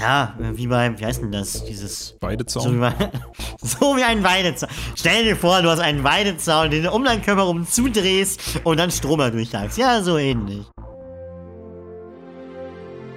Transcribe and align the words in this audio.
Ja, 0.00 0.34
wie 0.38 0.66
bei, 0.66 0.98
wie 0.98 1.04
heißt 1.04 1.22
denn 1.22 1.32
das? 1.32 1.64
Dieses. 1.64 2.14
Weidezaun. 2.20 2.62
So 2.62 2.74
wie, 2.74 2.78
bei, 2.78 2.92
so 3.62 3.96
wie 3.96 4.04
ein 4.04 4.22
Weidezaun. 4.22 4.68
Stell 4.94 5.24
dir 5.24 5.36
vor, 5.36 5.62
du 5.62 5.70
hast 5.70 5.80
einen 5.80 6.04
Weidezaun, 6.04 6.70
den 6.70 6.84
du 6.84 6.92
um 6.92 7.04
deinen 7.04 7.22
Körper 7.22 7.42
rum 7.42 7.66
zudrehst 7.66 8.40
und 8.64 8.78
dann 8.78 8.90
Strom 8.90 9.18
durchjagst. 9.18 9.78
Ja, 9.78 10.02
so 10.02 10.18
ähnlich. 10.18 10.64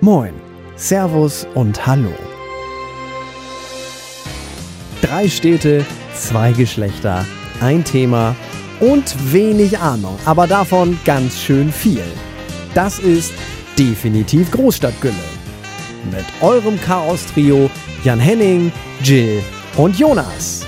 Moin, 0.02 0.34
Servus 0.76 1.46
und 1.54 1.86
Hallo. 1.86 2.14
Drei 5.02 5.28
Städte, 5.28 5.86
zwei 6.16 6.54
Geschlechter, 6.54 7.26
ein 7.60 7.84
Thema 7.84 8.36
und 8.80 9.32
wenig 9.32 9.78
Ahnung, 9.78 10.18
aber 10.26 10.48
davon 10.48 10.98
ganz 11.06 11.40
schön 11.40 11.72
viel. 11.72 12.04
Das 12.74 12.98
ist 12.98 13.34
definitiv 13.78 14.50
Großstadtgülle. 14.52 15.31
Mit 16.10 16.26
eurem 16.42 16.82
Chaos-Trio 16.82 17.70
Jan 18.04 18.20
Henning, 18.20 18.72
Jill 19.04 19.44
und 19.78 20.00
Jonas. 20.00 20.66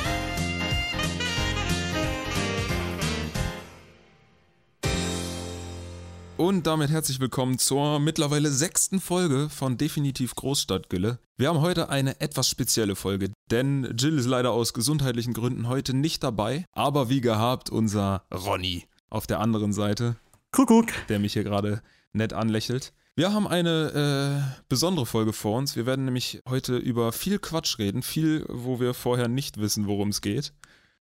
Und 6.38 6.68
damit 6.68 6.92
herzlich 6.92 7.20
willkommen 7.20 7.58
zur 7.58 8.00
mittlerweile 8.00 8.50
sechsten 8.52 9.00
Folge 9.00 9.50
von 9.50 9.78
Definitiv 9.78 10.36
Großstadtgülle. 10.36 11.18
Wir 11.38 11.50
haben 11.50 11.62
heute 11.62 11.90
eine 11.90 12.22
etwas 12.22 12.48
spezielle 12.48 12.96
Folge, 12.96 13.32
denn 13.50 13.96
Jill 13.98 14.20
ist 14.20 14.28
leider 14.28 14.52
aus 14.52 14.74
gesundheitlichen 14.74 15.34
Gründen 15.34 15.68
heute 15.68 15.96
nicht 15.96 16.22
dabei, 16.24 16.66
aber 16.74 17.10
wie 17.10 17.22
gehabt 17.22 17.72
unser 17.72 18.24
Ronny 18.32 18.86
auf 19.10 19.26
der 19.26 19.40
anderen 19.40 19.74
Seite, 19.74 20.16
Kuckuck. 20.52 20.88
der 21.10 21.18
mich 21.18 21.34
hier 21.34 21.44
gerade 21.44 21.82
nett 22.12 22.34
anlächelt. 22.34 22.94
Wir 23.16 23.32
haben 23.32 23.48
eine 23.48 24.50
äh, 24.58 24.64
besondere 24.70 25.06
Folge 25.06 25.34
vor 25.34 25.56
uns. 25.60 25.76
Wir 25.76 25.86
werden 25.86 26.06
nämlich 26.06 26.42
heute 26.50 26.78
über 26.78 27.12
viel 27.12 27.38
Quatsch 27.38 27.78
reden, 27.78 28.02
viel, 28.02 28.44
wo 28.50 28.80
wir 28.80 28.96
vorher 28.96 29.28
nicht 29.28 29.60
wissen, 29.60 29.86
worum 29.86 30.10
es 30.10 30.22
geht. 30.22 30.52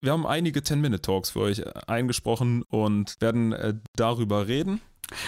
Wir 0.01 0.11
haben 0.13 0.25
einige 0.25 0.61
10-Minute-Talks 0.61 1.29
für 1.29 1.41
euch 1.41 1.59
äh, 1.59 1.71
eingesprochen 1.85 2.63
und 2.63 3.15
werden 3.19 3.53
äh, 3.53 3.75
darüber 3.95 4.47
reden. 4.47 4.81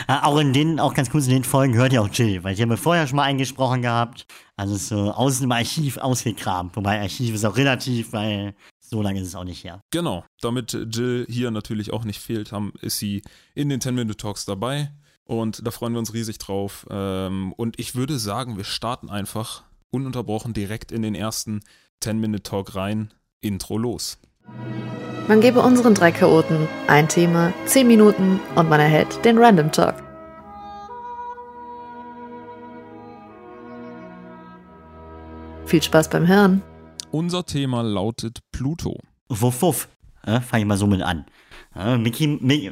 Äh, 0.07 0.13
auch 0.23 0.39
in 0.39 0.53
den, 0.53 0.79
auch 0.79 0.95
ganz 0.95 1.11
kurz 1.11 1.27
in 1.27 1.33
den 1.33 1.43
Folgen 1.43 1.75
hört 1.75 1.93
ihr 1.93 2.01
auch 2.01 2.09
Jill, 2.11 2.43
weil 2.43 2.55
die 2.55 2.63
haben 2.63 2.69
wir 2.69 2.77
vorher 2.77 3.05
schon 3.05 3.17
mal 3.17 3.25
eingesprochen 3.25 3.83
gehabt. 3.83 4.25
Also 4.55 4.75
so 4.75 5.11
aus 5.11 5.39
dem 5.39 5.51
Archiv 5.51 5.97
ausgekramt. 5.97 6.75
Wobei 6.75 6.99
Archiv 6.99 7.35
ist 7.35 7.45
auch 7.45 7.57
relativ, 7.57 8.11
weil 8.11 8.55
so 8.79 9.03
lange 9.03 9.21
ist 9.21 9.27
es 9.27 9.35
auch 9.35 9.43
nicht 9.43 9.63
her. 9.63 9.83
Genau, 9.91 10.25
damit 10.41 10.73
Jill 10.73 11.27
hier 11.29 11.51
natürlich 11.51 11.93
auch 11.93 12.05
nicht 12.05 12.19
fehlt, 12.19 12.51
haben, 12.51 12.73
ist 12.81 12.97
sie 12.97 13.21
in 13.53 13.69
den 13.69 13.81
10-Minute-Talks 13.81 14.45
dabei. 14.45 14.89
Und 15.31 15.65
da 15.65 15.71
freuen 15.71 15.93
wir 15.93 15.99
uns 15.99 16.13
riesig 16.13 16.39
drauf. 16.39 16.85
Ähm, 16.89 17.53
und 17.55 17.79
ich 17.79 17.95
würde 17.95 18.19
sagen, 18.19 18.57
wir 18.57 18.65
starten 18.65 19.09
einfach 19.09 19.63
ununterbrochen 19.89 20.51
direkt 20.51 20.91
in 20.91 21.03
den 21.03 21.15
ersten 21.15 21.61
10-Minute-Talk 22.03 22.75
rein. 22.75 23.13
Intro 23.39 23.77
los. 23.77 24.17
Man 25.29 25.39
gebe 25.39 25.61
unseren 25.61 25.93
drei 25.93 26.11
Chaoten 26.11 26.67
ein 26.87 27.07
Thema, 27.07 27.53
10 27.65 27.87
Minuten 27.87 28.41
und 28.55 28.67
man 28.67 28.81
erhält 28.81 29.23
den 29.23 29.37
Random 29.37 29.71
Talk. 29.71 29.95
Viel 35.65 35.81
Spaß 35.81 36.09
beim 36.09 36.27
Hören. 36.27 36.61
Unser 37.09 37.45
Thema 37.45 37.83
lautet 37.83 38.39
Pluto. 38.51 38.99
Wuff, 39.29 39.61
wuff. 39.61 39.87
Ja, 40.27 40.41
Fange 40.41 40.63
ich 40.63 40.67
mal 40.67 40.75
so 40.75 40.87
mit 40.87 41.01
an. 41.01 41.25
Ja, 41.75 41.97
Mickey, 41.97 42.27
Mi, 42.27 42.71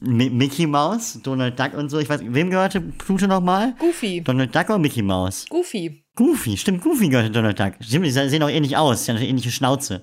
Mi, 0.00 0.30
Mickey 0.30 0.66
Mouse, 0.66 1.18
Donald 1.22 1.58
Duck 1.58 1.74
und 1.74 1.88
so. 1.88 1.98
Ich 1.98 2.08
weiß, 2.08 2.20
wem 2.24 2.50
gehörte 2.50 2.80
Pluto 2.80 3.26
nochmal? 3.26 3.74
Goofy. 3.78 4.22
Donald 4.22 4.54
Duck 4.54 4.68
oder 4.68 4.78
Mickey 4.78 5.02
Mouse? 5.02 5.46
Goofy. 5.48 6.04
Goofy, 6.14 6.56
stimmt, 6.56 6.82
Goofy 6.82 7.08
gehörte 7.08 7.30
Donald 7.30 7.58
Duck. 7.58 7.72
Stimmt, 7.80 8.06
die 8.06 8.10
sehen 8.10 8.42
auch 8.42 8.48
ähnlich 8.48 8.76
aus. 8.76 9.04
Die 9.04 9.10
haben 9.10 9.18
eine 9.18 9.26
ähnliche 9.26 9.50
Schnauze. 9.50 10.02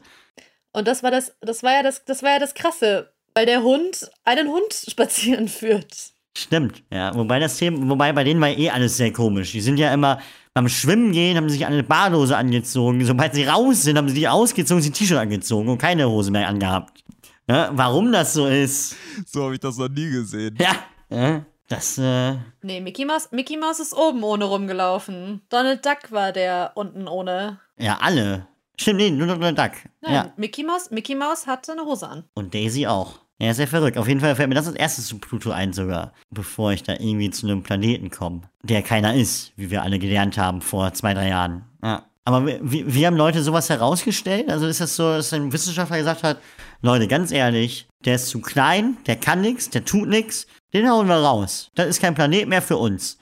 Und 0.74 0.88
das 0.88 1.04
war 1.04 1.12
das, 1.12 1.36
das 1.42 1.64
war 1.64 1.74
ja 1.74 1.84
das, 1.84 2.04
das 2.06 2.22
war 2.24 2.32
ja 2.32 2.40
das 2.40 2.54
Krasse, 2.54 3.14
weil 3.34 3.46
der 3.46 3.64
Hund 3.64 4.10
einen 4.26 4.50
Hund 4.50 4.74
spazieren 4.90 5.48
führt. 5.48 5.96
Stimmt, 6.38 6.84
ja. 6.92 7.14
Wobei 7.16 7.40
das 7.40 7.58
Thema, 7.58 7.88
wobei 7.90 8.12
bei 8.12 8.24
denen 8.24 8.42
war 8.42 8.50
eh 8.50 8.70
alles 8.70 8.98
sehr 8.98 9.14
komisch. 9.14 9.52
Die 9.52 9.62
sind 9.62 9.78
ja 9.78 9.94
immer 9.94 10.20
beim 10.56 10.68
Schwimmen 10.68 11.12
gehen, 11.12 11.38
haben 11.38 11.48
sie 11.48 11.58
sich 11.58 11.66
eine 11.66 11.84
Badehose 11.84 12.36
angezogen. 12.36 13.06
Sobald 13.06 13.36
sie 13.36 13.44
raus 13.44 13.84
sind, 13.84 13.98
haben 13.98 14.10
sie 14.10 14.16
die 14.16 14.28
ausgezogen, 14.28 14.82
sie 14.82 14.90
ein 14.90 14.94
T-Shirt 14.94 15.18
angezogen 15.18 15.70
und 15.70 15.78
keine 15.78 16.10
Hose 16.10 16.32
mehr 16.32 16.48
angehabt. 16.48 17.04
Ja, 17.48 17.70
warum 17.74 18.12
das 18.12 18.34
so 18.34 18.48
ist? 18.48 18.96
So 19.26 19.44
habe 19.44 19.56
ich 19.56 19.60
das 19.60 19.78
noch 19.78 19.90
nie 19.90 20.10
gesehen. 20.10 20.58
Ja, 20.60 20.76
ja 21.10 21.46
das, 21.68 21.98
äh. 21.98 22.36
Nee, 22.62 22.82
Mickey 22.82 23.06
Mouse, 23.06 23.30
Mickey 23.32 23.58
Mouse 23.58 23.80
ist 23.80 23.94
oben 23.94 24.24
ohne 24.24 24.46
rumgelaufen. 24.46 25.42
Donald 25.50 25.86
Duck 25.86 26.12
war 26.12 26.32
der 26.32 26.72
unten 26.76 27.08
ohne. 27.08 27.60
Ja, 27.78 27.98
alle. 28.02 28.48
Stimmt, 28.80 29.00
nee, 29.00 29.10
nur 29.10 29.28
Donald 29.28 29.58
Duck. 29.58 29.72
Nein, 30.02 30.14
Ja. 30.14 30.34
Mickey 30.38 30.64
Mouse, 30.64 30.92
Mickey 30.92 31.16
Mouse 31.16 31.48
hatte 31.48 31.72
eine 31.74 31.84
Hose 31.84 32.08
an. 32.08 32.24
Und 32.34 32.54
Daisy 32.54 32.88
auch. 32.88 33.20
Ja, 33.40 33.54
sehr 33.54 33.68
verrückt. 33.68 33.98
Auf 33.98 34.08
jeden 34.08 34.20
Fall 34.20 34.36
fällt 34.36 34.50
mir 34.50 34.56
das 34.56 34.68
als 34.68 34.76
erstes 34.76 35.08
zu 35.08 35.18
Pluto 35.18 35.52
ein 35.52 35.74
sogar, 35.74 36.14
bevor 36.30 36.72
ich 36.72 36.84
da 36.84 36.94
irgendwie 36.94 37.30
zu 37.30 37.46
einem 37.46 37.64
Planeten 37.64 38.10
komme, 38.10 38.42
der 38.62 38.82
keiner 38.84 39.16
ist, 39.16 39.52
wie 39.58 39.70
wir 39.70 39.82
alle 39.82 40.00
gelernt 40.00 40.38
haben 40.38 40.62
vor 40.62 40.94
zwei, 40.94 41.14
drei 41.14 41.30
Jahren. 41.30 41.66
Ja. 41.84 42.04
Aber 42.26 42.46
wie, 42.46 42.94
wie 42.94 43.06
haben 43.06 43.18
Leute 43.18 43.44
sowas 43.44 43.70
herausgestellt? 43.70 44.50
Also 44.50 44.68
ist 44.68 44.80
das 44.80 44.96
so, 44.96 45.04
dass 45.04 45.34
ein 45.34 45.52
Wissenschaftler 45.52 45.98
gesagt 45.98 46.24
hat, 46.24 46.38
Leute, 46.86 47.08
ganz 47.08 47.32
ehrlich, 47.32 47.88
der 48.04 48.16
ist 48.16 48.28
zu 48.28 48.42
klein, 48.42 48.98
der 49.08 49.16
kann 49.16 49.40
nichts, 49.40 49.70
der 49.70 49.86
tut 49.86 50.10
nichts, 50.10 50.48
den 50.74 50.90
hauen 50.90 51.08
wir 51.08 51.16
raus. 51.16 51.72
Das 51.76 51.88
ist 51.88 52.02
kein 52.02 52.14
Planet 52.14 52.50
mehr 52.50 52.62
für 52.62 52.76
uns. 52.76 53.18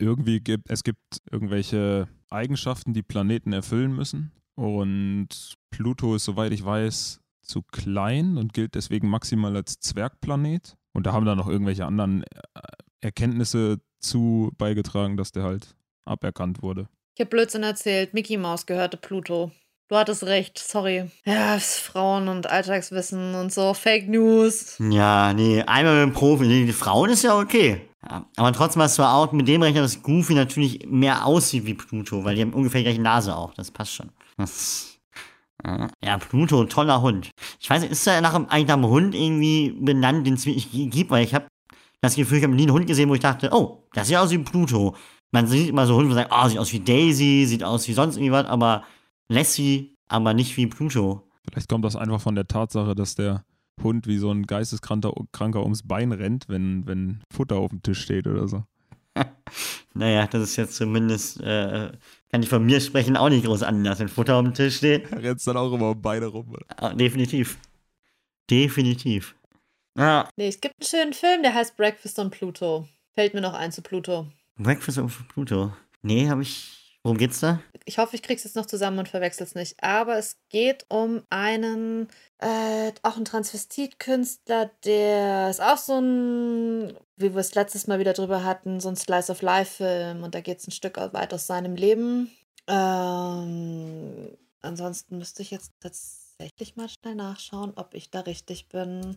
Irgendwie 0.00 0.40
gibt 0.40 0.68
es 0.68 0.82
gibt 0.82 0.98
irgendwelche 1.30 2.08
Eigenschaften, 2.30 2.92
die 2.92 3.04
Planeten 3.04 3.52
erfüllen 3.52 3.94
müssen. 3.94 4.32
Und 4.56 5.54
Pluto 5.70 6.16
ist, 6.16 6.24
soweit 6.24 6.50
ich 6.50 6.64
weiß, 6.64 7.20
zu 7.42 7.62
klein 7.62 8.36
und 8.36 8.54
gilt 8.54 8.74
deswegen 8.74 9.08
maximal 9.08 9.54
als 9.54 9.78
Zwergplanet. 9.78 10.76
Und 10.92 11.06
da 11.06 11.12
haben 11.12 11.26
dann 11.26 11.38
noch 11.38 11.48
irgendwelche 11.48 11.86
anderen 11.86 12.24
äh, 12.24 12.60
Erkenntnisse 13.00 13.78
zu 14.00 14.50
beigetragen, 14.58 15.16
dass 15.16 15.30
der 15.30 15.44
halt 15.44 15.76
aberkannt 16.04 16.60
wurde. 16.60 16.88
Ich 17.14 17.20
hab 17.20 17.30
Blödsinn 17.30 17.62
erzählt. 17.62 18.14
Mickey 18.14 18.36
Mouse 18.36 18.66
gehörte 18.66 18.96
Pluto. 18.96 19.52
Du 19.90 19.96
hattest 19.96 20.22
recht, 20.22 20.56
sorry. 20.56 21.10
Ja, 21.24 21.58
Frauen 21.58 22.28
und 22.28 22.48
Alltagswissen 22.48 23.34
und 23.34 23.52
so. 23.52 23.74
Fake 23.74 24.08
News. 24.08 24.76
Ja, 24.78 25.32
nee, 25.32 25.64
einmal 25.64 26.06
mit 26.06 26.14
dem 26.14 26.16
Profi. 26.16 26.46
Nee, 26.46 26.64
die 26.64 26.72
Frauen 26.72 27.10
ist 27.10 27.24
ja 27.24 27.36
okay. 27.36 27.88
Ja, 28.08 28.24
aber 28.36 28.52
trotzdem 28.52 28.82
hast 28.82 29.00
du 29.00 29.02
auch 29.02 29.32
mit 29.32 29.48
dem 29.48 29.62
rechnen, 29.62 29.82
dass 29.82 30.00
Goofy 30.00 30.34
natürlich 30.34 30.86
mehr 30.88 31.26
aussieht 31.26 31.66
wie 31.66 31.74
Pluto, 31.74 32.22
weil 32.22 32.36
die 32.36 32.42
haben 32.42 32.52
ungefähr 32.52 32.82
die 32.82 32.84
gleiche 32.84 33.02
Nase 33.02 33.34
auch. 33.34 33.52
Das 33.54 33.72
passt 33.72 33.94
schon. 33.94 34.10
Das, 34.36 34.96
ja, 36.04 36.18
Pluto, 36.18 36.66
toller 36.66 37.02
Hund. 37.02 37.32
Ich 37.58 37.68
weiß 37.68 37.82
nicht, 37.82 37.90
ist 37.90 38.06
er 38.06 38.20
nach 38.20 38.34
eigentlich 38.34 38.68
nach 38.68 38.74
einem 38.74 38.86
Hund 38.86 39.12
irgendwie 39.12 39.72
benannt, 39.72 40.24
den 40.24 40.34
es 40.34 40.46
wirklich 40.46 40.70
gibt? 40.70 41.10
Weil 41.10 41.24
ich 41.24 41.34
habe 41.34 41.48
das 42.00 42.14
Gefühl, 42.14 42.38
ich 42.38 42.44
habe 42.44 42.54
nie 42.54 42.62
einen 42.62 42.72
Hund 42.74 42.86
gesehen, 42.86 43.08
wo 43.08 43.14
ich 43.14 43.20
dachte, 43.20 43.50
oh, 43.52 43.88
das 43.92 44.06
sieht 44.06 44.18
aus 44.18 44.30
wie 44.30 44.38
Pluto. 44.38 44.94
Man 45.32 45.48
sieht 45.48 45.68
immer 45.68 45.84
so 45.84 45.96
Hunde, 45.96 46.10
wo 46.10 46.14
man 46.14 46.22
sagt, 46.22 46.32
oh, 46.32 46.48
sieht 46.48 46.58
aus 46.60 46.72
wie 46.72 46.78
Daisy, 46.78 47.44
sieht 47.44 47.64
aus 47.64 47.88
wie 47.88 47.92
sonst 47.92 48.18
irgendwas, 48.18 48.46
aber 48.46 48.84
Lassie, 49.30 49.96
aber 50.08 50.34
nicht 50.34 50.56
wie 50.56 50.66
Pluto. 50.66 51.28
Vielleicht 51.48 51.68
kommt 51.68 51.84
das 51.84 51.96
einfach 51.96 52.20
von 52.20 52.34
der 52.34 52.46
Tatsache, 52.48 52.94
dass 52.94 53.14
der 53.14 53.44
Hund 53.82 54.06
wie 54.06 54.18
so 54.18 54.30
ein 54.30 54.46
Geisteskranker 54.46 55.12
Kranker 55.32 55.62
ums 55.62 55.86
Bein 55.86 56.12
rennt, 56.12 56.48
wenn, 56.48 56.86
wenn 56.86 57.22
Futter 57.32 57.56
auf 57.56 57.70
dem 57.70 57.82
Tisch 57.82 58.02
steht 58.02 58.26
oder 58.26 58.48
so. 58.48 58.64
Naja, 59.92 60.28
das 60.28 60.42
ist 60.42 60.56
jetzt 60.56 60.76
zumindest, 60.76 61.40
äh, 61.40 61.90
kann 62.30 62.42
ich 62.44 62.48
von 62.48 62.64
mir 62.64 62.80
sprechen, 62.80 63.16
auch 63.16 63.28
nicht 63.28 63.44
groß 63.44 63.64
anders, 63.64 63.98
wenn 63.98 64.08
Futter 64.08 64.36
auf 64.36 64.44
dem 64.44 64.54
Tisch 64.54 64.76
steht. 64.76 65.10
Er 65.10 65.20
rennt 65.20 65.44
dann 65.44 65.56
auch 65.56 65.72
immer 65.72 65.90
um 65.90 66.00
Beine 66.00 66.26
rum. 66.26 66.48
Oder? 66.52 66.64
Ah, 66.76 66.94
definitiv. 66.94 67.58
Definitiv. 68.48 69.34
Ja, 69.98 70.28
Nee, 70.36 70.46
es 70.46 70.60
gibt 70.60 70.74
einen 70.78 70.86
schönen 70.88 71.12
Film, 71.12 71.42
der 71.42 71.54
heißt 71.54 71.76
Breakfast 71.76 72.20
on 72.20 72.30
Pluto. 72.30 72.86
Fällt 73.12 73.34
mir 73.34 73.40
noch 73.40 73.54
ein 73.54 73.72
zu 73.72 73.82
Pluto. 73.82 74.28
Breakfast 74.56 74.98
of 74.98 75.24
Pluto. 75.28 75.72
Nee, 76.02 76.28
habe 76.28 76.42
ich. 76.42 76.79
Worum 77.02 77.16
geht's 77.16 77.40
da? 77.40 77.60
Ich 77.86 77.98
hoffe, 77.98 78.14
ich 78.14 78.22
krieg's 78.22 78.44
jetzt 78.44 78.56
noch 78.56 78.66
zusammen 78.66 78.98
und 78.98 79.08
verwechsel's 79.08 79.54
nicht. 79.54 79.82
Aber 79.82 80.18
es 80.18 80.36
geht 80.50 80.84
um 80.90 81.22
einen, 81.30 82.08
äh, 82.38 82.92
auch 83.02 83.16
einen 83.16 83.24
Transvestitkünstler, 83.24 84.70
der 84.84 85.48
ist 85.48 85.62
auch 85.62 85.78
so 85.78 85.98
ein, 85.98 86.92
wie 87.16 87.32
wir 87.32 87.40
es 87.40 87.54
letztes 87.54 87.86
Mal 87.86 87.98
wieder 87.98 88.12
drüber 88.12 88.44
hatten, 88.44 88.80
so 88.80 88.90
ein 88.90 88.96
Slice 88.96 89.32
of 89.32 89.40
Life-Film. 89.40 90.22
Und 90.22 90.34
da 90.34 90.40
geht's 90.42 90.68
ein 90.68 90.72
Stück 90.72 90.98
weit 90.98 91.32
aus 91.32 91.46
seinem 91.46 91.74
Leben. 91.74 92.30
Ähm, 92.66 94.36
ansonsten 94.60 95.16
müsste 95.16 95.40
ich 95.40 95.50
jetzt 95.50 95.72
tatsächlich 95.80 96.76
mal 96.76 96.88
schnell 96.88 97.14
nachschauen, 97.14 97.72
ob 97.76 97.94
ich 97.94 98.10
da 98.10 98.20
richtig 98.20 98.68
bin 98.68 99.16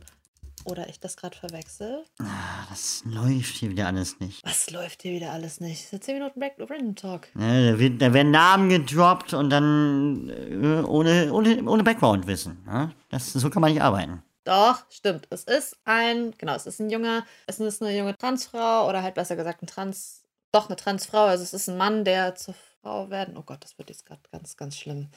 oder 0.65 0.89
ich 0.89 1.00
das 1.00 1.18
gerade 1.18 1.38
verwechsel. 1.38 2.04
Ah, 2.19 2.65
das 2.69 3.04
läuft 3.06 3.56
hier 3.56 3.69
wieder 3.69 3.88
alles 3.88 4.19
nicht. 4.19 4.45
Was 4.45 4.69
läuft 4.69 5.01
hier 5.01 5.13
wieder 5.13 5.31
alles 5.31 5.60
nicht? 5.60 5.86
Das 5.86 5.94
ist 5.94 6.04
10 6.04 6.15
Minuten 6.15 6.39
Break 6.39 6.54
Random 6.60 6.95
Talk. 6.95 7.27
Ja, 7.39 7.71
da, 7.71 7.80
wird, 7.80 8.01
da 8.01 8.13
werden 8.13 8.31
Namen 8.31 8.69
gedroppt 8.69 9.33
und 9.33 9.50
dann 9.50 10.30
äh, 10.30 10.83
ohne, 10.86 11.31
ohne, 11.33 11.63
ohne 11.63 11.83
Background-Wissen. 11.83 12.63
Ja? 12.65 12.92
Das, 13.10 13.33
so 13.33 13.50
kann 13.50 13.62
man 13.62 13.71
nicht 13.71 13.81
arbeiten. 13.81 14.24
Doch, 14.44 14.83
stimmt. 14.89 15.27
Es 15.30 15.44
ist 15.45 15.77
ein, 15.86 16.33
genau, 16.38 16.56
es 16.56 16.65
ist 16.65 16.80
ein 16.80 16.89
junger, 16.89 17.25
es 17.48 17.60
ist 17.60 17.81
eine 17.81 17.98
junge 17.98 18.18
Transfrau 18.18 18.89
oder 18.89 19.01
halt 19.01 19.15
besser 19.15 19.36
gesagt 19.36 19.62
ein 19.63 19.68
Trans, 19.68 20.24
doch 20.51 20.68
eine 20.68 20.75
Transfrau. 20.75 21.25
Also 21.25 21.44
es 21.44 21.54
ist 21.54 21.69
ein 21.69 21.77
Mann, 21.77 22.04
der 22.04 22.36
zu, 22.36 22.54
Frau 22.83 23.10
werden. 23.10 23.38
Oh 23.38 23.44
Gott, 23.44 23.63
das 23.63 23.77
wird 23.77 23.89
jetzt 23.89 24.06
gerade 24.06 24.21
ganz, 24.31 24.57
ganz 24.57 24.77
schlimm. 24.77 25.07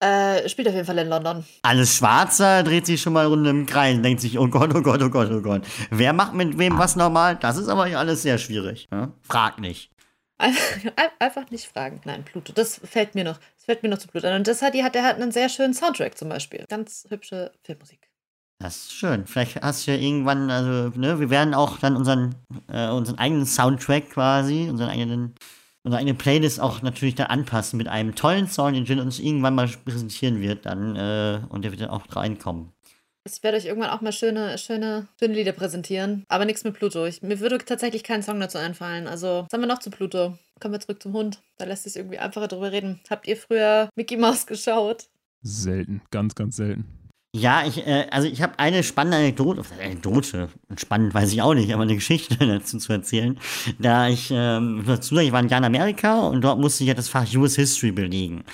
Äh, 0.00 0.48
spielt 0.48 0.68
auf 0.68 0.74
jeden 0.74 0.86
Fall 0.86 0.98
in 0.98 1.08
London. 1.08 1.44
Alles 1.62 1.96
Schwarzer 1.96 2.62
dreht 2.62 2.84
sich 2.84 3.00
schon 3.00 3.14
mal 3.14 3.26
rund 3.26 3.46
im 3.46 3.64
Kreis 3.64 3.96
und 3.96 4.02
denkt 4.02 4.20
sich, 4.20 4.38
oh 4.38 4.48
Gott, 4.48 4.74
oh 4.74 4.82
Gott, 4.82 5.02
oh 5.02 5.08
Gott, 5.08 5.30
oh 5.30 5.40
Gott. 5.40 5.62
Wer 5.90 6.12
macht 6.12 6.34
mit 6.34 6.58
wem 6.58 6.76
was 6.76 6.96
normal? 6.96 7.36
Das 7.36 7.56
ist 7.56 7.68
aber 7.68 7.86
hier 7.86 7.98
alles 7.98 8.22
sehr 8.22 8.36
schwierig. 8.36 8.88
Ja? 8.92 9.12
Frag 9.22 9.58
nicht. 9.58 9.90
Einfach 11.18 11.50
nicht 11.50 11.66
fragen. 11.66 12.00
Nein, 12.04 12.24
Pluto. 12.24 12.52
Das 12.52 12.78
fällt 12.84 13.14
mir 13.14 13.24
noch. 13.24 13.38
Das 13.56 13.64
fällt 13.64 13.82
mir 13.82 13.88
noch 13.88 13.98
zu 13.98 14.08
Pluto. 14.08 14.28
Und 14.28 14.46
das 14.46 14.60
hat, 14.60 14.74
die 14.74 14.84
hat, 14.84 14.94
der 14.94 15.02
hat 15.02 15.16
einen 15.16 15.32
sehr 15.32 15.48
schönen 15.48 15.72
Soundtrack 15.72 16.18
zum 16.18 16.28
Beispiel. 16.28 16.64
Ganz 16.68 17.06
hübsche 17.08 17.52
Filmmusik. 17.62 18.10
Das 18.58 18.76
ist 18.76 18.92
schön. 18.92 19.26
Vielleicht 19.26 19.62
hast 19.62 19.86
du 19.86 19.92
ja 19.92 19.98
irgendwann, 19.98 20.50
also, 20.50 20.98
ne, 20.98 21.20
wir 21.20 21.30
werden 21.30 21.54
auch 21.54 21.78
dann 21.78 21.96
unseren, 21.96 22.34
äh, 22.68 22.88
unseren 22.88 23.18
eigenen 23.18 23.46
Soundtrack 23.46 24.10
quasi, 24.10 24.68
unseren 24.68 24.88
eigenen, 24.90 25.34
unsere 25.86 26.00
eigene 26.00 26.14
Playlist 26.14 26.60
auch 26.60 26.82
natürlich 26.82 27.14
da 27.14 27.26
anpassen 27.26 27.76
mit 27.76 27.86
einem 27.86 28.16
tollen 28.16 28.48
Song, 28.48 28.72
den 28.72 28.84
Jin 28.84 28.98
uns 28.98 29.20
irgendwann 29.20 29.54
mal 29.54 29.68
präsentieren 29.68 30.40
wird, 30.40 30.66
dann, 30.66 30.96
äh, 30.96 31.40
und 31.48 31.64
der 31.64 31.70
wird 31.70 31.80
dann 31.80 31.90
auch 31.90 32.04
reinkommen. 32.10 32.72
Ich 33.24 33.42
werde 33.42 33.56
euch 33.56 33.66
irgendwann 33.66 33.90
auch 33.90 34.00
mal 34.00 34.12
schöne, 34.12 34.58
schöne, 34.58 35.08
schöne 35.18 35.34
Lieder 35.34 35.52
präsentieren. 35.52 36.24
Aber 36.28 36.44
nichts 36.44 36.64
mit 36.64 36.74
Pluto. 36.74 37.06
Ich, 37.06 37.22
mir 37.22 37.40
würde 37.40 37.58
tatsächlich 37.58 38.02
kein 38.02 38.22
Song 38.22 38.38
dazu 38.40 38.58
einfallen. 38.58 39.06
Also, 39.06 39.44
was 39.46 39.52
haben 39.52 39.62
wir 39.62 39.68
noch 39.68 39.78
zu 39.78 39.90
Pluto? 39.90 40.36
Kommen 40.60 40.74
wir 40.74 40.80
zurück 40.80 41.02
zum 41.02 41.12
Hund. 41.12 41.40
Da 41.56 41.64
lässt 41.64 41.84
sich 41.84 41.96
irgendwie 41.96 42.18
einfacher 42.18 42.48
drüber 42.48 42.72
reden. 42.72 43.00
Habt 43.08 43.26
ihr 43.26 43.36
früher 43.36 43.88
Mickey 43.96 44.16
Mouse 44.16 44.46
geschaut? 44.46 45.08
Selten, 45.42 46.02
ganz, 46.10 46.34
ganz 46.34 46.56
selten. 46.56 46.95
Ja, 47.38 47.66
ich, 47.66 47.86
äh, 47.86 48.06
also 48.10 48.26
ich 48.26 48.40
habe 48.40 48.58
eine 48.58 48.82
spannende 48.82 49.18
Anekdote, 49.18 49.62
Anekdote, 49.78 50.48
spannend 50.78 51.12
weiß 51.12 51.30
ich 51.34 51.42
auch 51.42 51.52
nicht, 51.52 51.70
aber 51.72 51.82
eine 51.82 51.94
Geschichte 51.94 52.34
dazu 52.40 52.78
zu 52.78 52.92
erzählen. 52.92 53.38
Da 53.78 54.08
ich, 54.08 54.30
ähm, 54.32 54.84
dazu 54.86 55.18
ich 55.18 55.32
war 55.32 55.40
in 55.40 55.52
Amerika 55.52 56.28
und 56.28 56.40
dort 56.40 56.58
musste 56.58 56.84
ich 56.84 56.88
ja 56.88 56.94
das 56.94 57.10
Fach 57.10 57.26
US 57.34 57.56
History 57.56 57.92
belegen. 57.92 58.44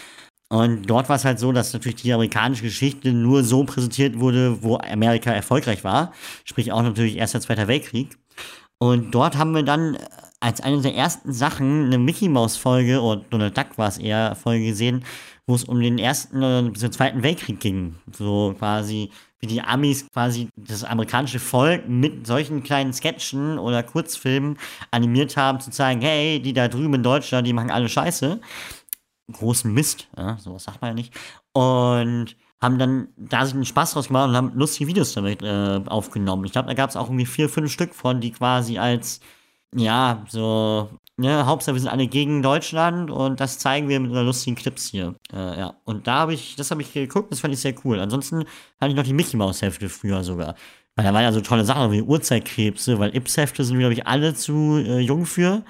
Und 0.48 0.90
dort 0.90 1.08
war 1.08 1.14
es 1.14 1.24
halt 1.24 1.38
so, 1.38 1.52
dass 1.52 1.72
natürlich 1.72 2.02
die 2.02 2.12
amerikanische 2.12 2.64
Geschichte 2.64 3.12
nur 3.12 3.44
so 3.44 3.62
präsentiert 3.62 4.18
wurde, 4.18 4.64
wo 4.64 4.78
Amerika 4.78 5.30
erfolgreich 5.30 5.84
war. 5.84 6.12
Sprich 6.44 6.72
auch 6.72 6.82
natürlich 6.82 7.16
Erster, 7.16 7.40
Zweiter 7.40 7.68
Weltkrieg. 7.68 8.18
Und 8.78 9.12
dort 9.14 9.38
haben 9.38 9.54
wir 9.54 9.62
dann 9.62 9.96
als 10.40 10.60
eine 10.60 10.82
der 10.82 10.96
ersten 10.96 11.32
Sachen 11.32 11.86
eine 11.86 11.98
Mickey 11.98 12.28
Mouse 12.28 12.56
Folge, 12.56 13.00
oder 13.00 13.22
Donald 13.30 13.56
Duck 13.56 13.78
war 13.78 13.88
es 13.88 13.98
eher, 13.98 14.34
Folge 14.34 14.66
gesehen, 14.66 15.04
wo 15.46 15.54
es 15.54 15.64
um 15.64 15.80
den 15.80 15.98
Ersten 15.98 16.38
oder 16.38 16.62
den 16.62 16.92
Zweiten 16.92 17.22
Weltkrieg 17.22 17.60
ging. 17.60 17.96
So 18.12 18.54
quasi, 18.58 19.10
wie 19.40 19.46
die 19.46 19.60
Amis 19.60 20.08
quasi 20.12 20.48
das 20.56 20.84
amerikanische 20.84 21.40
Volk 21.40 21.88
mit 21.88 22.26
solchen 22.26 22.62
kleinen 22.62 22.92
Sketchen 22.92 23.58
oder 23.58 23.82
Kurzfilmen 23.82 24.56
animiert 24.90 25.36
haben, 25.36 25.60
zu 25.60 25.70
zeigen, 25.70 26.00
hey, 26.00 26.40
die 26.40 26.52
da 26.52 26.68
drüben 26.68 26.94
in 26.94 27.02
Deutschland, 27.02 27.46
die 27.46 27.52
machen 27.52 27.70
alle 27.70 27.88
Scheiße 27.88 28.40
großen 29.32 29.72
Mist, 29.72 30.08
ja, 30.16 30.36
sowas 30.38 30.64
sagt 30.64 30.80
man 30.80 30.90
ja 30.90 30.94
nicht. 30.94 31.14
Und 31.52 32.36
haben 32.60 32.78
dann 32.78 33.08
da 33.16 33.44
sich 33.44 33.54
einen 33.54 33.64
Spaß 33.64 33.92
draus 33.92 34.06
gemacht 34.06 34.28
und 34.28 34.36
haben 34.36 34.52
lustige 34.54 34.88
Videos 34.88 35.14
damit 35.14 35.42
äh, 35.42 35.80
aufgenommen. 35.86 36.44
Ich 36.44 36.52
glaube, 36.52 36.68
da 36.68 36.74
gab 36.74 36.90
es 36.90 36.96
auch 36.96 37.08
irgendwie 37.08 37.26
vier, 37.26 37.48
fünf 37.48 37.72
Stück 37.72 37.94
von, 37.94 38.20
die 38.20 38.30
quasi 38.30 38.78
als, 38.78 39.20
ja, 39.74 40.24
so, 40.28 40.90
ne, 41.16 41.46
Hauptsache 41.46 41.74
wir 41.74 41.80
sind 41.80 41.90
alle 41.90 42.06
gegen 42.06 42.42
Deutschland 42.42 43.10
und 43.10 43.40
das 43.40 43.58
zeigen 43.58 43.88
wir 43.88 44.00
mit 44.00 44.10
einer 44.10 44.24
lustigen 44.24 44.56
Clips 44.56 44.88
hier. 44.90 45.14
Äh, 45.32 45.58
ja, 45.58 45.76
und 45.84 46.06
da 46.06 46.20
habe 46.20 46.34
ich, 46.34 46.56
das 46.56 46.70
habe 46.70 46.82
ich 46.82 46.92
geguckt, 46.92 47.32
das 47.32 47.40
fand 47.40 47.54
ich 47.54 47.60
sehr 47.60 47.74
cool. 47.84 47.98
Ansonsten 48.00 48.44
hatte 48.80 48.90
ich 48.90 48.94
noch 48.96 49.04
die 49.04 49.14
Mickey 49.14 49.36
Mouse 49.36 49.62
Hefte 49.62 49.88
früher 49.88 50.22
sogar. 50.24 50.54
Weil 50.94 51.06
da 51.06 51.14
waren 51.14 51.22
ja 51.22 51.32
so 51.32 51.40
tolle 51.40 51.64
Sachen 51.64 51.90
wie 51.92 52.02
Uhrzeitkrebse, 52.02 52.98
weil 52.98 53.16
Ips-Hefte 53.16 53.64
sind, 53.64 53.78
glaube 53.78 53.94
ich, 53.94 54.06
alle 54.06 54.34
zu 54.34 54.76
äh, 54.76 55.00
jung 55.00 55.24
für. 55.24 55.64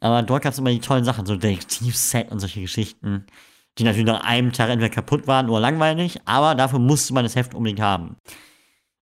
Aber 0.00 0.22
dort 0.22 0.42
gab 0.42 0.52
es 0.52 0.58
immer 0.58 0.70
die 0.70 0.80
tollen 0.80 1.04
Sachen, 1.04 1.26
so 1.26 1.36
Detektivset 1.36 2.30
und 2.30 2.40
solche 2.40 2.60
Geschichten, 2.60 3.26
die 3.78 3.84
natürlich 3.84 4.06
nach 4.06 4.24
einem 4.24 4.52
Tag 4.52 4.70
entweder 4.70 4.90
kaputt 4.94 5.26
waren 5.26 5.48
oder 5.48 5.60
langweilig, 5.60 6.18
aber 6.24 6.54
dafür 6.54 6.78
musste 6.78 7.14
man 7.14 7.24
das 7.24 7.36
Heft 7.36 7.54
unbedingt 7.54 7.80
haben. 7.80 8.16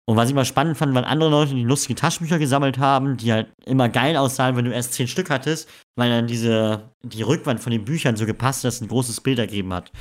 Und 0.04 0.16
was 0.16 0.28
ich 0.28 0.34
mal 0.34 0.44
spannend 0.44 0.76
fand, 0.76 0.94
waren 0.94 1.04
andere 1.04 1.30
Leute, 1.30 1.54
die 1.54 1.62
lustige 1.62 1.94
Taschenbücher 1.94 2.38
gesammelt 2.38 2.78
haben, 2.78 3.16
die 3.16 3.32
halt 3.32 3.52
immer 3.64 3.88
geil 3.88 4.16
aussahen, 4.16 4.56
wenn 4.56 4.64
du 4.64 4.72
erst 4.72 4.94
zehn 4.94 5.06
Stück 5.06 5.30
hattest, 5.30 5.68
weil 5.94 6.10
dann 6.10 6.26
diese, 6.26 6.90
die 7.02 7.22
Rückwand 7.22 7.60
von 7.60 7.70
den 7.70 7.84
Büchern 7.84 8.16
so 8.16 8.26
gepasst, 8.26 8.64
dass 8.64 8.76
es 8.76 8.80
ein 8.80 8.88
großes 8.88 9.20
Bild 9.20 9.38
ergeben 9.38 9.72
hat. 9.72 9.92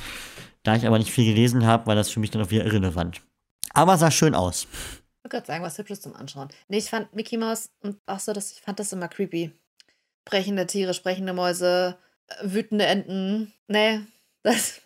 Da 0.64 0.74
ich 0.74 0.86
aber 0.86 0.98
nicht 0.98 1.10
viel 1.10 1.24
gelesen 1.24 1.66
habe, 1.66 1.86
war 1.86 1.94
das 1.94 2.10
für 2.10 2.20
mich 2.20 2.30
dann 2.30 2.42
auch 2.42 2.50
wieder 2.50 2.64
irrelevant. 2.64 3.20
Aber 3.74 3.96
sah 3.96 4.10
schön 4.10 4.34
aus. 4.34 4.64
Ich 4.64 5.24
wollte 5.24 5.36
gerade 5.36 5.46
sagen, 5.46 5.64
was 5.64 5.78
Hübsches 5.78 6.00
zum 6.00 6.16
Anschauen. 6.16 6.48
Nee, 6.68 6.78
ich 6.78 6.90
fand 6.90 7.14
Mickey 7.14 7.36
Mouse 7.36 7.70
und 7.80 7.98
auch 8.06 8.18
so, 8.18 8.32
dass 8.32 8.52
ich 8.52 8.60
fand 8.60 8.80
das 8.80 8.92
immer 8.92 9.08
creepy 9.08 9.52
sprechende 10.26 10.66
Tiere, 10.66 10.94
sprechende 10.94 11.32
Mäuse, 11.32 11.98
äh, 12.28 12.34
wütende 12.42 12.86
Enten. 12.86 13.52
Nee, 13.68 14.00
das 14.42 14.80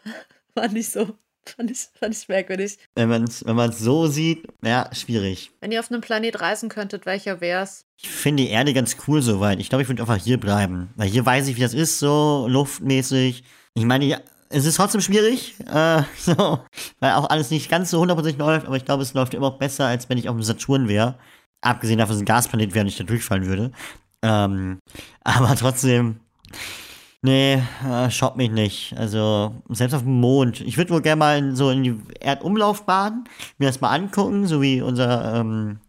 war 0.54 0.68
nicht 0.68 0.90
so. 0.90 1.16
Fand 1.56 1.70
ich, 1.70 1.86
fand 1.98 2.14
ich 2.14 2.28
merkwürdig. 2.28 2.78
Wenn 2.94 3.08
man 3.08 3.24
es 3.24 3.44
wenn 3.46 3.72
so 3.72 4.06
sieht, 4.08 4.46
ja, 4.64 4.90
schwierig. 4.92 5.52
Wenn 5.60 5.70
ihr 5.70 5.80
auf 5.80 5.90
einem 5.90 6.00
Planet 6.00 6.40
reisen 6.40 6.68
könntet, 6.68 7.06
welcher 7.06 7.40
wär's? 7.40 7.86
Ich 7.98 8.08
finde 8.08 8.42
die 8.42 8.50
Erde 8.50 8.74
ganz 8.74 8.96
cool 9.06 9.22
soweit. 9.22 9.60
Ich 9.60 9.68
glaube, 9.68 9.82
ich 9.82 9.88
würde 9.88 10.02
einfach 10.02 10.16
hier 10.16 10.38
bleiben. 10.38 10.90
Weil 10.96 11.08
hier 11.08 11.24
weiß 11.24 11.48
ich, 11.48 11.56
wie 11.56 11.60
das 11.60 11.72
ist, 11.72 11.98
so 11.98 12.46
luftmäßig. 12.48 13.44
Ich 13.74 13.84
meine, 13.84 14.20
es 14.48 14.64
ist 14.64 14.76
trotzdem 14.76 15.00
schwierig, 15.00 15.54
äh, 15.72 16.02
so, 16.18 16.60
weil 17.00 17.12
auch 17.12 17.30
alles 17.30 17.50
nicht 17.50 17.70
ganz 17.70 17.90
so 17.90 18.00
hundertprozentig 18.00 18.38
läuft, 18.38 18.66
aber 18.66 18.76
ich 18.76 18.84
glaube, 18.84 19.02
es 19.02 19.14
läuft 19.14 19.34
immer 19.34 19.48
auch 19.48 19.58
besser, 19.58 19.86
als 19.86 20.08
wenn 20.08 20.18
ich 20.18 20.28
auf 20.28 20.36
dem 20.36 20.42
Saturn 20.42 20.88
wäre. 20.88 21.16
Abgesehen 21.60 21.98
davon, 21.98 22.10
dass 22.10 22.16
es 22.16 22.22
ein 22.22 22.26
Gasplanet 22.26 22.74
wäre 22.74 22.82
und 22.84 22.88
ich 22.88 22.96
da 22.96 23.04
durchfallen 23.04 23.46
würde. 23.46 23.72
Ähm, 24.22 24.78
aber 25.24 25.54
trotzdem, 25.56 26.20
nee, 27.26 27.62
äh, 27.84 28.10
schaut 28.10 28.36
mich 28.36 28.50
nicht. 28.50 28.96
Also, 28.96 29.54
selbst 29.68 29.94
auf 29.94 30.02
dem 30.02 30.20
Mond. 30.20 30.60
Ich 30.60 30.78
würde 30.78 30.92
wohl 30.92 31.02
gerne 31.02 31.18
mal 31.18 31.56
so 31.56 31.70
in 31.70 31.82
die 31.82 32.00
Erdumlaufbahn 32.20 33.24
mir 33.58 33.66
das 33.66 33.80
mal 33.80 33.90
angucken, 33.90 34.46
so 34.46 34.62
wie 34.62 34.80
unser 34.80 35.34
ähm, 35.34 35.80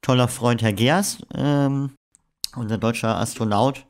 toller 0.00 0.26
Freund 0.26 0.62
Herr 0.62 0.72
Geers, 0.72 1.18
ähm, 1.34 1.90
unser 2.56 2.78
deutscher 2.78 3.16
Astronaut. 3.16 3.84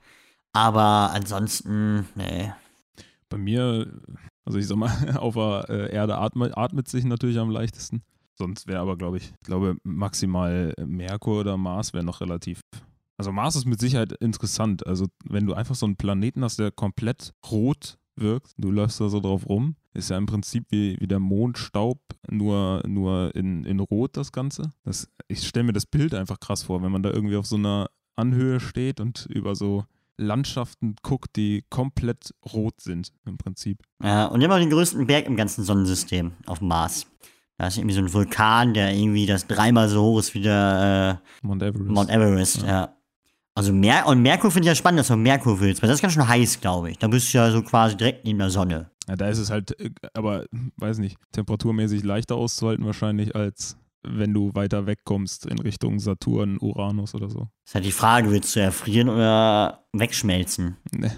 Aber 0.52 1.12
ansonsten, 1.14 2.08
nee. 2.16 2.52
Bei 3.28 3.38
mir, 3.38 3.86
also 4.44 4.58
ich 4.58 4.66
sag 4.66 4.76
mal, 4.76 4.90
auf 5.16 5.34
der 5.34 5.66
äh, 5.68 5.94
Erde 5.94 6.18
atmet, 6.18 6.56
atmet 6.56 6.88
sich 6.88 7.04
natürlich 7.04 7.38
am 7.38 7.50
leichtesten. 7.50 8.02
Sonst 8.34 8.66
wäre 8.66 8.80
aber, 8.80 8.96
glaube 8.96 9.18
ich, 9.18 9.32
ich 9.40 9.46
glaube 9.46 9.76
maximal 9.84 10.74
Merkur 10.84 11.40
oder 11.40 11.56
Mars 11.56 11.94
wäre 11.94 12.04
noch 12.04 12.20
relativ 12.20 12.60
also 13.20 13.32
Mars 13.32 13.54
ist 13.54 13.66
mit 13.66 13.78
Sicherheit 13.78 14.12
interessant. 14.12 14.86
Also 14.86 15.08
wenn 15.24 15.44
du 15.44 15.52
einfach 15.52 15.74
so 15.74 15.84
einen 15.84 15.96
Planeten 15.96 16.42
hast, 16.42 16.58
der 16.58 16.70
komplett 16.70 17.34
rot 17.50 17.98
wirkt, 18.16 18.54
du 18.56 18.70
läufst 18.70 18.98
da 18.98 19.10
so 19.10 19.20
drauf 19.20 19.46
rum, 19.46 19.76
ist 19.92 20.08
ja 20.08 20.16
im 20.16 20.24
Prinzip 20.24 20.64
wie, 20.70 20.96
wie 21.00 21.06
der 21.06 21.18
Mondstaub, 21.18 22.00
nur, 22.30 22.82
nur 22.88 23.34
in, 23.34 23.64
in 23.64 23.78
Rot 23.78 24.16
das 24.16 24.32
Ganze. 24.32 24.72
Das, 24.84 25.06
ich 25.28 25.46
stelle 25.46 25.64
mir 25.64 25.74
das 25.74 25.84
Bild 25.84 26.14
einfach 26.14 26.40
krass 26.40 26.62
vor, 26.62 26.82
wenn 26.82 26.92
man 26.92 27.02
da 27.02 27.10
irgendwie 27.10 27.36
auf 27.36 27.44
so 27.44 27.56
einer 27.56 27.90
Anhöhe 28.16 28.58
steht 28.58 29.00
und 29.00 29.26
über 29.26 29.54
so 29.54 29.84
Landschaften 30.16 30.96
guckt, 31.02 31.36
die 31.36 31.62
komplett 31.68 32.34
rot 32.54 32.80
sind 32.80 33.12
im 33.26 33.36
Prinzip. 33.36 33.82
Ja, 34.02 34.28
und 34.28 34.40
immer 34.40 34.58
den 34.58 34.70
größten 34.70 35.06
Berg 35.06 35.26
im 35.26 35.36
ganzen 35.36 35.62
Sonnensystem 35.62 36.32
auf 36.46 36.62
Mars. 36.62 37.06
Da 37.58 37.66
ist 37.66 37.76
irgendwie 37.76 37.96
so 37.96 38.00
ein 38.00 38.14
Vulkan, 38.14 38.72
der 38.72 38.94
irgendwie 38.94 39.26
das 39.26 39.46
dreimal 39.46 39.90
so 39.90 40.02
hoch 40.02 40.20
ist 40.20 40.32
wie 40.32 40.40
der 40.40 41.20
äh, 41.42 41.46
Mount 41.46 41.62
Everest. 41.62 41.90
Mount 41.90 42.08
Everest, 42.08 42.62
ja. 42.62 42.68
ja. 42.68 42.96
Also 43.54 43.72
Mer 43.72 44.06
und 44.06 44.22
Merkur 44.22 44.50
finde 44.50 44.66
ich 44.66 44.70
ja 44.70 44.74
spannend, 44.74 45.00
dass 45.00 45.08
du 45.08 45.16
Merkur 45.16 45.60
willst, 45.60 45.82
weil 45.82 45.88
das 45.88 45.98
ist 45.98 46.02
ganz 46.02 46.14
schön 46.14 46.26
heiß, 46.26 46.60
glaube 46.60 46.90
ich. 46.90 46.98
Da 46.98 47.08
bist 47.08 47.32
du 47.32 47.38
ja 47.38 47.50
so 47.50 47.62
quasi 47.62 47.96
direkt 47.96 48.24
neben 48.24 48.38
der 48.38 48.50
Sonne. 48.50 48.90
Ja, 49.08 49.16
da 49.16 49.28
ist 49.28 49.38
es 49.38 49.50
halt, 49.50 49.78
äh, 49.80 49.90
aber 50.14 50.46
weiß 50.76 50.98
nicht, 50.98 51.18
temperaturmäßig 51.32 52.04
leichter 52.04 52.36
auszuhalten 52.36 52.86
wahrscheinlich, 52.86 53.34
als 53.34 53.76
wenn 54.02 54.32
du 54.32 54.54
weiter 54.54 54.86
wegkommst 54.86 55.46
in 55.46 55.58
Richtung 55.58 55.98
Saturn, 55.98 56.58
Uranus 56.60 57.14
oder 57.14 57.28
so. 57.28 57.48
Ist 57.66 57.74
halt 57.74 57.84
die 57.84 57.92
Frage, 57.92 58.30
willst 58.30 58.54
du 58.56 58.60
erfrieren 58.60 59.08
oder 59.08 59.84
wegschmelzen? 59.92 60.76
Nee, 60.92 61.10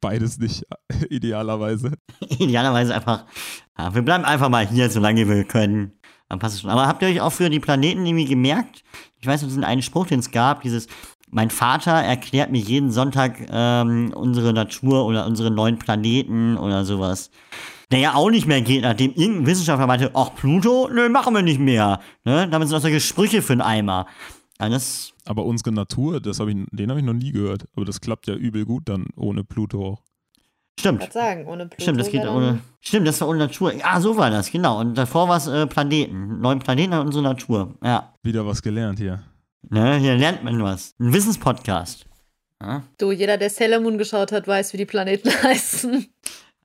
beides 0.00 0.38
nicht, 0.38 0.64
idealerweise. 1.10 1.92
idealerweise 2.38 2.94
einfach, 2.94 3.24
ja, 3.78 3.94
wir 3.94 4.02
bleiben 4.02 4.24
einfach 4.24 4.48
mal 4.48 4.66
hier, 4.66 4.88
solange 4.90 5.28
wir 5.28 5.44
können. 5.44 5.92
Dann 6.28 6.38
passt 6.38 6.54
es 6.54 6.60
schon. 6.62 6.70
Aber 6.70 6.86
habt 6.86 7.02
ihr 7.02 7.08
euch 7.08 7.20
auch 7.20 7.32
für 7.32 7.50
die 7.50 7.60
Planeten 7.60 8.06
irgendwie 8.06 8.24
gemerkt? 8.24 8.82
Ich 9.20 9.26
weiß, 9.26 9.42
es 9.42 9.52
ist 9.52 9.62
ein 9.62 9.82
Spruch, 9.82 10.06
den 10.06 10.20
es 10.20 10.30
gab, 10.30 10.62
dieses, 10.62 10.86
mein 11.34 11.50
Vater 11.50 11.90
erklärt 11.90 12.52
mir 12.52 12.60
jeden 12.60 12.92
Sonntag 12.92 13.44
ähm, 13.50 14.12
unsere 14.14 14.52
Natur 14.52 15.04
oder 15.04 15.26
unsere 15.26 15.50
neuen 15.50 15.80
Planeten 15.80 16.56
oder 16.56 16.84
sowas. 16.84 17.32
Der 17.90 17.98
ja 17.98 18.14
auch 18.14 18.30
nicht 18.30 18.46
mehr 18.46 18.62
geht, 18.62 18.82
nachdem 18.82 19.12
irgendein 19.14 19.46
Wissenschaftler 19.46 19.88
meinte, 19.88 20.12
ach 20.14 20.36
Pluto, 20.36 20.88
nö, 20.92 21.08
machen 21.08 21.34
wir 21.34 21.42
nicht 21.42 21.58
mehr. 21.58 21.98
Ne? 22.24 22.48
Damit 22.48 22.68
sind 22.68 22.76
auch 22.76 22.82
solche 22.82 23.00
Sprüche 23.00 23.42
für 23.42 23.54
einen 23.54 23.62
Eimer. 23.62 24.06
Alles 24.58 25.12
Aber 25.24 25.44
unsere 25.44 25.72
Natur, 25.72 26.20
das 26.20 26.38
hab 26.38 26.46
ich, 26.46 26.56
den 26.70 26.90
habe 26.90 27.00
ich 27.00 27.06
noch 27.06 27.14
nie 27.14 27.32
gehört. 27.32 27.64
Aber 27.74 27.84
das 27.84 28.00
klappt 28.00 28.28
ja 28.28 28.34
übel 28.34 28.64
gut 28.64 28.88
dann 28.88 29.06
ohne 29.16 29.42
Pluto 29.42 29.84
auch. 29.84 30.02
Stimmt. 30.78 31.02
Ich 31.02 31.12
sagen, 31.12 31.46
ohne 31.48 31.66
Pluto 31.66 31.82
Stimmt, 31.82 31.98
das 31.98 32.10
geht 32.10 32.24
ohne. 32.24 32.60
Stimmt, 32.80 33.08
das 33.08 33.20
war 33.20 33.28
ohne 33.28 33.40
Natur. 33.40 33.74
Ja, 33.74 34.00
so 34.00 34.16
war 34.16 34.30
das, 34.30 34.52
genau. 34.52 34.78
Und 34.78 34.96
davor 34.96 35.28
war 35.28 35.38
es 35.38 35.48
äh, 35.48 35.66
Planeten. 35.66 36.40
Neuen 36.40 36.60
Planeten 36.60 36.94
und 36.94 37.06
unsere 37.06 37.24
Natur. 37.24 37.74
Ja. 37.82 38.14
Wieder 38.22 38.46
was 38.46 38.62
gelernt 38.62 39.00
hier. 39.00 39.20
Ne, 39.70 39.96
hier 39.98 40.16
lernt 40.16 40.44
man 40.44 40.62
was. 40.62 40.94
Ein 40.98 41.12
Wissenspodcast. 41.12 42.06
Ja? 42.60 42.82
Du, 42.98 43.12
jeder, 43.12 43.36
der 43.36 43.50
Sailor 43.50 43.80
Moon 43.80 43.98
geschaut 43.98 44.32
hat, 44.32 44.46
weiß, 44.46 44.72
wie 44.72 44.78
die 44.78 44.86
Planeten 44.86 45.30
heißen. 45.42 46.06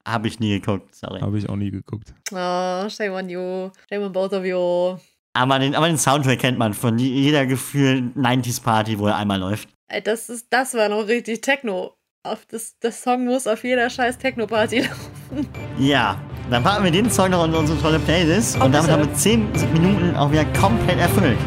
Habe 0.07 0.27
ich 0.27 0.39
nie 0.39 0.59
geguckt, 0.59 0.95
sorry. 0.95 1.19
Habe 1.19 1.37
ich 1.37 1.47
auch 1.49 1.55
nie 1.55 1.71
geguckt. 1.71 2.13
Oh, 2.31 2.89
shame 2.89 3.13
on 3.13 3.29
you. 3.29 3.69
Shame 3.89 4.03
on 4.05 4.11
both 4.11 4.33
of 4.33 4.45
you. 4.45 4.97
Aber 5.33 5.59
den, 5.59 5.75
aber 5.75 5.87
den 5.87 5.97
Soundtrack 5.97 6.39
kennt 6.39 6.57
man 6.57 6.73
von 6.73 6.97
jeder 6.97 7.45
gefühlt 7.45 8.15
90s 8.15 8.61
Party, 8.61 8.97
wo 8.97 9.07
er 9.07 9.17
einmal 9.17 9.39
läuft. 9.39 9.69
Ey, 9.87 10.01
das, 10.01 10.29
ist, 10.29 10.47
das 10.49 10.73
war 10.73 10.89
noch 10.89 11.07
richtig 11.07 11.41
Techno. 11.41 11.95
Auf 12.23 12.45
das, 12.47 12.75
das 12.79 13.01
Song 13.01 13.25
muss 13.25 13.47
auf 13.47 13.63
jeder 13.63 13.89
scheiß 13.89 14.17
Techno-Party 14.17 14.79
laufen. 15.31 15.47
Ja, 15.79 16.19
dann 16.49 16.63
packen 16.63 16.83
wir 16.83 16.91
den 16.91 17.09
Song 17.09 17.29
noch 17.31 17.45
in 17.45 17.53
unsere 17.53 17.79
tolle 17.79 17.99
Playlist 17.99 18.55
und 18.55 18.73
damit 18.73 18.81
bitte. 18.81 18.91
haben 18.91 19.07
wir 19.07 19.13
10 19.13 19.73
Minuten 19.73 20.15
auch 20.15 20.31
wieder 20.31 20.45
komplett 20.45 20.99
erfüllt. 20.99 21.37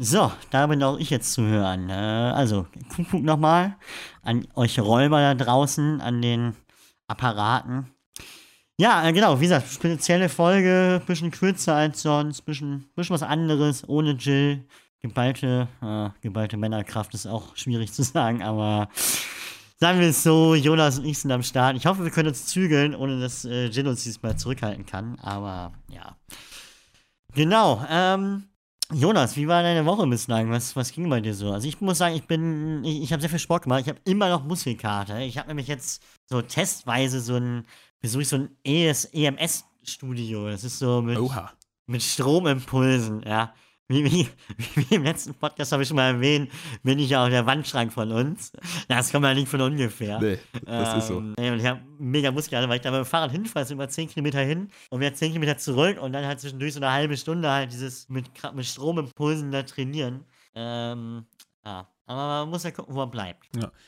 So, 0.00 0.30
da 0.50 0.68
bin 0.68 0.80
auch 0.84 0.96
ich 0.98 1.10
jetzt 1.10 1.32
zu 1.32 1.42
hören. 1.42 1.90
Äh, 1.90 1.92
also, 1.92 2.66
Kuckuck 2.94 3.22
nochmal 3.22 3.76
an 4.22 4.46
euch 4.54 4.78
Räuber 4.78 5.20
da 5.20 5.34
draußen, 5.34 6.00
an 6.00 6.22
den 6.22 6.54
Apparaten. 7.08 7.90
Ja, 8.76 9.04
äh, 9.04 9.12
genau, 9.12 9.40
wie 9.40 9.44
gesagt, 9.44 9.68
spezielle 9.68 10.28
Folge, 10.28 11.02
bisschen 11.04 11.32
kürzer 11.32 11.74
als 11.74 12.02
sonst, 12.02 12.42
bisschen, 12.42 12.88
bisschen 12.94 13.14
was 13.14 13.24
anderes, 13.24 13.88
ohne 13.88 14.12
Jill. 14.12 14.64
Geballte, 15.00 15.66
äh, 15.82 16.10
geballte 16.20 16.56
Männerkraft 16.56 17.14
ist 17.14 17.26
auch 17.26 17.56
schwierig 17.56 17.92
zu 17.92 18.02
sagen, 18.02 18.42
aber 18.42 18.88
sagen 19.78 20.00
wir 20.00 20.08
es 20.08 20.22
so, 20.22 20.54
Jonas 20.54 20.98
und 20.98 21.06
ich 21.06 21.18
sind 21.18 21.32
am 21.32 21.42
Start. 21.42 21.76
Ich 21.76 21.86
hoffe, 21.86 22.04
wir 22.04 22.10
können 22.10 22.28
uns 22.28 22.46
zügeln, 22.46 22.94
ohne 22.94 23.20
dass 23.20 23.44
äh, 23.44 23.66
Jill 23.66 23.88
uns 23.88 24.04
diesmal 24.04 24.36
zurückhalten 24.36 24.86
kann, 24.86 25.18
aber 25.20 25.72
ja. 25.88 26.16
Genau, 27.34 27.84
ähm, 27.88 28.44
Jonas, 28.92 29.36
wie 29.36 29.46
war 29.46 29.62
deine 29.62 29.84
Woche 29.84 30.06
bislang? 30.06 30.50
Was, 30.50 30.74
was 30.74 30.92
ging 30.92 31.10
bei 31.10 31.20
dir 31.20 31.34
so? 31.34 31.52
Also 31.52 31.68
ich 31.68 31.80
muss 31.80 31.98
sagen, 31.98 32.14
ich 32.14 32.24
bin, 32.24 32.82
ich, 32.84 33.02
ich 33.02 33.12
habe 33.12 33.20
sehr 33.20 33.28
viel 33.28 33.38
Sport 33.38 33.64
gemacht. 33.64 33.82
Ich 33.82 33.88
habe 33.88 34.00
immer 34.04 34.30
noch 34.30 34.44
Muskelkater. 34.44 35.20
Ich 35.20 35.36
habe 35.36 35.48
nämlich 35.48 35.68
jetzt 35.68 36.02
so 36.24 36.40
testweise 36.40 37.20
so 37.20 37.36
ein, 37.36 37.66
besuche 38.00 38.22
ich 38.22 38.28
so 38.28 38.36
ein 38.36 38.56
E 38.64 38.90
EMS-Studio. 39.12 40.48
Das 40.48 40.64
ist 40.64 40.78
so 40.78 41.02
mit, 41.02 41.18
Oha. 41.18 41.52
mit 41.86 42.02
Stromimpulsen, 42.02 43.22
ja. 43.26 43.52
Wie, 43.90 44.04
wie, 44.04 44.28
wie 44.74 44.94
im 44.94 45.02
letzten 45.04 45.32
Podcast 45.34 45.72
habe 45.72 45.82
ich 45.82 45.88
schon 45.88 45.96
mal 45.96 46.12
erwähnt, 46.14 46.50
bin 46.82 46.98
ich 46.98 47.08
ja 47.10 47.24
auch 47.24 47.28
der 47.30 47.46
Wandschrank 47.46 47.90
von 47.92 48.12
uns. 48.12 48.52
Das 48.86 49.10
kommt 49.10 49.24
ja 49.24 49.32
nicht 49.32 49.48
von 49.48 49.60
ungefähr. 49.62 50.20
Nee, 50.20 50.38
das 50.66 50.98
ist 50.98 51.08
so. 51.08 51.18
Ähm, 51.18 51.34
nee, 51.38 51.50
und 51.50 51.58
ich 51.58 51.64
habe 51.66 51.80
mega 51.98 52.30
Muskelkater, 52.30 52.68
weil 52.68 52.76
ich 52.76 52.82
da 52.82 52.90
dem 52.90 53.04
Fahrrad 53.06 53.32
hinfahre, 53.32 53.64
so 53.64 53.72
über 53.74 53.88
10 53.88 54.08
Kilometer 54.10 54.40
hin 54.40 54.68
und 54.90 55.00
wieder 55.00 55.14
10 55.14 55.32
Kilometer 55.32 55.56
zurück 55.56 56.00
und 56.02 56.12
dann 56.12 56.26
halt 56.26 56.38
zwischendurch 56.38 56.74
so 56.74 56.80
eine 56.80 56.92
halbe 56.92 57.16
Stunde 57.16 57.50
halt 57.50 57.72
dieses 57.72 58.08
mit, 58.10 58.26
mit 58.54 58.66
Stromimpulsen 58.66 59.50
da 59.50 59.62
trainieren. 59.62 60.24
Ähm, 60.54 61.24
ja, 61.64 61.88
aber 62.06 62.20
man 62.44 62.50
muss 62.50 62.64
ja 62.64 62.70
gucken, 62.72 62.94
wo 62.94 62.98
man 62.98 63.10
bleibt. 63.10 63.46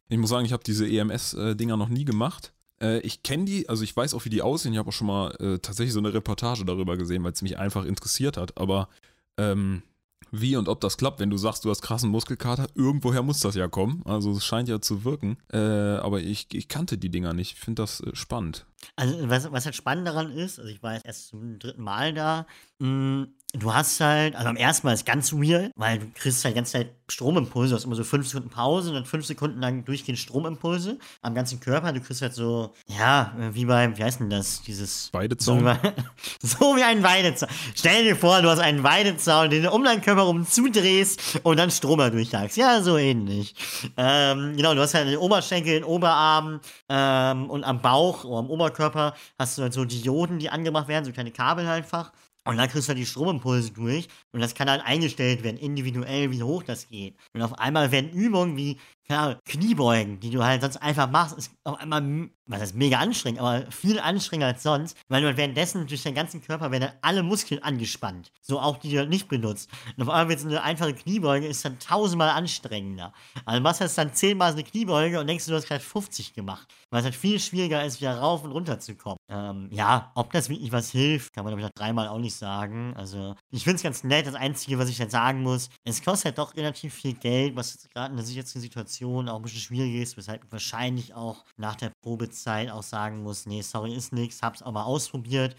Ich 0.09 0.17
muss 0.19 0.31
sagen, 0.31 0.47
ich 0.47 0.53
habe 0.53 0.63
diese 0.65 0.89
EMS-Dinger 0.89 1.77
noch 1.77 1.89
nie 1.89 2.05
gemacht. 2.07 2.53
Äh, 2.81 3.01
Ich 3.01 3.23
kenne 3.23 3.45
die, 3.45 3.69
also 3.69 3.83
ich 3.85 3.95
weiß 3.95 4.15
auch, 4.15 4.25
wie 4.25 4.31
die 4.31 4.41
aussehen. 4.41 4.73
Ich 4.73 4.79
habe 4.79 4.89
auch 4.89 4.93
schon 4.95 5.07
mal 5.09 5.31
äh, 5.41 5.59
tatsächlich 5.59 5.93
so 5.93 5.99
eine 6.01 6.15
Reportage 6.15 6.65
darüber 6.65 6.97
gesehen, 6.97 7.23
weil 7.23 7.33
es 7.33 7.43
mich 7.43 7.59
einfach 7.59 7.85
interessiert 7.85 8.37
hat. 8.39 8.57
Aber 8.59 8.89
ähm, 9.37 9.83
wie 10.31 10.57
und 10.57 10.69
ob 10.69 10.81
das 10.81 10.97
klappt, 10.97 11.21
wenn 11.21 11.31
du 11.31 11.37
sagst, 11.37 11.65
du 11.65 11.71
hast 11.71 11.83
krassen 11.83 12.11
Muskelkater, 12.11 12.69
irgendwoher 12.75 13.23
muss 13.23 13.41
das 13.41 13.55
ja 13.55 13.69
kommen. 13.69 14.03
Also 14.05 14.33
es 14.33 14.45
scheint 14.45 14.69
ja 14.69 14.81
zu 14.81 15.05
wirken. 15.05 15.39
Äh, 15.53 15.59
aber 15.59 16.21
ich, 16.21 16.47
ich 16.53 16.69
kannte 16.69 16.99
die 16.99 17.11
Dinger 17.11 17.33
nicht. 17.33 17.55
Ich 17.55 17.61
finde 17.61 17.83
das 17.83 18.01
äh, 18.01 18.15
spannend. 18.15 18.67
Also, 18.97 19.29
was, 19.29 19.51
was 19.53 19.65
halt 19.65 19.75
spannend 19.75 20.07
daran 20.07 20.31
ist, 20.31 20.59
also 20.59 20.71
ich 20.71 20.83
war 20.83 20.95
jetzt 20.95 21.07
erst 21.07 21.29
zum 21.29 21.59
dritten 21.59 21.83
Mal 21.83 22.15
da, 22.15 22.47
mh, 22.81 23.27
du 23.53 23.75
hast 23.75 24.01
halt, 24.01 24.37
also 24.37 24.49
am 24.49 24.57
ersten 24.57 24.87
Mal 24.87 24.93
ist 24.93 25.05
ganz 25.05 25.33
weird, 25.33 25.73
weil 25.75 25.99
du 25.99 26.07
kriegst 26.15 26.45
halt 26.45 26.55
die 26.55 26.57
ganze 26.57 26.73
Zeit 26.73 26.91
Stromimpulse, 27.09 27.71
du 27.71 27.77
hast 27.77 27.85
immer 27.85 27.97
so 27.97 28.05
fünf 28.05 28.29
Sekunden 28.29 28.51
Pause 28.51 28.91
und 28.91 28.95
dann 28.95 29.05
fünf 29.05 29.27
Sekunden 29.27 29.61
lang 29.61 29.85
durchgehend 29.85 30.19
Stromimpulse 30.19 30.99
am 31.23 31.35
ganzen 31.35 31.59
Körper. 31.59 31.93
Du 31.93 32.01
kriegst 32.01 32.23
halt 32.23 32.35
so, 32.35 32.73
ja, 32.87 33.35
äh, 33.41 33.53
wie 33.55 33.65
beim, 33.65 33.99
wie 33.99 34.05
heißt 34.05 34.21
denn 34.21 34.31
das, 34.31 34.63
dieses... 34.63 35.13
Weidezaun? 35.13 35.61
So 35.61 35.67
wie, 35.67 36.47
so 36.47 36.77
wie 36.77 36.85
ein 36.85 37.03
Weidezaun. 37.03 37.49
Stell 37.75 38.05
dir 38.05 38.15
vor, 38.15 38.41
du 38.41 38.49
hast 38.49 38.61
einen 38.61 38.85
Weidezaun, 38.85 39.51
den 39.51 39.65
du 39.65 39.71
um 39.73 39.83
deinen 39.83 40.01
Körper 40.01 40.23
rum 40.23 40.47
zudrehst 40.47 41.41
und 41.43 41.57
dann 41.57 41.73
Strom 41.73 41.99
da 41.99 42.11
durchjagst. 42.11 42.57
Ja, 42.57 42.81
so 42.83 42.97
ähnlich. 42.97 43.55
Ähm, 43.97 44.57
genau, 44.57 44.75
du 44.75 44.81
hast 44.81 44.95
halt 44.95 45.09
den 45.09 45.19
Oberschenkel, 45.19 45.73
den 45.73 45.85
Oberarm 45.85 46.61
ähm, 46.89 47.51
und 47.51 47.65
am 47.65 47.83
Bauch 47.83 48.25
oder 48.25 48.39
am 48.39 48.51
Oberkörper 48.51 49.15
hast 49.39 49.59
du 49.59 49.63
halt 49.63 49.73
so 49.73 49.85
Dioden, 49.85 50.39
die 50.39 50.51
angemacht 50.51 50.87
werden, 50.87 51.05
so 51.05 51.11
kleine 51.11 51.33
Kabel 51.33 51.67
halt 51.67 51.81
einfach. 51.81 52.13
Und 52.47 52.57
dann 52.57 52.69
kriegst 52.69 52.89
du 52.89 52.91
halt 52.91 52.99
die 52.99 53.07
Stromimpulse 53.07 53.73
durch 53.73 54.09
und 54.33 54.41
das 54.41 54.55
kann 54.55 54.71
halt 54.71 54.83
eingestellt 54.85 55.43
werden, 55.43 55.59
individuell, 55.59 56.31
wie 56.31 56.43
hoch 56.43 56.63
das 56.63 56.89
geht. 56.89 57.15
Und 57.35 57.43
auf 57.43 57.59
einmal 57.59 57.93
werden 57.93 58.11
Übungen 58.11 58.57
wie 58.57 58.79
Ahnung, 59.11 59.39
Kniebeugen, 59.45 60.21
die 60.21 60.31
du 60.31 60.45
halt 60.45 60.63
sonst 60.63 60.77
einfach 60.77 61.11
machst, 61.11 61.37
ist 61.37 61.53
auf 61.65 61.79
einmal, 61.79 62.31
was 62.51 62.61
heißt 62.61 62.75
mega 62.75 62.99
anstrengend, 62.99 63.41
aber 63.41 63.71
viel 63.71 63.99
anstrengender 63.99 64.49
als 64.49 64.63
sonst, 64.63 64.97
weil 65.09 65.21
du 65.21 65.29
halt 65.29 65.37
währenddessen 65.37 65.87
durch 65.87 66.03
deinen 66.03 66.15
ganzen 66.15 66.43
Körper 66.43 66.71
werden 66.71 66.83
dann 66.83 66.93
alle 67.03 67.23
Muskeln 67.23 67.63
angespannt. 67.63 68.33
So 68.43 68.61
auch 68.61 68.79
die 68.79 68.91
du 68.91 68.99
halt 68.99 69.09
nicht 69.09 69.29
benutzt. 69.29 69.71
Und 69.97 70.03
auf 70.03 70.09
einmal 70.09 70.29
wird 70.29 70.41
so 70.41 70.49
eine 70.49 70.63
einfache 70.63 70.95
Kniebeuge 70.95 71.47
ist 71.47 71.65
dann 71.65 71.79
tausendmal 71.79 72.31
anstrengender. 72.31 73.13
Also 73.45 73.59
du 73.59 73.63
machst 73.63 73.81
jetzt 73.81 73.97
dann 73.99 74.15
zehnmal 74.15 74.53
so 74.53 74.59
eine 74.59 74.65
Kniebeuge 74.65 75.21
und 75.21 75.27
denkst 75.27 75.45
du, 75.45 75.53
du 75.53 75.57
hast 75.57 75.69
gerade 75.69 75.81
50 75.81 76.35
gemacht. 76.35 76.67
Weil 76.91 77.01
es 77.01 77.05
halt 77.05 77.15
viel 77.15 77.39
schwieriger 77.39 77.85
ist, 77.85 78.01
wieder 78.01 78.19
rauf 78.19 78.43
und 78.43 78.51
runter 78.51 78.81
zu 78.81 78.97
kommen. 78.97 79.17
Ähm, 79.29 79.69
ja, 79.71 80.11
ob 80.15 80.33
das 80.33 80.49
wirklich 80.49 80.73
was 80.73 80.91
hilft, 80.91 81.33
kann 81.33 81.45
man 81.45 81.53
glaube 81.53 81.61
ich 81.61 81.67
nach 81.67 81.75
dreimal 81.75 82.09
auch 82.09 82.19
nicht 82.19 82.35
sagen. 82.35 82.95
Also, 82.97 83.35
ich 83.51 83.63
finde 83.63 83.77
es 83.77 83.83
ganz 83.83 84.03
nett. 84.03 84.27
Das 84.27 84.35
Einzige, 84.35 84.79
was 84.79 84.89
ich 84.89 85.01
halt 85.01 85.11
sagen 85.11 85.43
muss, 85.43 85.71
es 85.85 86.03
kostet 86.03 86.27
halt 86.27 86.39
doch 86.39 86.57
relativ 86.57 86.95
viel 86.95 87.15
Geld, 87.15 87.55
was 87.55 87.89
gerade 87.91 88.11
in 88.11 88.17
der 88.17 88.27
sichersten 88.27 88.61
Situation 88.61 89.29
auch 89.29 89.37
ein 89.37 89.43
bisschen 89.43 89.61
schwierig 89.61 89.95
ist, 89.95 90.17
weshalb 90.17 90.45
ich 90.45 90.53
wahrscheinlich 90.53 91.15
auch 91.15 91.45
nach 91.57 91.77
der 91.77 91.93
Probezeit 92.03 92.71
auch 92.71 92.83
sagen 92.83 93.23
muss, 93.23 93.47
nee, 93.47 93.63
sorry, 93.63 93.95
ist 93.95 94.13
nix, 94.13 94.43
hab's 94.43 94.63
auch 94.63 94.73
mal 94.73 94.85
ausprobiert. 94.85 95.57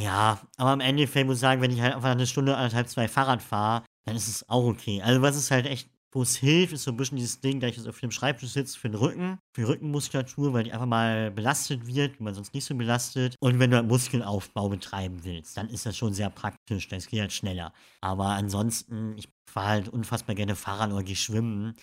Ja, 0.00 0.40
aber 0.56 0.72
im 0.72 0.80
Endeffekt 0.80 1.26
muss 1.26 1.36
ich 1.36 1.40
sagen, 1.40 1.60
wenn 1.60 1.70
ich 1.70 1.80
halt 1.80 1.94
einfach 1.94 2.10
eine 2.10 2.26
Stunde, 2.26 2.56
anderthalb, 2.56 2.88
zwei 2.88 3.08
Fahrrad 3.08 3.42
fahre, 3.42 3.84
dann 4.04 4.16
ist 4.16 4.28
es 4.28 4.48
auch 4.48 4.64
okay. 4.64 5.00
Also 5.02 5.22
was 5.22 5.36
ist 5.36 5.50
halt 5.50 5.66
echt, 5.66 5.88
wo 6.14 6.22
es 6.22 6.36
hilft, 6.36 6.72
ist 6.74 6.82
so 6.82 6.90
ein 6.90 6.96
bisschen 6.96 7.16
dieses 7.16 7.40
Ding, 7.40 7.60
da 7.60 7.68
ich 7.68 7.76
jetzt 7.76 7.88
auf 7.88 8.00
dem 8.00 8.10
Schreibtisch 8.10 8.50
sitze, 8.50 8.78
für 8.78 8.90
den 8.90 8.98
Rücken, 8.98 9.38
für 9.54 9.62
die 9.62 9.66
Rückenmuskulatur, 9.66 10.52
weil 10.52 10.64
die 10.64 10.72
einfach 10.72 10.86
mal 10.86 11.30
belastet 11.30 11.86
wird, 11.86 12.18
wie 12.18 12.24
man 12.24 12.34
sonst 12.34 12.52
nicht 12.52 12.64
so 12.64 12.74
belastet. 12.74 13.36
Und 13.40 13.58
wenn 13.58 13.70
du 13.70 13.76
halt 13.76 13.88
Muskelaufbau 13.88 14.68
betreiben 14.68 15.24
willst, 15.24 15.56
dann 15.56 15.68
ist 15.68 15.86
das 15.86 15.96
schon 15.96 16.12
sehr 16.12 16.28
praktisch, 16.28 16.88
das 16.88 17.06
geht 17.06 17.20
halt 17.20 17.32
schneller. 17.32 17.72
Aber 18.00 18.26
ansonsten, 18.26 19.16
ich 19.16 19.28
fahre 19.48 19.68
halt 19.68 19.88
unfassbar 19.88 20.34
gerne 20.34 20.56
Fahrrad 20.56 20.92
oder 20.92 21.02
gehe 21.02 21.16
schwimmen. 21.16 21.74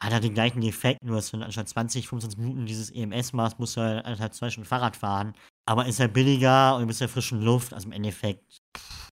Hat 0.00 0.12
halt 0.12 0.24
den 0.24 0.34
gleichen 0.34 0.62
Effekt, 0.62 1.04
nur 1.04 1.16
dass 1.16 1.30
du 1.30 1.36
anstatt 1.38 1.68
20, 1.68 2.08
25 2.08 2.38
Minuten 2.38 2.66
dieses 2.66 2.90
EMS 2.90 3.32
machst, 3.32 3.58
musst 3.58 3.76
du 3.76 3.82
halt 3.82 4.04
anderthalb, 4.04 4.34
zwei 4.34 4.50
Stunden 4.50 4.68
Fahrrad 4.68 4.96
fahren. 4.96 5.34
Aber 5.66 5.86
ist 5.86 6.00
halt 6.00 6.14
billiger 6.14 6.74
und 6.74 6.82
du 6.82 6.86
bist 6.86 7.00
ja 7.00 7.08
frischen 7.08 7.42
Luft, 7.42 7.74
also 7.74 7.86
im 7.86 7.92
Endeffekt, 7.92 8.60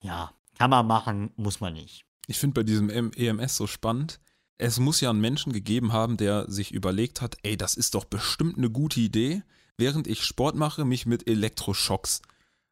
ja, 0.01 0.31
kann 0.57 0.69
man 0.69 0.87
machen, 0.87 1.31
muss 1.35 1.59
man 1.59 1.73
nicht. 1.73 2.05
Ich 2.27 2.39
finde 2.39 2.55
bei 2.55 2.63
diesem 2.63 2.89
EMS 2.89 3.57
so 3.57 3.67
spannend. 3.67 4.19
Es 4.57 4.79
muss 4.79 5.01
ja 5.01 5.09
einen 5.09 5.21
Menschen 5.21 5.53
gegeben 5.53 5.93
haben, 5.93 6.17
der 6.17 6.49
sich 6.49 6.73
überlegt 6.73 7.21
hat, 7.21 7.37
ey, 7.43 7.57
das 7.57 7.75
ist 7.75 7.93
doch 7.93 8.05
bestimmt 8.05 8.57
eine 8.57 8.69
gute 8.69 8.99
Idee, 8.99 9.43
während 9.77 10.07
ich 10.07 10.23
Sport 10.23 10.55
mache, 10.55 10.83
mich 10.83 11.05
mit 11.05 11.29
Elektroschocks 11.29 12.21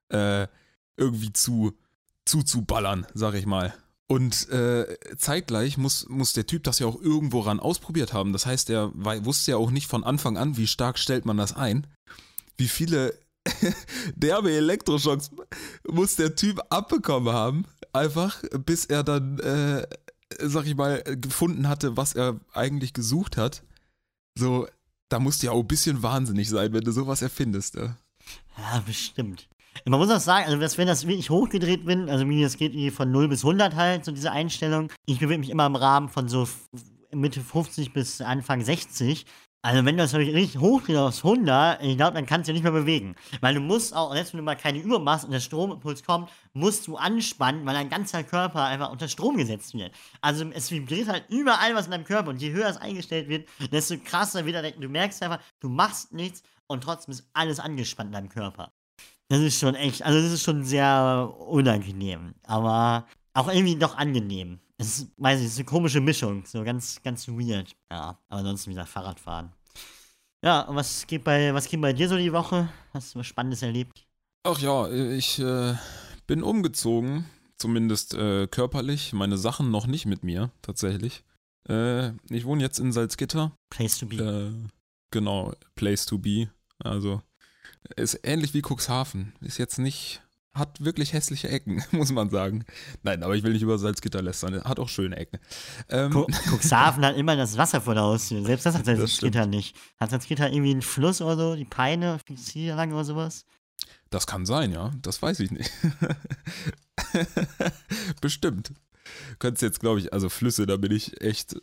äh, 0.10 0.48
irgendwie 0.98 1.32
zu 1.34 1.78
zuzuballern, 2.26 3.06
sag 3.14 3.36
ich 3.36 3.46
mal. 3.46 3.74
Und 4.08 4.50
äh, 4.50 4.98
zeitgleich 5.18 5.78
muss, 5.78 6.08
muss 6.10 6.34
der 6.34 6.46
Typ 6.46 6.64
das 6.64 6.78
ja 6.80 6.86
auch 6.86 7.02
irgendwo 7.02 7.40
ran 7.40 7.60
ausprobiert 7.60 8.14
haben. 8.14 8.34
Das 8.34 8.46
heißt, 8.46 8.70
er 8.70 8.92
wusste 8.94 9.52
ja 9.52 9.58
auch 9.58 9.72
nicht 9.72 9.88
von 9.88 10.04
Anfang 10.04 10.38
an, 10.38 10.58
wie 10.58 10.68
stark 10.68 11.00
stellt 11.00 11.26
man 11.26 11.38
das 11.38 11.54
ein. 11.54 11.88
Wie 12.56 12.68
viele 12.68 13.18
derbe 14.16 14.52
Elektroschocks 14.52 15.32
muss 15.90 16.16
der 16.16 16.36
Typ 16.36 16.62
abbekommen 16.70 17.34
haben, 17.34 17.66
einfach, 17.94 18.44
bis 18.66 18.86
er 18.86 19.04
dann, 19.04 19.40
äh, 19.40 19.88
sag 20.40 20.68
ich 20.68 20.76
mal, 20.76 21.02
gefunden 21.04 21.68
hatte, 21.68 21.98
was 21.98 22.14
er 22.14 22.40
eigentlich 22.54 22.94
gesucht 22.94 23.38
hat. 23.38 23.64
So, 24.38 24.68
da 25.10 25.20
musst 25.20 25.42
du 25.42 25.48
ja 25.48 25.52
auch 25.54 25.62
ein 25.62 25.68
bisschen 25.68 26.04
wahnsinnig 26.04 26.50
sein, 26.50 26.74
wenn 26.74 26.84
du 26.84 26.92
sowas 26.92 27.22
erfindest. 27.22 27.76
Ja. 27.76 27.96
Ja, 28.58 28.84
bestimmt. 28.86 29.48
Man 29.84 30.00
muss 30.00 30.10
auch 30.10 30.20
sagen, 30.20 30.46
also 30.46 30.78
wenn 30.78 30.88
das 30.88 31.06
wirklich 31.06 31.30
hochgedreht 31.30 31.86
bin, 31.86 32.10
also 32.10 32.28
wie 32.30 32.42
das 32.42 32.58
geht 32.58 32.94
von 32.94 33.12
0 33.12 33.28
bis 33.28 33.44
100 33.44 33.76
halt, 33.76 34.06
so 34.06 34.12
diese 34.12 34.32
Einstellung. 34.32 34.90
Ich 35.06 35.20
bewege 35.20 35.40
mich 35.40 35.50
immer 35.50 35.66
im 35.66 35.76
Rahmen 35.76 36.10
von 36.10 36.30
so 36.30 36.48
Mitte 37.12 37.42
50 37.42 37.94
bis 37.94 38.22
Anfang 38.22 38.62
60. 38.62 39.26
Also 39.62 39.84
wenn 39.84 39.98
du 39.98 40.04
das 40.04 40.14
wirklich 40.14 40.60
hochdrehst 40.60 41.00
aufs 41.00 41.26
100, 41.26 41.82
ich 41.82 41.98
glaube, 41.98 42.14
dann 42.14 42.28
kannst 42.28 42.48
du 42.48 42.54
dich 42.54 42.62
nicht 42.62 42.72
mehr 42.72 42.80
bewegen. 42.80 43.16
Weil 43.42 43.56
du 43.56 43.60
musst 43.60 43.96
auch, 43.96 44.14
selbst 44.14 44.34
wenn 44.34 44.38
du 44.38 44.44
mal 44.44 44.56
keine 44.56 44.78
Übung 44.78 45.04
machst 45.04 45.26
und 45.26 45.32
der 45.32 45.40
Stromimpuls 45.40 46.04
kommt, 46.04 46.30
musst 46.54 46.86
du 46.86 46.98
anspannen, 46.98 47.66
weil 47.66 47.74
dein 47.74 47.90
ganzer 47.90 48.24
Körper 48.24 48.64
einfach 48.66 48.92
unter 48.92 49.08
Strom 49.08 49.38
gesetzt 49.38 49.74
wird. 49.74 49.92
Also 50.22 50.46
es 50.54 50.70
vibriert 50.70 51.08
halt 51.08 51.26
überall 51.30 51.74
was 51.74 51.86
in 51.86 51.92
deinem 51.92 52.04
Körper 52.04 52.30
und 52.30 52.42
je 52.42 52.52
höher 52.52 52.70
es 52.70 52.78
eingestellt 52.78 53.28
wird, 53.28 53.50
desto 53.72 53.98
krasser 53.98 54.46
wird 54.46 54.56
er. 54.56 54.72
Du 54.72 54.88
merkst 54.88 55.24
einfach, 55.24 55.40
du 55.60 55.70
machst 55.70 56.14
nichts 56.14 56.44
und 56.68 56.84
trotzdem 56.84 57.14
ist 57.14 57.28
alles 57.34 57.60
angespannt 57.60 58.10
in 58.10 58.14
deinem 58.14 58.30
Körper. 58.30 58.72
Das 59.28 59.40
ist 59.40 59.60
schon 59.60 59.76
echt, 59.76 60.04
also 60.04 60.22
das 60.22 60.32
ist 60.32 60.44
schon 60.44 60.64
sehr 60.64 61.34
unangenehm, 61.40 62.36
aber 62.44 63.08
auch 63.34 63.48
irgendwie 63.48 63.76
doch 63.76 63.98
angenehm. 63.98 64.60
Es 64.78 65.00
ist, 65.00 65.12
weiß 65.18 65.40
ich, 65.40 65.48
es 65.48 65.54
ist 65.54 65.60
eine 65.60 65.66
komische 65.66 66.02
Mischung. 66.02 66.46
So 66.46 66.64
ganz, 66.64 67.02
ganz 67.02 67.28
weird. 67.28 67.76
Ja, 67.92 68.20
aber 68.28 68.40
ansonsten 68.40 68.72
wieder 68.72 68.86
Fahrradfahren. 68.86 69.52
Ja, 70.44 70.62
und 70.62 70.76
was 70.76 71.08
geht 71.08 71.24
bei, 71.24 71.54
was 71.54 71.68
geht 71.68 71.82
bei 71.82 71.94
dir 71.94 72.08
so 72.08 72.18
die 72.18 72.34
Woche? 72.34 72.70
Hast 72.94 73.16
du 73.16 73.20
was 73.20 73.28
Spannendes 73.28 73.62
erlebt? 73.62 74.06
Ach 74.44 74.60
ja, 74.60 74.90
ich 74.90 75.40
äh, 75.40 75.74
bin 76.28 76.44
umgezogen, 76.44 77.26
zumindest 77.58 78.14
äh, 78.14 78.48
körperlich. 78.48 79.12
Meine 79.14 79.38
Sachen 79.38 79.72
noch 79.72 79.88
nicht 79.88 80.06
mit 80.06 80.24
mir, 80.24 80.52
tatsächlich. 80.62 81.24
Äh, 81.68 82.10
ich 82.30 82.46
wohne 82.46 82.62
jetzt 82.62 82.80
in 82.80 82.92
Salzgitter. 82.92 83.54
Place 83.70 83.98
to 83.98 84.06
be. 84.06 84.18
Äh, 84.18 84.70
genau, 85.10 85.54
Place 85.76 86.06
to 86.06 86.20
be. 86.20 86.50
Also 86.78 87.22
ist 87.96 88.20
ähnlich 88.24 88.54
wie 88.54 88.62
Cuxhaven. 88.62 89.34
Ist 89.42 89.58
jetzt 89.58 89.78
nicht, 89.80 90.22
hat 90.54 90.84
wirklich 90.84 91.14
hässliche 91.14 91.50
Ecken, 91.50 91.84
muss 91.92 92.12
man 92.12 92.30
sagen. 92.30 92.66
Nein, 93.04 93.24
aber 93.24 93.36
ich 93.36 93.44
will 93.44 93.54
nicht 93.54 93.62
über 93.62 93.78
Salzgitter 93.78 94.22
lästern. 94.22 94.64
Hat 94.64 94.80
auch 94.80 94.90
schöne 94.90 95.16
Ecken. 95.18 95.40
Ähm, 95.90 96.12
Cu- 96.12 96.28
Cuxhaven 96.50 97.04
hat 97.06 97.16
immer 97.18 97.36
das 97.36 97.58
Wasser 97.58 97.82
vor 97.82 97.94
der 97.94 98.04
Haustür. 98.04 98.44
Selbst 98.46 98.66
das 98.66 98.76
hat 98.76 98.88
Das 98.88 98.98
Salzgitter 98.98 99.46
nicht. 99.46 99.76
Hat 100.00 100.12
Salzgitter 100.12 100.52
irgendwie 100.52 100.72
einen 100.72 100.82
Fluss 100.82 101.22
oder 101.22 101.36
so? 101.38 101.56
Die 101.56 101.66
Peine, 101.66 102.20
die 102.30 102.36
Ziellange 102.36 102.94
oder 102.94 103.06
sowas? 103.06 103.46
Das 104.10 104.28
kann 104.28 104.46
sein, 104.46 104.72
ja. 104.72 104.92
Das 105.02 105.22
weiß 105.22 105.40
ich 105.42 105.52
nicht. 105.52 105.70
Bestimmt. 108.22 108.72
Könntest 109.40 109.62
jetzt, 109.62 109.80
glaube 109.80 110.00
ich, 110.00 110.14
also 110.14 110.30
Flüsse, 110.30 110.66
da 110.66 110.78
bin 110.78 110.92
ich 110.92 111.22
echt. 111.22 111.56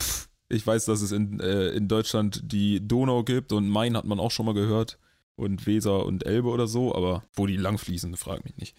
Pff, 0.00 0.28
ich 0.48 0.66
weiß, 0.66 0.84
dass 0.86 1.00
es 1.00 1.12
in, 1.12 1.38
äh, 1.40 1.68
in 1.70 1.86
Deutschland 1.88 2.40
die 2.44 2.86
Donau 2.86 3.22
gibt 3.22 3.52
und 3.52 3.68
Main 3.68 3.96
hat 3.96 4.04
man 4.04 4.18
auch 4.18 4.30
schon 4.30 4.46
mal 4.46 4.54
gehört. 4.54 4.98
Und 5.40 5.64
Weser 5.66 6.04
und 6.04 6.26
Elbe 6.26 6.50
oder 6.50 6.66
so, 6.66 6.94
aber 6.94 7.22
wo 7.32 7.46
die 7.46 7.56
langfließen, 7.56 8.14
frag 8.18 8.44
mich 8.44 8.58
nicht. 8.58 8.76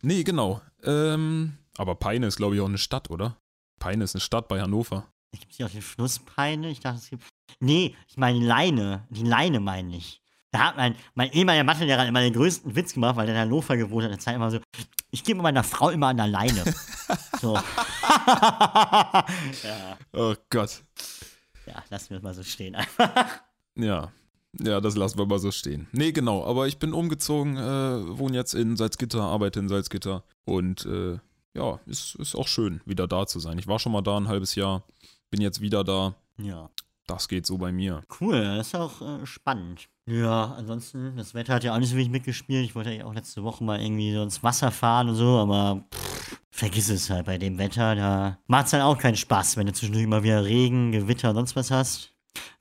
Nee, 0.00 0.22
genau. 0.22 0.62
Ähm, 0.84 1.58
aber 1.76 1.96
Peine 1.96 2.26
ist, 2.28 2.36
glaube 2.36 2.54
ich, 2.54 2.62
auch 2.62 2.68
eine 2.68 2.78
Stadt, 2.78 3.10
oder? 3.10 3.36
Peine 3.78 4.04
ist 4.04 4.14
eine 4.14 4.22
Stadt 4.22 4.48
bei 4.48 4.62
Hannover. 4.62 5.06
Es 5.32 5.40
gibt 5.40 5.52
hier 5.52 5.66
auch 5.66 5.70
die 5.70 5.82
Flusspeine. 5.82 6.70
Ich 6.70 6.80
dachte, 6.80 6.96
es 6.98 7.10
gibt. 7.10 7.24
Nee, 7.60 7.94
ich 8.08 8.16
meine 8.16 8.38
Leine. 8.38 9.06
Die 9.10 9.22
Leine 9.22 9.60
meine 9.60 9.96
ich. 9.98 10.22
Da 10.50 10.60
hat 10.60 10.76
mein, 10.78 10.96
mein 11.14 11.30
ehemaliger 11.30 11.64
Mathelehrer 11.64 12.06
immer 12.08 12.22
den 12.22 12.32
größten 12.32 12.74
Witz 12.74 12.94
gemacht, 12.94 13.16
weil 13.16 13.26
der 13.26 13.34
in 13.34 13.42
Hannover 13.42 13.76
gewohnt 13.76 14.04
hat. 14.04 14.12
Der 14.12 14.18
Zeit 14.18 14.36
immer 14.36 14.50
so, 14.50 14.60
ich 15.10 15.22
gebe 15.24 15.42
meiner 15.42 15.62
Frau 15.62 15.90
immer 15.90 16.06
an 16.08 16.16
der 16.16 16.26
Leine. 16.28 16.64
so. 17.40 17.54
ja, 19.62 19.98
Oh 20.12 20.34
Gott. 20.48 20.82
ja, 21.66 21.84
lassen 21.90 22.10
wir 22.10 22.16
es 22.16 22.22
mal 22.22 22.32
so 22.32 22.42
stehen 22.42 22.74
einfach. 22.76 23.42
Ja. 23.76 24.10
Ja, 24.58 24.80
das 24.80 24.96
lassen 24.96 25.18
wir 25.18 25.26
mal 25.26 25.38
so 25.38 25.50
stehen. 25.50 25.86
Nee, 25.92 26.12
genau, 26.12 26.44
aber 26.44 26.66
ich 26.66 26.78
bin 26.78 26.92
umgezogen, 26.92 27.56
äh, 27.56 28.18
wohne 28.18 28.36
jetzt 28.36 28.54
in 28.54 28.76
Salzgitter, 28.76 29.22
arbeite 29.22 29.60
in 29.60 29.68
Salzgitter 29.68 30.24
und 30.44 30.84
äh, 30.86 31.18
ja, 31.54 31.78
ist, 31.86 32.16
ist 32.16 32.34
auch 32.34 32.48
schön, 32.48 32.80
wieder 32.84 33.06
da 33.06 33.26
zu 33.26 33.38
sein. 33.38 33.58
Ich 33.58 33.68
war 33.68 33.78
schon 33.78 33.92
mal 33.92 34.02
da 34.02 34.16
ein 34.16 34.28
halbes 34.28 34.54
Jahr, 34.54 34.82
bin 35.30 35.40
jetzt 35.40 35.60
wieder 35.60 35.84
da. 35.84 36.14
Ja. 36.38 36.70
Das 37.06 37.26
geht 37.26 37.44
so 37.44 37.58
bei 37.58 37.72
mir. 37.72 38.02
Cool, 38.20 38.40
das 38.40 38.68
ist 38.68 38.74
auch 38.76 39.02
äh, 39.02 39.26
spannend. 39.26 39.88
Ja, 40.06 40.54
ansonsten, 40.56 41.16
das 41.16 41.34
Wetter 41.34 41.54
hat 41.54 41.64
ja 41.64 41.74
auch 41.74 41.78
nicht 41.78 41.90
so 41.90 41.96
wenig 41.96 42.10
mitgespielt. 42.10 42.64
Ich 42.64 42.76
wollte 42.76 42.92
ja 42.92 43.04
auch 43.04 43.14
letzte 43.14 43.42
Woche 43.42 43.64
mal 43.64 43.80
irgendwie 43.80 44.14
so 44.14 44.22
ins 44.22 44.44
Wasser 44.44 44.70
fahren 44.70 45.08
und 45.08 45.16
so, 45.16 45.38
aber 45.38 45.84
pff, 45.92 46.40
vergiss 46.50 46.88
es 46.88 47.10
halt 47.10 47.26
bei 47.26 47.36
dem 47.36 47.58
Wetter. 47.58 47.96
Da 47.96 48.38
macht 48.46 48.66
es 48.66 48.72
halt 48.74 48.84
auch 48.84 48.96
keinen 48.96 49.16
Spaß, 49.16 49.56
wenn 49.56 49.66
du 49.66 49.72
zwischendurch 49.72 50.04
immer 50.04 50.22
wieder 50.22 50.44
Regen, 50.44 50.92
Gewitter, 50.92 51.34
sonst 51.34 51.56
was 51.56 51.72
hast. 51.72 52.12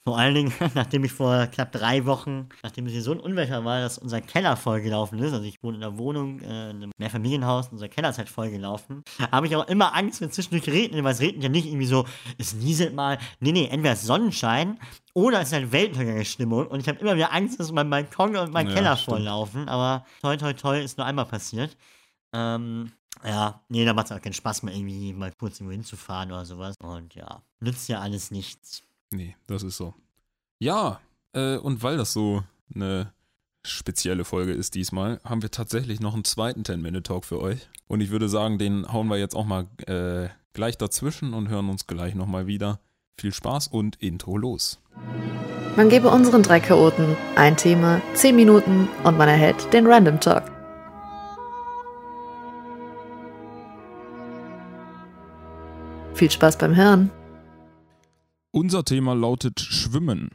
Vor 0.04 0.18
allen 0.18 0.34
Dingen, 0.34 0.54
nachdem 0.76 1.04
ich 1.04 1.12
vor 1.12 1.46
knapp 1.48 1.72
drei 1.72 2.06
Wochen, 2.06 2.50
nachdem 2.64 2.86
es 2.88 2.94
hier 2.94 3.04
so 3.04 3.12
ein 3.12 3.20
Unwetter 3.20 3.64
war, 3.66 3.80
dass 3.82 3.98
unser 3.98 4.22
Keller 4.22 4.56
vollgelaufen 4.58 5.20
ist, 5.20 5.34
also 5.34 5.46
ich 5.46 5.62
wohne 5.62 5.78
in 5.78 5.84
einer 5.84 5.98
Wohnung, 5.98 6.40
äh, 6.40 6.70
in 6.72 6.78
einem 6.78 6.92
Mehrfamilienhaus, 6.98 7.68
unser 7.70 7.90
Keller 7.90 8.10
ist 8.10 8.18
halt 8.18 8.30
vollgelaufen, 8.30 9.04
habe 9.32 9.46
ich 9.48 9.56
auch 9.56 9.68
immer 9.68 9.96
Angst, 9.96 10.22
wenn 10.22 10.32
zwischendurch 10.32 10.68
regnet, 10.68 11.04
weil 11.04 11.12
es 11.14 11.20
regnet 11.20 11.44
ja 11.44 11.50
nicht 11.50 11.68
irgendwie 11.68 11.86
so, 11.86 12.06
es 12.38 12.54
nieselt 12.54 12.96
mal, 12.96 13.20
nee, 13.40 13.52
nee, 13.52 13.68
entweder 13.68 13.94
ist 13.94 14.06
Sonnenschein 14.06 14.80
oder 15.14 15.42
es 15.42 15.50
ist 15.50 15.54
halt 15.54 15.72
Weltuntergangsstimmung 15.72 16.68
und 16.68 16.80
ich 16.80 16.88
habe 16.88 17.00
immer 17.00 17.16
wieder 17.16 17.34
Angst, 17.34 17.60
dass 17.60 17.72
mein 17.72 17.90
Balkon 17.90 18.36
und 18.38 18.52
mein 18.54 18.68
Ja, 18.68 18.74
Keller 18.74 18.96
stimmt. 18.96 19.18
volllaufen, 19.18 19.68
aber 19.70 20.06
toi, 20.22 20.38
toi, 20.38 20.54
toi, 20.54 20.82
ist 20.82 20.98
nur 20.98 21.06
einmal 21.06 21.26
passiert. 21.26 21.78
Ähm, 22.34 22.92
ja, 23.24 23.62
nee, 23.70 23.84
da 23.86 23.94
macht 23.94 24.08
es 24.08 24.12
auch 24.14 24.22
keinen 24.22 24.34
Spaß 24.34 24.64
mehr, 24.64 24.74
irgendwie 24.74 25.14
mal 25.14 25.32
kurz 25.38 25.60
irgendwo 25.60 25.74
hinzufahren 25.74 26.32
oder 26.32 26.46
sowas. 26.46 26.76
Und 26.82 27.16
ja, 27.16 27.42
nützt 27.60 27.90
ja 27.90 28.00
alles 28.00 28.32
nichts. 28.32 28.84
Nee, 29.12 29.36
das 29.48 29.64
ist 29.64 29.78
so. 29.78 29.94
Ja, 30.60 31.00
äh, 31.34 31.58
und 31.58 31.82
weil 31.84 31.98
das 31.98 32.14
so 32.14 32.44
eine 32.74 33.12
spezielle 33.66 34.24
Folge 34.24 34.54
ist 34.54 34.76
diesmal, 34.76 35.20
haben 35.24 35.42
wir 35.42 35.52
tatsächlich 35.52 36.00
noch 36.00 36.14
einen 36.14 36.24
zweiten 36.24 36.64
10-Minute-Talk 36.64 37.26
für 37.26 37.40
euch. 37.40 37.68
Und 37.88 38.02
ich 38.02 38.10
würde 38.10 38.30
sagen, 38.30 38.58
den 38.58 38.92
hauen 38.92 39.08
wir 39.08 39.18
jetzt 39.18 39.36
auch 39.36 39.46
mal 39.46 39.68
äh, 39.88 40.30
gleich 40.54 40.78
dazwischen 40.78 41.34
und 41.34 41.50
hören 41.50 41.70
uns 41.70 41.88
gleich 41.88 42.16
nochmal 42.16 42.48
wieder. 42.48 42.80
Viel 43.20 43.34
Spaß 43.34 43.68
und 43.68 43.96
Intro 43.98 44.38
los. 44.38 44.80
Man 45.76 45.90
gebe 45.90 46.10
unseren 46.10 46.44
drei 46.44 46.60
Chaoten 46.60 47.16
ein 47.36 47.58
Thema, 47.58 48.02
10 48.14 48.36
Minuten 48.36 48.88
und 49.04 49.18
man 49.18 49.30
erhält 49.30 49.72
den 49.74 49.88
Random 49.88 50.20
Talk. 50.20 50.44
Viel 56.14 56.32
Spaß 56.32 56.58
beim 56.58 56.76
Hören. 56.76 57.12
Unser 58.52 58.84
Thema 58.84 59.14
lautet 59.14 59.60
Schwimmen. 59.60 60.30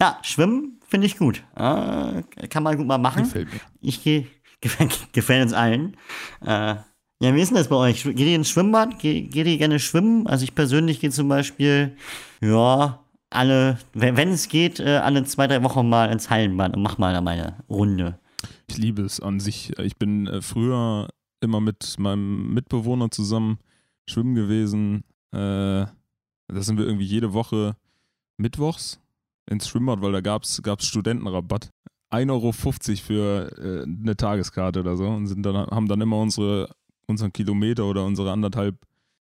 Ja, 0.00 0.18
Schwimmen 0.22 0.80
finde 0.86 1.06
ich 1.06 1.16
gut. 1.16 1.44
Äh, 1.54 2.22
kann 2.48 2.62
man 2.62 2.76
gut 2.76 2.86
mal 2.86 2.98
machen. 2.98 3.24
Gefällt 3.24 3.52
mir. 3.52 3.60
Ich 3.80 4.02
gehe, 4.02 4.26
gefällt, 4.60 5.12
gefällt 5.12 5.42
uns 5.44 5.52
allen. 5.52 5.96
Äh, 6.44 6.76
ja, 7.22 7.34
wie 7.34 7.40
ist 7.40 7.50
denn 7.50 7.56
das 7.56 7.68
bei 7.68 7.76
euch? 7.76 8.02
Geht 8.02 8.18
ihr 8.18 8.34
ins 8.34 8.50
Schwimmbad? 8.50 8.98
Ge 8.98 9.22
geht 9.22 9.46
ihr 9.46 9.56
gerne 9.56 9.78
schwimmen? 9.78 10.26
Also 10.26 10.44
ich 10.44 10.54
persönlich 10.54 10.98
gehe 11.00 11.10
zum 11.10 11.28
Beispiel, 11.28 11.96
ja, 12.40 12.98
alle, 13.30 13.78
wenn 13.94 14.18
es 14.28 14.48
geht, 14.48 14.80
äh, 14.80 14.96
alle 14.96 15.24
zwei, 15.24 15.46
drei 15.46 15.62
Wochen 15.62 15.88
mal 15.88 16.10
ins 16.10 16.30
Hallenbad 16.30 16.76
und 16.76 16.82
mach 16.82 16.98
mal 16.98 17.14
da 17.14 17.20
meine 17.20 17.62
Runde. 17.68 18.18
Ich 18.66 18.76
liebe 18.76 19.02
es 19.02 19.20
an 19.20 19.40
sich. 19.40 19.78
Ich 19.78 19.96
bin 19.96 20.26
äh, 20.26 20.42
früher 20.42 21.08
immer 21.40 21.60
mit 21.60 21.96
meinem 21.98 22.52
Mitbewohner 22.52 23.10
zusammen 23.10 23.58
schwimmen 24.08 24.34
gewesen. 24.34 25.04
Äh, 25.32 25.86
da 26.52 26.62
sind 26.62 26.78
wir 26.78 26.86
irgendwie 26.86 27.06
jede 27.06 27.32
Woche 27.32 27.76
mittwochs 28.36 29.00
ins 29.46 29.68
Schwimmbad, 29.68 30.02
weil 30.02 30.12
da 30.12 30.20
gab 30.20 30.44
es 30.44 30.60
Studentenrabatt. 30.86 31.70
1,50 32.10 32.30
Euro 32.30 32.52
für 32.52 33.58
äh, 33.58 33.82
eine 33.84 34.16
Tageskarte 34.16 34.80
oder 34.80 34.96
so 34.96 35.06
und 35.06 35.26
sind 35.26 35.44
dann, 35.44 35.56
haben 35.56 35.88
dann 35.88 36.00
immer 36.00 36.18
unsere, 36.18 36.74
unseren 37.06 37.32
Kilometer 37.32 37.86
oder 37.86 38.04
unsere 38.04 38.30
anderthalb 38.30 38.76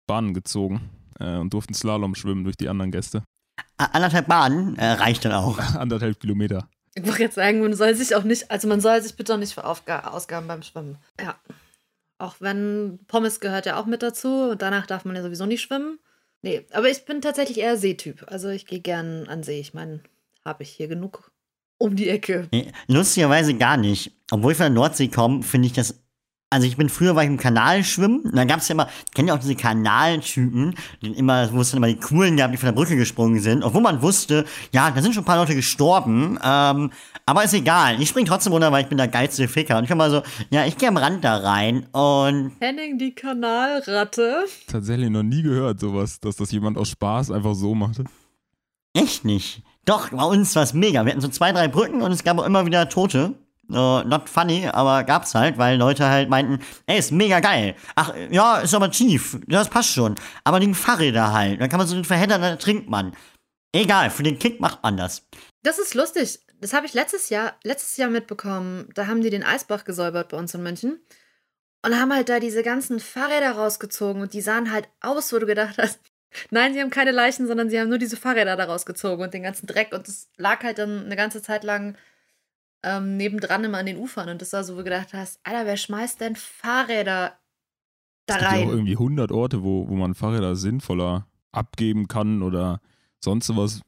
Bahnen 0.06 0.34
gezogen 0.34 0.90
äh, 1.20 1.36
und 1.36 1.52
durften 1.54 1.74
Slalom 1.74 2.16
schwimmen 2.16 2.42
durch 2.42 2.56
die 2.56 2.68
anderen 2.68 2.90
Gäste. 2.90 3.22
Anderthalb 3.76 4.26
Bahnen 4.26 4.76
äh, 4.76 4.92
reicht 4.92 5.24
dann 5.24 5.32
auch. 5.32 5.58
anderthalb 5.76 6.18
Kilometer. 6.18 6.68
Ich 6.94 7.06
wollte 7.06 7.22
jetzt 7.22 7.36
sagen, 7.36 7.60
man 7.60 7.74
soll 7.74 7.94
sich 7.94 8.16
auch 8.16 8.24
nicht, 8.24 8.50
also 8.50 8.66
man 8.66 8.80
soll 8.80 9.00
sich 9.00 9.14
bitte 9.14 9.34
auch 9.34 9.38
nicht 9.38 9.54
für 9.54 9.64
Aufga 9.64 10.08
Ausgaben 10.08 10.48
beim 10.48 10.62
Schwimmen. 10.62 10.98
Ja. 11.20 11.36
Auch 12.18 12.34
wenn 12.40 12.98
Pommes 13.06 13.40
gehört 13.40 13.66
ja 13.66 13.80
auch 13.80 13.86
mit 13.86 14.02
dazu 14.02 14.50
und 14.50 14.62
danach 14.62 14.86
darf 14.86 15.04
man 15.04 15.14
ja 15.14 15.22
sowieso 15.22 15.46
nicht 15.46 15.62
schwimmen. 15.62 15.98
Nee, 16.42 16.66
aber 16.72 16.88
ich 16.88 17.04
bin 17.04 17.20
tatsächlich 17.20 17.58
eher 17.58 17.76
Seetyp. 17.76 18.24
Also 18.26 18.48
ich 18.48 18.66
gehe 18.66 18.80
gern 18.80 19.26
an 19.28 19.42
See. 19.42 19.60
Ich 19.60 19.74
meine, 19.74 20.00
habe 20.44 20.62
ich 20.62 20.70
hier 20.70 20.88
genug 20.88 21.30
um 21.78 21.96
die 21.96 22.08
Ecke. 22.08 22.48
Nee, 22.52 22.72
lustigerweise 22.86 23.54
gar 23.54 23.76
nicht. 23.76 24.12
Obwohl 24.30 24.52
ich 24.52 24.58
von 24.58 24.64
der 24.64 24.74
Nordsee 24.74 25.08
komme, 25.08 25.42
finde 25.42 25.66
ich 25.66 25.72
das. 25.72 25.99
Also 26.52 26.66
ich 26.66 26.76
bin 26.76 26.88
früher 26.88 27.14
war 27.14 27.22
ich 27.22 27.28
im 27.28 27.36
Kanal 27.36 27.84
schwimmen 27.84 28.22
und 28.22 28.34
dann 28.34 28.48
gab 28.48 28.58
es 28.58 28.66
ja 28.66 28.72
immer, 28.72 28.88
kennt 29.14 29.28
ihr 29.28 29.34
auch 29.34 29.38
diese 29.38 29.54
Kanaltypen, 29.54 30.74
die 31.00 31.12
immer, 31.12 31.52
wo 31.52 31.60
es 31.60 31.70
dann 31.70 31.76
immer 31.76 31.86
die 31.86 31.94
coolen 32.00 32.36
gab, 32.36 32.50
die 32.50 32.56
von 32.56 32.66
der 32.66 32.72
Brücke 32.72 32.96
gesprungen 32.96 33.38
sind, 33.38 33.62
obwohl 33.62 33.82
man 33.82 34.02
wusste, 34.02 34.44
ja, 34.72 34.90
da 34.90 35.00
sind 35.00 35.14
schon 35.14 35.22
ein 35.22 35.26
paar 35.26 35.36
Leute 35.36 35.54
gestorben, 35.54 36.40
ähm, 36.42 36.90
aber 37.24 37.44
ist 37.44 37.54
egal. 37.54 38.02
Ich 38.02 38.08
spring 38.08 38.26
trotzdem 38.26 38.52
runter, 38.52 38.72
weil 38.72 38.82
ich 38.82 38.88
bin 38.88 38.98
der 38.98 39.06
geilste 39.06 39.46
Ficker. 39.46 39.78
Und 39.78 39.84
ich 39.84 39.90
war 39.90 39.96
mal 39.96 40.10
so, 40.10 40.22
ja, 40.50 40.66
ich 40.66 40.76
gehe 40.76 40.88
am 40.88 40.96
Rand 40.96 41.22
da 41.22 41.36
rein 41.36 41.86
und 41.92 42.50
Henning, 42.58 42.98
die 42.98 43.14
Kanalratte. 43.14 44.44
Tatsächlich 44.66 45.08
noch 45.10 45.22
nie 45.22 45.42
gehört 45.42 45.78
sowas, 45.78 46.18
dass 46.18 46.34
das 46.34 46.50
jemand 46.50 46.78
aus 46.78 46.88
Spaß 46.88 47.30
einfach 47.30 47.54
so 47.54 47.76
machte. 47.76 48.02
echt 48.94 49.24
nicht. 49.24 49.62
Doch, 49.84 50.10
bei 50.10 50.24
uns 50.24 50.56
war 50.56 50.64
es 50.64 50.74
mega. 50.74 51.04
Wir 51.04 51.12
hatten 51.12 51.20
so 51.20 51.28
zwei, 51.28 51.52
drei 51.52 51.68
Brücken 51.68 52.02
und 52.02 52.10
es 52.10 52.24
gab 52.24 52.38
auch 52.38 52.44
immer 52.44 52.66
wieder 52.66 52.88
Tote. 52.88 53.34
Uh, 53.70 54.02
not 54.04 54.28
funny, 54.28 54.66
aber 54.66 55.04
gab's 55.04 55.34
halt, 55.34 55.56
weil 55.56 55.78
Leute 55.78 56.08
halt 56.08 56.28
meinten, 56.28 56.58
ey, 56.86 56.98
ist 56.98 57.12
mega 57.12 57.38
geil. 57.38 57.76
Ach, 57.94 58.12
ja, 58.30 58.58
ist 58.58 58.74
aber 58.74 58.90
tief. 58.90 59.38
Das 59.46 59.68
passt 59.68 59.90
schon. 59.90 60.16
Aber 60.42 60.58
die 60.58 60.74
Fahrräder 60.74 61.32
halt. 61.32 61.60
Dann 61.60 61.68
kann 61.68 61.78
man 61.78 61.86
so 61.86 61.94
den 61.94 62.04
verheddern, 62.04 62.42
dann 62.42 62.58
trinkt 62.58 62.88
man. 62.90 63.12
Egal, 63.72 64.10
für 64.10 64.24
den 64.24 64.38
Kick 64.40 64.60
macht 64.60 64.82
man 64.82 64.96
das. 64.96 65.28
Das 65.62 65.78
ist 65.78 65.94
lustig. 65.94 66.40
Das 66.60 66.72
habe 66.72 66.86
ich 66.86 66.94
letztes 66.94 67.30
Jahr, 67.30 67.54
letztes 67.62 67.96
Jahr 67.96 68.10
mitbekommen. 68.10 68.88
Da 68.94 69.06
haben 69.06 69.22
die 69.22 69.30
den 69.30 69.44
Eisbach 69.44 69.84
gesäubert 69.84 70.30
bei 70.30 70.36
uns 70.36 70.52
in 70.54 70.62
München. 70.62 71.00
Und 71.84 71.98
haben 71.98 72.12
halt 72.12 72.28
da 72.28 72.40
diese 72.40 72.62
ganzen 72.62 73.00
Fahrräder 73.00 73.52
rausgezogen 73.52 74.20
und 74.20 74.34
die 74.34 74.42
sahen 74.42 74.70
halt 74.70 74.88
aus, 75.00 75.32
wo 75.32 75.38
du 75.38 75.46
gedacht 75.46 75.78
hast, 75.78 76.00
nein, 76.50 76.74
sie 76.74 76.80
haben 76.80 76.90
keine 76.90 77.12
Leichen, 77.12 77.46
sondern 77.46 77.70
sie 77.70 77.80
haben 77.80 77.88
nur 77.88 77.98
diese 77.98 78.16
Fahrräder 78.16 78.56
da 78.56 78.64
rausgezogen 78.64 79.24
und 79.24 79.32
den 79.32 79.44
ganzen 79.44 79.66
Dreck. 79.66 79.92
Und 79.92 80.08
das 80.08 80.28
lag 80.36 80.62
halt 80.62 80.78
dann 80.78 81.06
eine 81.06 81.16
ganze 81.16 81.40
Zeit 81.40 81.64
lang 81.64 81.96
ähm, 82.82 83.16
nebendran 83.16 83.64
immer 83.64 83.78
an 83.78 83.86
den 83.86 83.98
Ufern. 83.98 84.28
Und 84.28 84.42
das 84.42 84.52
war 84.52 84.64
so, 84.64 84.74
wo 84.74 84.78
du 84.78 84.84
gedacht 84.84 85.12
hast, 85.12 85.40
Alter, 85.42 85.66
wer 85.66 85.76
schmeißt 85.76 86.20
denn 86.20 86.36
Fahrräder 86.36 87.38
da 88.26 88.34
Es 88.34 88.40
gibt 88.40 88.52
ja 88.52 88.58
auch 88.58 88.62
rein. 88.62 88.68
irgendwie 88.68 88.92
100 88.92 89.32
Orte, 89.32 89.62
wo, 89.62 89.88
wo 89.88 89.94
man 89.94 90.14
Fahrräder 90.14 90.56
sinnvoller 90.56 91.26
abgeben 91.52 92.08
kann 92.08 92.42
oder 92.42 92.80
sonst 93.18 93.54
was. 93.56 93.80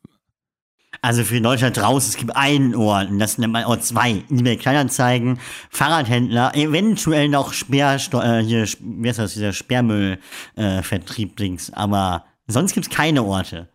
Also 1.00 1.24
für 1.24 1.40
Deutschland 1.40 1.76
draußen, 1.76 2.10
es 2.10 2.16
gibt 2.16 2.36
einen 2.36 2.74
Ort, 2.74 3.08
und 3.10 3.18
das 3.18 3.38
nennt 3.38 3.52
man 3.52 3.64
Ort 3.64 3.82
zwei. 3.82 4.24
eBay 4.30 4.58
Kleinanzeigen, 4.58 5.38
Fahrradhändler, 5.70 6.54
eventuell 6.54 7.28
noch 7.28 7.54
Sperr, 7.54 7.94
äh, 7.94 8.42
hier, 8.42 8.66
wie 8.80 9.08
heißt 9.08 9.18
das, 9.18 9.32
dieser 9.32 9.54
Sperrmüll-Vertrieb, 9.54 11.40
äh, 11.40 11.42
links. 11.42 11.72
Aber 11.72 12.26
sonst 12.46 12.74
gibt's 12.74 12.90
keine 12.90 13.22
Orte. 13.22 13.68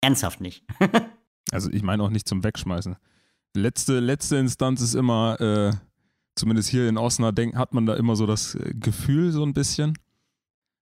Ernsthaft 0.00 0.40
nicht. 0.40 0.64
Also 1.50 1.70
ich 1.70 1.82
meine 1.82 2.02
auch 2.02 2.10
nicht 2.10 2.28
zum 2.28 2.44
Wegschmeißen. 2.44 2.98
Letzte, 3.54 4.00
letzte 4.00 4.36
Instanz 4.36 4.80
ist 4.80 4.94
immer, 4.94 5.40
äh, 5.40 5.72
zumindest 6.36 6.68
hier 6.68 6.88
in 6.88 6.98
Osnabrück 6.98 7.56
hat 7.56 7.74
man 7.74 7.86
da 7.86 7.94
immer 7.94 8.16
so 8.16 8.26
das 8.26 8.54
äh, 8.54 8.74
Gefühl 8.74 9.32
so 9.32 9.42
ein 9.44 9.54
bisschen. 9.54 9.98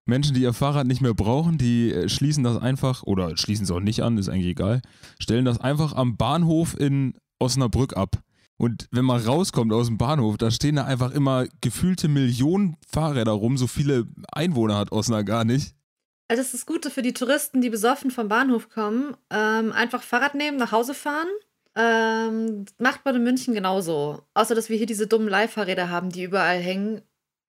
Menschen, 0.04 0.34
die 0.34 0.42
ihr 0.42 0.52
Fahrrad 0.52 0.86
nicht 0.86 1.00
mehr 1.00 1.14
brauchen, 1.14 1.58
die 1.58 1.92
äh, 1.92 2.08
schließen 2.08 2.44
das 2.44 2.58
einfach, 2.58 3.02
oder 3.02 3.36
schließen 3.36 3.64
es 3.64 3.70
auch 3.70 3.80
nicht 3.80 4.02
an, 4.02 4.18
ist 4.18 4.28
eigentlich 4.28 4.46
egal, 4.46 4.82
stellen 5.18 5.44
das 5.44 5.60
einfach 5.60 5.94
am 5.94 6.16
Bahnhof 6.16 6.78
in 6.78 7.14
Osnabrück 7.38 7.96
ab. 7.96 8.22
Und 8.58 8.88
wenn 8.90 9.04
man 9.04 9.20
rauskommt 9.20 9.72
aus 9.72 9.88
dem 9.88 9.98
Bahnhof, 9.98 10.38
da 10.38 10.50
stehen 10.50 10.76
da 10.76 10.84
einfach 10.84 11.10
immer 11.10 11.46
gefühlte 11.60 12.08
Millionen 12.08 12.76
Fahrräder 12.88 13.32
rum. 13.32 13.58
So 13.58 13.66
viele 13.66 14.06
Einwohner 14.32 14.78
hat 14.78 14.92
Osnabrück 14.92 15.26
gar 15.26 15.44
nicht. 15.44 15.74
Also 16.28 16.40
das 16.40 16.46
ist 16.46 16.54
das 16.54 16.66
Gute 16.66 16.90
für 16.90 17.02
die 17.02 17.12
Touristen, 17.12 17.60
die 17.60 17.70
besoffen 17.70 18.10
vom 18.10 18.28
Bahnhof 18.28 18.68
kommen. 18.68 19.14
Ähm, 19.30 19.72
einfach 19.72 20.02
Fahrrad 20.02 20.34
nehmen, 20.34 20.56
nach 20.56 20.72
Hause 20.72 20.94
fahren. 20.94 21.28
Ähm, 21.76 22.64
macht 22.78 23.04
man 23.04 23.16
in 23.16 23.22
München 23.22 23.52
genauso. 23.52 24.22
Außer, 24.32 24.54
dass 24.54 24.70
wir 24.70 24.78
hier 24.78 24.86
diese 24.86 25.06
dummen 25.06 25.28
Leihfahrräder 25.28 25.90
haben, 25.90 26.10
die 26.10 26.24
überall 26.24 26.58
hängen. 26.58 27.02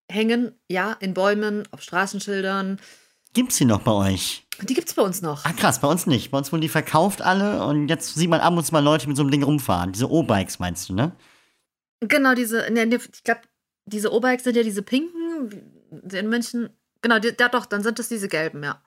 Hängen, 0.09 0.53
ja, 0.69 0.95
in 0.99 1.13
Bäumen, 1.13 1.63
auf 1.71 1.81
Straßenschildern. 1.81 2.79
Gibt's 3.33 3.57
die 3.57 3.65
noch 3.65 3.81
bei 3.81 3.91
euch? 3.91 4.45
Die 4.61 4.73
gibt's 4.73 4.93
bei 4.93 5.01
uns 5.01 5.21
noch. 5.21 5.45
Ah 5.45 5.53
krass, 5.53 5.79
bei 5.79 5.87
uns 5.87 6.07
nicht. 6.07 6.31
Bei 6.31 6.37
uns 6.37 6.51
wurden 6.51 6.61
die 6.61 6.69
verkauft 6.69 7.21
alle 7.21 7.63
und 7.65 7.87
jetzt 7.89 8.15
sieht 8.15 8.29
man 8.29 8.39
ab 8.39 8.55
und 8.55 8.65
zu 8.65 8.71
mal 8.71 8.83
Leute 8.83 9.07
mit 9.07 9.17
so 9.17 9.23
einem 9.23 9.31
Ding 9.31 9.43
rumfahren. 9.43 9.91
Diese 9.91 10.09
O-Bikes 10.09 10.59
meinst 10.59 10.89
du, 10.89 10.93
ne? 10.93 11.11
Genau, 11.99 12.33
diese, 12.33 12.69
ne, 12.71 12.85
ne, 12.85 12.95
ich 12.95 13.23
glaube, 13.23 13.41
diese 13.85 14.11
O-Bikes 14.11 14.43
sind 14.43 14.55
ja 14.55 14.63
diese 14.63 14.81
pinken 14.81 15.73
in 16.11 16.29
München. 16.29 16.69
Genau, 17.01 17.19
die, 17.19 17.33
ja 17.39 17.49
doch, 17.49 17.65
dann 17.65 17.83
sind 17.83 17.99
das 17.99 18.09
diese 18.09 18.27
gelben, 18.27 18.63
ja. 18.63 18.81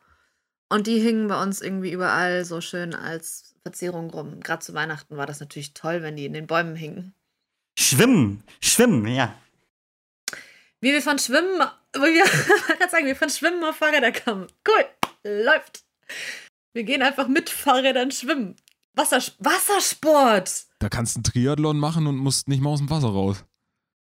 Und 0.69 0.87
die 0.87 1.01
hingen 1.01 1.29
bei 1.29 1.41
uns 1.43 1.61
irgendwie 1.61 1.93
überall 1.93 2.45
so 2.45 2.61
schön 2.61 2.95
als 2.95 3.50
Verzierung 3.63 4.11
rum. 4.11 4.41
Gerade 4.41 4.65
zu 4.65 4.75
Weihnachten 4.75 5.17
war 5.17 5.27
das 5.27 5.41
natürlich 5.41 5.75
toll, 5.75 6.03
wenn 6.03 6.17
die 6.17 6.27
in 6.27 6.33
den 6.33 6.47
Bäumen 6.47 6.77
hingen. 6.77 7.15
Schwimmen, 7.79 8.43
schwimmen, 8.61 9.07
ja. 9.07 9.35
Wie 10.81 10.93
wir 10.93 11.03
von 11.03 11.19
Schwimmen, 11.19 11.61
wie 11.95 12.01
wir, 12.15 12.25
kann 12.79 12.91
sagen, 12.91 13.07
wir 13.07 13.17
von 13.17 13.31
Schwimmen 13.31 13.63
auf 13.65 13.77
Fahrräder 13.77 14.13
kamen. 14.13 14.47
Cool, 14.67 14.85
läuft. 15.25 15.85
Wir 16.73 16.85
gehen 16.85 17.03
einfach 17.03 17.29
mit 17.29 17.51
Fahrrädern 17.51 18.11
schwimmen. 18.11 18.57
Wassers 18.95 19.37
Wassersport. 19.39 20.67
Da 20.79 20.89
kannst 20.89 21.15
du 21.15 21.19
einen 21.19 21.25
Triathlon 21.25 21.79
machen 21.79 22.07
und 22.07 22.17
musst 22.17 22.49
nicht 22.49 22.61
mal 22.61 22.71
aus 22.71 22.79
dem 22.81 22.91
Wasser 22.91 23.09
raus. 23.09 23.45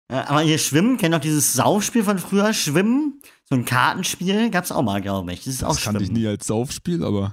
Äh, 0.08 0.16
Aber 0.16 0.42
ihr 0.42 0.58
Schwimmen, 0.58 0.96
kennt 0.98 1.14
doch 1.14 1.20
dieses 1.20 1.52
Saufspiel 1.52 2.04
von 2.04 2.18
früher, 2.18 2.52
Schwimmen? 2.52 3.22
So 3.44 3.54
ein 3.54 3.64
Kartenspiel 3.64 4.50
gab's 4.50 4.72
auch 4.72 4.82
mal, 4.82 5.00
glaube 5.00 5.32
ich. 5.32 5.44
Das 5.44 5.54
ist 5.54 5.64
auch 5.64 5.74
Das 5.74 5.84
kannte 5.84 6.02
ich 6.02 6.10
nie 6.10 6.26
als 6.26 6.46
Saufspiel, 6.46 7.04
aber 7.04 7.30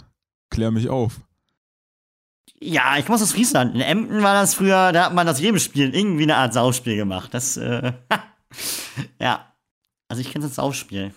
klär 0.49 0.71
mich 0.71 0.89
auf. 0.89 1.19
Ja, 2.62 2.98
ich 2.98 3.06
komme 3.06 3.15
aus 3.22 3.32
Friesland. 3.32 3.74
In 3.76 3.82
Emden 3.82 4.22
war 4.22 4.34
das 4.34 4.54
früher, 4.54 4.91
da 4.91 5.06
hat 5.06 5.13
man 5.13 5.28
aus 5.30 5.39
jedem 5.39 5.60
Spiel 5.60 5.95
irgendwie 5.95 6.24
eine 6.24 6.36
Art 6.36 6.54
Saufspiel 6.54 6.95
gemacht. 6.98 7.34
Das, 7.34 7.56
äh, 7.58 7.93
ja. 9.19 9.54
Also 10.10 10.22
ich 10.22 10.32
kenne 10.32 10.45
das 10.45 10.56
Saufspiel. 10.56 11.08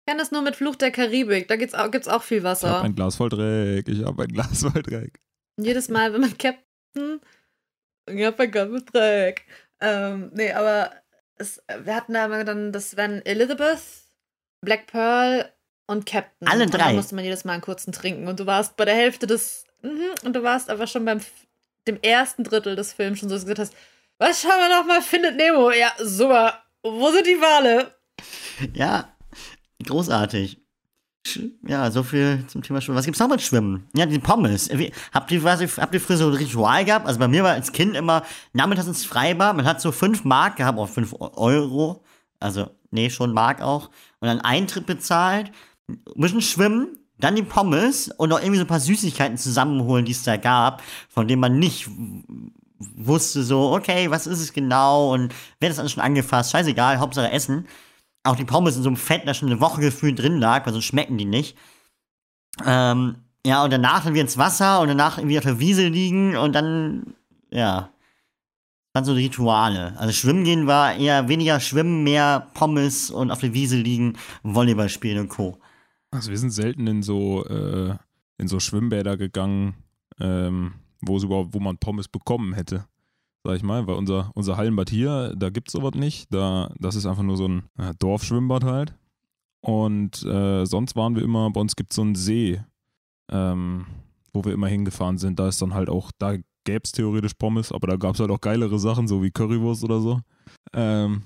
Ich 0.00 0.06
kenne 0.10 0.20
das 0.20 0.32
nur 0.32 0.42
mit 0.42 0.56
Fluch 0.56 0.76
der 0.76 0.90
Karibik. 0.90 1.48
Da 1.48 1.56
gibt's 1.56 1.74
auch, 1.74 1.90
gibt's 1.90 2.08
auch 2.08 2.22
viel 2.22 2.38
Ich 2.38 2.44
hab 2.44 2.50
Wasser. 2.52 2.82
ein 2.82 2.94
Glas 2.94 3.16
voll 3.16 3.28
Dreck, 3.28 3.86
ich 3.88 4.02
hab 4.04 4.18
ein 4.18 4.28
Glas 4.28 4.62
voll 4.62 4.82
Dreck. 4.82 5.20
Und 5.56 5.64
jedes 5.64 5.88
Mal, 5.88 6.12
wenn 6.12 6.20
man 6.22 6.36
Captain. 6.38 7.20
Ja, 8.08 8.32
mein 8.36 8.50
Gott, 8.50 8.70
mit 8.70 8.92
Dreck. 8.94 9.44
Ähm, 9.80 10.30
nee, 10.34 10.52
aber 10.52 10.90
es, 11.36 11.62
wir 11.82 11.94
hatten 11.94 12.14
da 12.14 12.24
immer 12.26 12.44
dann, 12.44 12.72
das 12.72 12.96
wären 12.96 13.24
Elizabeth, 13.26 13.80
Black 14.64 14.86
Pearl 14.86 15.52
und 15.86 16.06
Captain. 16.06 16.48
Alle 16.48 16.64
Und 16.64 16.72
drei? 16.74 16.78
dann 16.78 16.96
musste 16.96 17.14
man 17.14 17.24
jedes 17.24 17.44
Mal 17.44 17.52
einen 17.52 17.62
kurzen 17.62 17.92
trinken. 17.92 18.26
Und 18.26 18.40
du 18.40 18.46
warst 18.46 18.76
bei 18.76 18.84
der 18.84 18.94
Hälfte 18.94 19.26
des. 19.26 19.65
Mhm, 19.86 20.10
und 20.24 20.34
du 20.34 20.42
warst 20.42 20.70
aber 20.70 20.86
schon 20.86 21.04
beim 21.04 21.20
dem 21.86 21.98
ersten 22.02 22.42
Drittel 22.42 22.74
des 22.74 22.92
Films 22.92 23.20
schon 23.20 23.28
so 23.28 23.36
dass 23.36 23.44
du 23.44 23.50
gesagt 23.50 23.70
hast, 23.70 23.74
was 24.18 24.42
schauen 24.42 24.58
wir 24.58 24.76
noch 24.76 24.86
mal? 24.86 25.00
Findet 25.00 25.36
Nemo. 25.36 25.70
Ja, 25.70 25.92
super. 26.02 26.62
Wo 26.82 27.10
sind 27.10 27.26
die 27.26 27.40
Wale? 27.40 27.94
Ja, 28.74 29.12
großartig. 29.84 30.58
Ja, 31.66 31.90
so 31.90 32.02
viel 32.02 32.44
zum 32.46 32.62
Thema 32.62 32.80
Schwimmen. 32.80 32.98
Was 32.98 33.04
gibt's 33.04 33.20
noch 33.20 33.28
mit 33.28 33.42
Schwimmen? 33.42 33.88
Ja, 33.94 34.06
die 34.06 34.18
Pommes. 34.18 34.70
Habt 35.12 35.30
ihr, 35.32 35.44
was, 35.44 35.60
habt 35.78 35.94
ihr 35.94 36.00
früher 36.00 36.16
so 36.16 36.28
ein 36.28 36.34
Ritual 36.34 36.84
gehabt? 36.84 37.06
Also 37.06 37.18
bei 37.18 37.28
mir 37.28 37.44
war 37.44 37.52
als 37.52 37.72
Kind 37.72 37.96
immer 37.96 38.24
nachmittags 38.52 38.88
ins 38.88 39.04
Freibad. 39.04 39.56
Man 39.56 39.66
hat 39.66 39.80
so 39.80 39.92
5 39.92 40.24
Mark 40.24 40.56
gehabt, 40.56 40.78
auch 40.78 40.88
5 40.88 41.14
Euro. 41.18 42.04
Also, 42.40 42.70
nee, 42.90 43.10
schon 43.10 43.32
Mark 43.32 43.60
auch. 43.60 43.90
Und 44.20 44.28
dann 44.28 44.40
Eintritt 44.40 44.86
bezahlt, 44.86 45.50
bisschen 46.14 46.42
schwimmen, 46.42 46.98
dann 47.18 47.36
die 47.36 47.42
Pommes 47.42 48.08
und 48.08 48.28
noch 48.28 48.40
irgendwie 48.40 48.58
so 48.58 48.64
ein 48.64 48.68
paar 48.68 48.80
Süßigkeiten 48.80 49.38
zusammenholen, 49.38 50.04
die 50.04 50.12
es 50.12 50.22
da 50.22 50.36
gab, 50.36 50.82
von 51.08 51.28
denen 51.28 51.40
man 51.40 51.58
nicht 51.58 51.88
wusste, 52.78 53.42
so, 53.42 53.72
okay, 53.72 54.10
was 54.10 54.26
ist 54.26 54.40
es 54.40 54.52
genau 54.52 55.14
und 55.14 55.34
wer 55.60 55.70
das 55.70 55.78
alles 55.78 55.92
schon 55.92 56.02
angefasst? 56.02 56.52
Scheißegal, 56.52 56.98
Hauptsache 56.98 57.30
Essen 57.30 57.66
auch 58.26 58.36
die 58.36 58.44
Pommes 58.44 58.76
in 58.76 58.82
so 58.82 58.88
einem 58.88 58.96
Fett, 58.96 59.26
das 59.26 59.36
schon 59.36 59.50
eine 59.50 59.60
Woche 59.60 59.80
gefühlt 59.80 60.18
drin 60.18 60.38
lag, 60.38 60.66
weil 60.66 60.72
sonst 60.72 60.86
schmecken 60.86 61.16
die 61.16 61.24
nicht. 61.24 61.56
Ähm, 62.64 63.16
ja, 63.44 63.62
und 63.62 63.72
danach 63.72 64.04
dann 64.04 64.14
wieder 64.14 64.22
ins 64.22 64.38
Wasser 64.38 64.80
und 64.80 64.88
danach 64.88 65.18
irgendwie 65.18 65.38
auf 65.38 65.44
der 65.44 65.60
Wiese 65.60 65.86
liegen 65.86 66.36
und 66.36 66.52
dann, 66.52 67.14
ja, 67.50 67.90
dann 68.92 69.04
so 69.04 69.12
Rituale. 69.12 69.94
Also 69.98 70.12
Schwimmen 70.12 70.44
gehen 70.44 70.66
war 70.66 70.94
eher 70.94 71.28
weniger 71.28 71.60
Schwimmen, 71.60 72.02
mehr 72.02 72.48
Pommes 72.54 73.10
und 73.10 73.30
auf 73.30 73.40
der 73.40 73.54
Wiese 73.54 73.76
liegen, 73.76 74.14
Volleyball 74.42 74.88
spielen 74.88 75.18
und 75.20 75.28
Co. 75.28 75.58
Also 76.16 76.30
wir 76.30 76.38
sind 76.38 76.50
selten 76.50 76.86
in 76.86 77.02
so, 77.02 77.44
äh, 77.44 77.94
in 78.38 78.48
so 78.48 78.58
Schwimmbäder 78.58 79.16
gegangen, 79.16 79.74
ähm, 80.18 80.74
wo 81.02 81.18
überhaupt, 81.18 81.52
wo 81.52 81.60
man 81.60 81.76
Pommes 81.76 82.08
bekommen 82.08 82.54
hätte. 82.54 82.86
Sag 83.44 83.56
ich 83.56 83.62
mal, 83.62 83.86
weil 83.86 83.96
unser, 83.96 84.32
unser 84.34 84.56
Hallenbad 84.56 84.90
hier, 84.90 85.34
da 85.36 85.50
gibt 85.50 85.68
es 85.68 85.72
sowas 85.72 85.94
nicht. 85.94 86.32
Da, 86.32 86.72
das 86.78 86.96
ist 86.96 87.06
einfach 87.06 87.22
nur 87.22 87.36
so 87.36 87.46
ein 87.46 87.64
äh, 87.78 87.92
Dorfschwimmbad 87.98 88.64
halt. 88.64 88.94
Und 89.60 90.24
äh, 90.24 90.64
sonst 90.64 90.96
waren 90.96 91.16
wir 91.16 91.22
immer, 91.22 91.50
bei 91.50 91.60
uns 91.60 91.76
gibt 91.76 91.92
es 91.92 91.96
so 91.96 92.02
einen 92.02 92.14
See, 92.14 92.60
ähm, 93.30 93.86
wo 94.32 94.44
wir 94.44 94.52
immer 94.52 94.68
hingefahren 94.68 95.18
sind. 95.18 95.38
Da 95.38 95.48
ist 95.48 95.60
dann 95.60 95.74
halt 95.74 95.90
auch, 95.90 96.12
da 96.18 96.36
gäbe 96.64 96.80
es 96.82 96.92
theoretisch 96.92 97.34
Pommes, 97.34 97.72
aber 97.72 97.86
da 97.86 97.96
gab 97.96 98.14
es 98.14 98.20
halt 98.20 98.30
auch 98.30 98.40
geilere 98.40 98.78
Sachen, 98.78 99.06
so 99.06 99.22
wie 99.22 99.30
Currywurst 99.30 99.84
oder 99.84 100.00
so. 100.00 100.20
Ähm, 100.72 101.22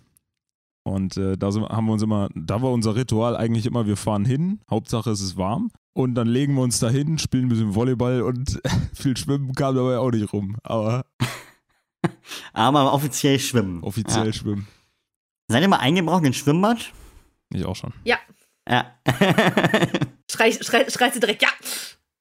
und 0.82 1.16
äh, 1.16 1.36
da 1.36 1.52
sind, 1.52 1.64
haben 1.68 1.86
wir 1.86 1.92
uns 1.92 2.02
immer, 2.02 2.28
da 2.34 2.62
war 2.62 2.70
unser 2.72 2.96
Ritual 2.96 3.36
eigentlich 3.36 3.66
immer, 3.66 3.86
wir 3.86 3.96
fahren 3.96 4.24
hin, 4.24 4.60
Hauptsache 4.70 5.10
es 5.10 5.20
ist 5.20 5.36
warm. 5.36 5.70
Und 5.92 6.14
dann 6.14 6.28
legen 6.28 6.54
wir 6.54 6.62
uns 6.62 6.78
da 6.78 6.88
hin, 6.88 7.18
spielen 7.18 7.46
ein 7.46 7.48
bisschen 7.48 7.74
Volleyball 7.74 8.22
und 8.22 8.60
viel 8.94 9.16
Schwimmen 9.16 9.52
kam 9.54 9.74
dabei 9.74 9.98
auch 9.98 10.10
nicht 10.10 10.32
rum. 10.32 10.56
Aber 10.62 11.04
Aber 12.52 12.92
offiziell 12.92 13.38
schwimmen. 13.38 13.82
offiziell 13.82 14.26
Ja. 14.26 14.32
schwimmen. 14.32 14.66
Seid 15.48 15.62
ihr 15.62 15.68
mal 15.68 15.78
eingebrochen 15.78 16.26
ins 16.26 16.36
Schwimmbad? 16.36 16.92
Ich 17.52 17.64
auch 17.64 17.76
schon. 17.76 17.92
Ja. 18.04 18.18
Schrei, 20.30 20.52
schrei, 20.52 20.88
schreit 20.88 21.14
sie 21.14 21.20
direkt, 21.20 21.42
ja. 21.42 21.48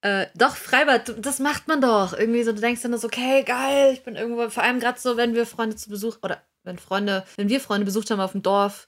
Äh, 0.01 0.27
doch, 0.35 0.55
Freibad, 0.55 1.13
das 1.23 1.37
macht 1.39 1.67
man 1.67 1.79
doch. 1.79 2.13
Irgendwie 2.13 2.41
so, 2.43 2.53
du 2.53 2.59
denkst 2.59 2.81
dann 2.81 2.97
so, 2.97 3.05
okay, 3.05 3.43
geil, 3.43 3.91
ich 3.93 4.03
bin 4.03 4.15
irgendwo, 4.15 4.49
vor 4.49 4.63
allem 4.63 4.79
gerade 4.79 4.99
so, 4.99 5.15
wenn 5.15 5.35
wir 5.35 5.45
Freunde 5.45 5.75
zu 5.75 5.89
Besuch, 5.89 6.17
oder 6.23 6.41
wenn 6.63 6.77
Freunde, 6.77 7.25
wenn 7.35 7.49
wir 7.49 7.59
Freunde 7.59 7.85
besucht 7.85 8.11
haben 8.11 8.19
auf 8.19 8.33
dem 8.33 8.41
Dorf, 8.41 8.87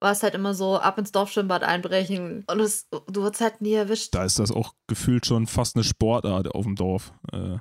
war 0.00 0.12
es 0.12 0.22
halt 0.22 0.34
immer 0.34 0.54
so, 0.54 0.78
ab 0.78 0.98
ins 0.98 1.12
Dorfschwimmbad 1.12 1.62
einbrechen 1.62 2.44
und 2.46 2.60
es, 2.60 2.88
du 2.88 3.22
wurdest 3.22 3.42
halt 3.42 3.60
nie 3.60 3.74
erwischt. 3.74 4.14
Da 4.14 4.24
ist 4.24 4.38
das 4.38 4.50
auch 4.50 4.74
gefühlt 4.86 5.26
schon 5.26 5.46
fast 5.46 5.76
eine 5.76 5.84
Sportart 5.84 6.54
auf 6.54 6.64
dem 6.64 6.76
Dorf. 6.76 7.12
Äh, 7.32 7.58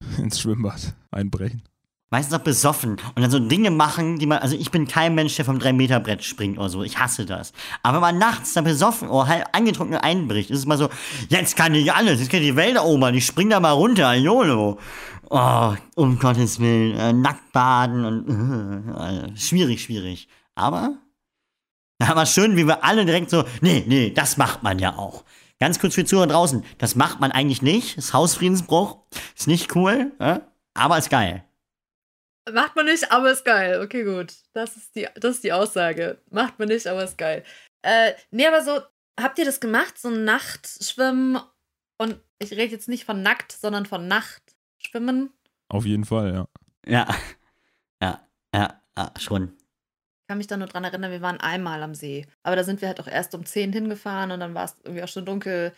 ins 0.18 0.40
Schwimmbad 0.40 0.94
einbrechen. 1.10 1.62
Meistens 2.10 2.34
auch 2.34 2.42
besoffen 2.42 2.96
und 3.14 3.22
dann 3.22 3.30
so 3.30 3.38
Dinge 3.38 3.70
machen, 3.70 4.18
die 4.18 4.26
man, 4.26 4.38
also 4.38 4.56
ich 4.56 4.72
bin 4.72 4.88
kein 4.88 5.14
Mensch, 5.14 5.36
der 5.36 5.44
vom 5.44 5.58
3-Meter-Brett 5.58 6.24
springt 6.24 6.58
oder 6.58 6.68
so, 6.68 6.82
ich 6.82 6.98
hasse 6.98 7.24
das. 7.24 7.52
Aber 7.84 7.96
wenn 7.96 8.00
man 8.00 8.18
nachts 8.18 8.52
dann 8.52 8.64
besoffen 8.64 9.08
oder 9.08 9.28
halt 9.28 9.44
angetrunken 9.52 9.96
einbricht, 9.96 10.50
ist 10.50 10.58
es 10.58 10.66
mal 10.66 10.76
so, 10.76 10.88
jetzt 11.28 11.56
kann 11.56 11.72
ich 11.74 11.92
alles, 11.92 12.18
jetzt 12.18 12.30
kann 12.30 12.40
ich 12.40 12.48
die 12.48 12.56
Welt 12.56 12.74
erobern, 12.74 13.14
ich 13.14 13.24
spring 13.24 13.50
da 13.50 13.60
mal 13.60 13.70
runter, 13.70 14.12
YOLO. 14.14 14.78
Oh, 15.32 15.74
um 15.94 16.18
Gottes 16.18 16.58
Willen, 16.58 16.98
äh, 16.98 17.12
nackt 17.12 17.52
baden 17.52 18.04
und, 18.04 18.96
äh, 18.96 19.36
schwierig, 19.36 19.84
schwierig. 19.84 20.26
Aber, 20.56 20.96
war 21.98 22.26
schön, 22.26 22.56
wie 22.56 22.66
wir 22.66 22.82
alle 22.82 23.04
direkt 23.04 23.30
so, 23.30 23.44
nee, 23.60 23.84
nee, 23.86 24.10
das 24.10 24.36
macht 24.36 24.64
man 24.64 24.80
ja 24.80 24.96
auch. 24.96 25.22
Ganz 25.60 25.78
kurz 25.78 25.94
für 25.94 26.04
Zuhörer 26.04 26.26
draußen, 26.26 26.64
das 26.78 26.96
macht 26.96 27.20
man 27.20 27.30
eigentlich 27.30 27.62
nicht, 27.62 27.98
ist 27.98 28.12
Hausfriedensbruch, 28.14 28.98
ist 29.36 29.46
nicht 29.46 29.76
cool, 29.76 30.10
äh, 30.18 30.40
aber 30.74 30.98
ist 30.98 31.10
geil. 31.10 31.44
Macht 32.52 32.76
man 32.76 32.86
nicht, 32.86 33.10
aber 33.10 33.30
ist 33.30 33.44
geil. 33.44 33.80
Okay, 33.82 34.04
gut. 34.04 34.34
Das 34.52 34.76
ist 34.76 34.94
die, 34.94 35.06
das 35.16 35.36
ist 35.36 35.44
die 35.44 35.52
Aussage. 35.52 36.18
Macht 36.30 36.58
man 36.58 36.68
nicht, 36.68 36.86
aber 36.86 37.04
ist 37.04 37.18
geil. 37.18 37.44
Äh, 37.82 38.12
nee, 38.30 38.46
aber 38.46 38.62
so, 38.62 38.80
habt 39.18 39.38
ihr 39.38 39.44
das 39.44 39.60
gemacht? 39.60 39.98
So 39.98 40.08
ein 40.08 40.24
Nachtschwimmen 40.24 41.40
und 41.98 42.20
ich 42.38 42.52
rede 42.52 42.72
jetzt 42.72 42.88
nicht 42.88 43.04
von 43.04 43.22
nackt, 43.22 43.52
sondern 43.52 43.86
von 43.86 44.08
Nachtschwimmen. 44.08 45.32
Auf 45.68 45.84
jeden 45.84 46.04
Fall, 46.04 46.32
ja. 46.34 46.48
Ja. 46.86 47.14
Ja, 48.02 48.26
ja, 48.54 48.82
ja 48.96 49.12
schon. 49.18 49.52
Ich 49.56 50.28
kann 50.28 50.38
mich 50.38 50.46
da 50.46 50.56
nur 50.56 50.68
dran 50.68 50.84
erinnern, 50.84 51.10
wir 51.10 51.20
waren 51.20 51.40
einmal 51.40 51.82
am 51.82 51.94
See. 51.94 52.26
Aber 52.42 52.56
da 52.56 52.64
sind 52.64 52.80
wir 52.80 52.88
halt 52.88 53.00
auch 53.00 53.06
erst 53.06 53.34
um 53.34 53.44
10 53.44 53.72
hingefahren 53.72 54.30
und 54.30 54.40
dann 54.40 54.54
war 54.54 54.64
es 54.64 54.76
irgendwie 54.84 55.02
auch 55.02 55.08
schon 55.08 55.26
dunkel. 55.26 55.74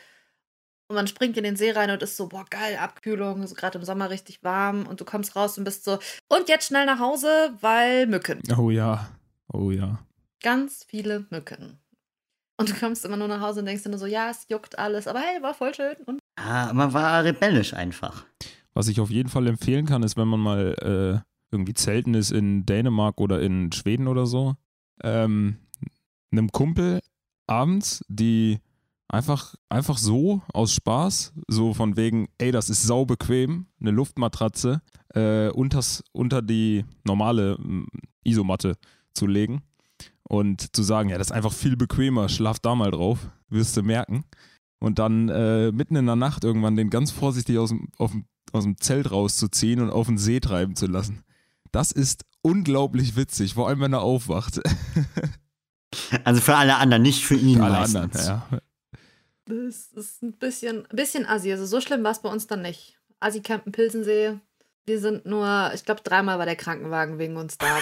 Und 0.92 0.96
man 0.96 1.07
springt 1.07 1.38
in 1.38 1.44
den 1.44 1.57
See 1.57 1.70
rein 1.70 1.90
und 1.90 2.02
ist 2.02 2.18
so, 2.18 2.28
boah, 2.28 2.44
geil, 2.50 2.76
Abkühlung, 2.76 3.46
so 3.46 3.55
gerade 3.55 3.78
im 3.78 3.85
Sommer 3.85 4.11
richtig 4.11 4.44
warm. 4.44 4.87
Und 4.87 5.00
du 5.00 5.07
kommst 5.07 5.35
raus 5.35 5.57
und 5.57 5.64
bist 5.64 5.85
so, 5.85 5.98
und 6.28 6.50
jetzt 6.50 6.66
schnell 6.66 6.85
nach 6.85 6.98
Hause, 6.98 7.55
weil 7.62 8.07
Mücken. 8.07 8.42
Oh 8.59 8.68
ja. 8.68 9.09
Oh 9.50 9.70
ja. 9.70 10.00
Ganz 10.42 10.85
viele 10.87 11.24
Mücken. 11.31 11.78
Und 12.59 12.68
du 12.68 12.74
kommst 12.74 13.07
immer 13.07 13.16
nur 13.16 13.28
nach 13.28 13.40
Hause 13.40 13.61
und 13.61 13.66
denkst 13.66 13.85
dir 13.85 13.88
nur 13.88 13.98
so, 13.98 14.05
ja, 14.05 14.28
es 14.28 14.44
juckt 14.50 14.78
alles, 14.78 15.09
aber 15.09 15.20
hey, 15.20 15.42
war 15.42 15.55
voll 15.55 15.74
schön. 15.74 15.96
Und 16.05 16.18
Ja, 16.38 16.70
man 16.74 16.92
war 16.92 17.24
rebellisch 17.24 17.72
einfach. 17.72 18.26
Was 18.74 18.88
ich 18.88 19.00
auf 19.00 19.09
jeden 19.09 19.31
Fall 19.31 19.46
empfehlen 19.46 19.87
kann, 19.87 20.02
ist, 20.02 20.18
wenn 20.18 20.28
man 20.28 20.40
mal 20.40 21.22
äh, 21.22 21.55
irgendwie 21.55 21.72
zelten 21.72 22.12
ist 22.12 22.33
in 22.33 22.66
Dänemark 22.66 23.18
oder 23.18 23.40
in 23.40 23.72
Schweden 23.72 24.09
oder 24.09 24.26
so, 24.26 24.57
ähm, 25.02 25.57
einem 26.33 26.52
Kumpel 26.52 27.00
abends, 27.46 28.05
die 28.09 28.59
einfach, 29.12 29.55
einfach 29.68 29.98
so 29.98 30.42
aus 30.53 30.72
Spaß, 30.72 31.35
so 31.46 31.75
von 31.75 31.96
wegen, 31.96 32.29
ey, 32.38 32.51
das 32.51 32.70
ist 32.70 32.83
sau 32.83 33.05
bequem, 33.05 33.66
eine 33.81 33.92
Luftmatratze 33.92 34.83
äh, 35.14 35.48
unters, 35.51 36.03
unter 36.12 36.42
die 36.42 36.85
normale 37.05 37.57
mm, 37.59 37.87
Isomatte 38.25 38.77
zu 39.14 39.27
legen 39.27 39.62
und 40.25 40.75
zu 40.75 40.83
sagen, 40.83 41.11
ja, 41.11 41.18
das 41.18 41.29
ist 41.29 41.33
einfach 41.33 41.53
viel 41.53 41.77
bequemer, 41.77 42.29
schlaf 42.29 42.59
da 42.59 42.75
mal 42.75 42.90
drauf, 42.90 43.31
wirst 43.48 43.77
du 43.77 43.83
merken. 43.83 44.25
Und 44.81 44.98
dann 44.98 45.29
äh, 45.29 45.70
mitten 45.70 45.94
in 45.94 46.07
der 46.07 46.16
Nacht 46.16 46.42
irgendwann 46.42 46.75
den 46.75 46.90
ganz 46.90 47.12
vorsichtig 47.12 47.59
aus 47.59 47.68
dem, 47.68 47.88
auf 47.98 48.12
aus 48.53 48.64
dem 48.64 48.79
Zelt 48.79 49.11
rauszuziehen 49.11 49.81
und 49.81 49.90
auf 49.90 50.07
den 50.07 50.18
See 50.18 50.40
treiben 50.40 50.77
zu 50.77 50.87
lassen. 50.87 51.22
Das 51.70 51.90
ist 51.90 52.25
unglaublich 52.42 53.16
witzig, 53.16 53.55
vor 53.55 53.68
allem 53.68 53.81
wenn 53.81 53.92
er 53.92 54.03
aufwacht. 54.03 54.61
Also 56.25 56.40
für 56.40 56.57
alle 56.57 56.77
anderen, 56.77 57.03
nicht 57.03 57.22
für 57.22 57.35
ihn. 57.35 57.59
Für 57.59 57.64
alle 57.64 57.75
meistens. 57.81 58.27
anderen, 58.27 58.42
ja. 58.51 58.59
Das 59.46 59.87
ist 59.94 60.22
ein 60.22 60.33
bisschen, 60.33 60.87
ein 60.90 60.96
bisschen 60.96 61.26
assi. 61.26 61.50
Also 61.52 61.66
so 61.66 61.81
schlimm 61.81 62.05
war 62.05 62.12
es 62.12 62.20
bei 62.20 62.28
uns 62.28 62.46
dann 62.46 62.62
nicht. 62.62 62.98
Assi-Campen 63.20 63.72
Pilsensee. 63.72 64.38
Wir 64.85 64.98
sind 64.98 65.26
nur, 65.26 65.70
ich 65.74 65.85
glaube, 65.85 66.00
dreimal 66.02 66.38
war 66.38 66.46
der 66.46 66.57
Krankenwagen 66.57 67.18
wegen 67.18 67.37
uns 67.37 67.57
da. 67.57 67.78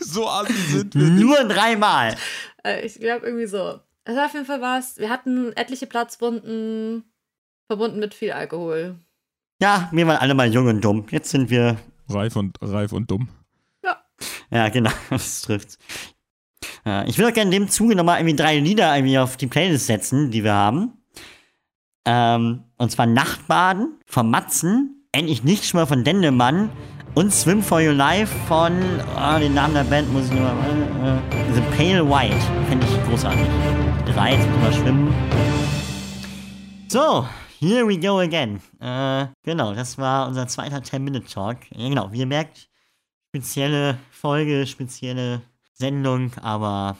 so 0.00 0.28
assi 0.28 0.52
sind 0.52 0.94
wir 0.94 1.02
nicht. 1.02 1.24
Nur 1.24 1.44
dreimal. 1.44 2.16
Äh, 2.64 2.86
ich 2.86 3.00
glaube 3.00 3.26
irgendwie 3.26 3.46
so. 3.46 3.80
Es 4.04 4.16
war 4.16 4.26
auf 4.26 4.34
jeden 4.34 4.46
Fall 4.46 4.60
was. 4.60 4.98
Wir 4.98 5.10
hatten 5.10 5.52
etliche 5.54 5.86
Platzwunden 5.86 7.04
verbunden 7.66 7.98
mit 7.98 8.14
viel 8.14 8.32
Alkohol. 8.32 8.96
Ja, 9.60 9.88
wir 9.92 10.06
waren 10.06 10.18
alle 10.18 10.34
mal 10.34 10.52
jung 10.52 10.68
und 10.68 10.80
dumm. 10.80 11.06
Jetzt 11.10 11.30
sind 11.30 11.50
wir. 11.50 11.76
Reif 12.08 12.36
und, 12.36 12.56
reif 12.62 12.92
und 12.92 13.10
dumm. 13.10 13.28
Ja, 14.50 14.68
genau, 14.68 14.90
das 15.10 15.42
trifft. 15.42 15.78
Ja, 16.88 17.04
ich 17.04 17.18
würde 17.18 17.28
auch 17.28 17.34
gerne 17.34 17.54
in 17.54 17.64
dem 17.64 17.68
Zuge 17.68 17.94
nochmal 17.94 18.18
irgendwie 18.18 18.34
drei 18.34 18.58
Lieder 18.58 18.96
irgendwie 18.96 19.18
auf 19.18 19.36
die 19.36 19.46
Playlist 19.46 19.88
setzen, 19.88 20.30
die 20.30 20.42
wir 20.42 20.54
haben. 20.54 20.94
Ähm, 22.06 22.64
und 22.78 22.90
zwar 22.90 23.04
Nachtbaden 23.04 23.98
von 24.06 24.30
Matzen, 24.30 25.04
Endlich 25.12 25.44
nicht 25.44 25.66
schon 25.66 25.86
von 25.86 26.02
Dendemann 26.02 26.70
und 27.14 27.30
Swim 27.30 27.62
for 27.62 27.82
Your 27.82 27.92
Life 27.92 28.34
von, 28.46 28.72
oh, 29.16 29.38
den 29.38 29.52
Namen 29.52 29.74
der 29.74 29.84
Band 29.84 30.10
muss 30.14 30.24
ich 30.24 30.32
nur 30.32 30.50
mal, 30.50 31.20
äh, 31.30 31.54
The 31.54 31.60
Pale 31.76 32.08
White. 32.08 32.40
Finde 32.70 32.86
ich 32.86 33.04
großartig. 33.06 33.46
Drei 34.06 34.40
zum 34.40 34.62
mal 34.62 34.72
schwimmen. 34.72 35.14
So, 36.88 37.26
here 37.58 37.86
we 37.86 37.98
go 37.98 38.18
again. 38.20 38.62
Äh, 38.80 39.26
genau, 39.42 39.74
das 39.74 39.98
war 39.98 40.26
unser 40.26 40.48
zweiter 40.48 40.78
10-Minute-Talk. 40.78 41.58
Ja, 41.74 41.88
genau, 41.90 42.10
wie 42.12 42.20
ihr 42.20 42.26
merkt, 42.26 42.70
spezielle 43.28 43.98
Folge, 44.10 44.66
spezielle 44.66 45.42
Sendung, 45.78 46.32
aber 46.42 46.96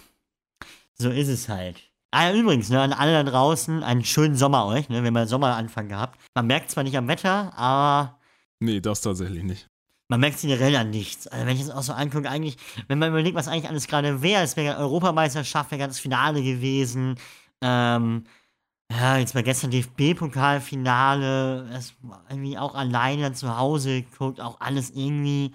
so 0.94 1.10
ist 1.10 1.28
es 1.28 1.48
halt. 1.48 1.82
Ah 2.10 2.28
ja, 2.30 2.34
übrigens, 2.34 2.70
ne, 2.70 2.80
an 2.80 2.92
alle 2.92 3.12
da 3.12 3.30
draußen, 3.30 3.82
einen 3.82 4.04
schönen 4.04 4.36
Sommer 4.36 4.66
euch, 4.66 4.88
ne, 4.88 5.02
wir 5.02 5.08
haben 5.08 5.16
ja 5.16 5.26
Sommeranfang 5.26 5.88
gehabt. 5.88 6.18
Man 6.34 6.46
merkt 6.46 6.70
zwar 6.70 6.84
nicht 6.84 6.96
am 6.96 7.08
Wetter, 7.08 7.52
aber 7.56 8.18
Nee, 8.60 8.80
das 8.80 9.02
tatsächlich 9.02 9.44
nicht. 9.44 9.68
man 10.08 10.20
merkt 10.20 10.40
generell 10.40 10.74
an 10.76 10.90
nichts. 10.90 11.26
Also 11.28 11.44
wenn 11.46 11.54
ich 11.56 11.66
das 11.66 11.70
auch 11.74 11.82
so 11.82 11.92
angucke, 11.92 12.28
eigentlich, 12.30 12.56
wenn 12.88 12.98
man 12.98 13.10
überlegt, 13.10 13.36
was 13.36 13.46
eigentlich 13.48 13.68
alles 13.68 13.86
gerade 13.88 14.22
wäre, 14.22 14.42
es 14.42 14.56
wäre 14.56 14.78
Europameisterschaft, 14.78 15.70
wäre 15.70 15.80
ganz 15.80 15.98
Finale 15.98 16.42
gewesen. 16.42 17.16
Ähm, 17.60 18.24
ja, 18.90 19.18
jetzt 19.18 19.34
mal 19.34 19.42
gestern 19.42 19.70
DFB-Pokalfinale, 19.70 21.68
das 21.70 21.92
war 22.02 22.24
irgendwie 22.30 22.56
auch 22.56 22.74
alleine 22.74 23.32
zu 23.34 23.56
Hause 23.58 24.02
geguckt, 24.02 24.40
auch 24.40 24.60
alles 24.60 24.90
irgendwie, 24.90 25.54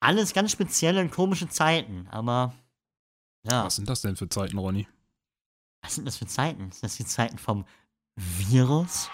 alles 0.00 0.32
ganz 0.32 0.52
spezielle 0.52 1.00
und 1.00 1.10
komische 1.10 1.48
Zeiten, 1.48 2.06
aber 2.10 2.54
ja. 3.44 3.64
Was 3.64 3.76
sind 3.76 3.88
das 3.88 4.00
denn 4.02 4.16
für 4.16 4.28
Zeiten, 4.28 4.58
Ronny? 4.58 4.86
Was 5.82 5.94
sind 5.94 6.06
das 6.06 6.16
für 6.16 6.26
Zeiten? 6.26 6.70
Sind 6.72 6.84
das 6.84 6.96
die 6.96 7.06
Zeiten 7.06 7.38
vom 7.38 7.64
Virus? 8.16 9.08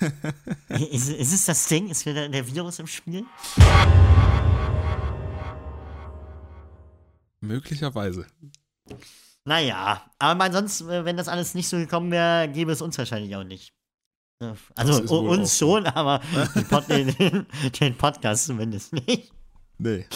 ist, 0.90 1.08
ist 1.10 1.32
es 1.32 1.44
das 1.44 1.66
Ding? 1.66 1.88
Ist 1.88 2.06
wieder 2.06 2.28
der 2.28 2.46
Virus 2.46 2.78
im 2.78 2.86
Spiel? 2.86 3.24
Möglicherweise. 7.40 8.26
Naja, 9.44 10.08
aber 10.18 10.44
ansonsten, 10.44 10.88
äh, 10.88 11.04
wenn 11.04 11.16
das 11.16 11.26
alles 11.28 11.54
nicht 11.54 11.68
so 11.68 11.76
gekommen 11.76 12.12
wäre, 12.12 12.48
gäbe 12.48 12.70
es 12.70 12.80
uns 12.80 12.96
wahrscheinlich 12.96 13.34
auch 13.34 13.44
nicht. 13.44 13.74
Also 14.74 15.18
uns 15.18 15.56
schon, 15.56 15.86
aber 15.86 16.20
den, 16.54 16.68
Pod 16.68 16.88
den, 16.88 17.46
den 17.80 17.96
Podcast 17.96 18.46
zumindest 18.46 18.92
nicht. 18.92 19.32
Nee. 19.78 20.06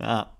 Ja. 0.00 0.36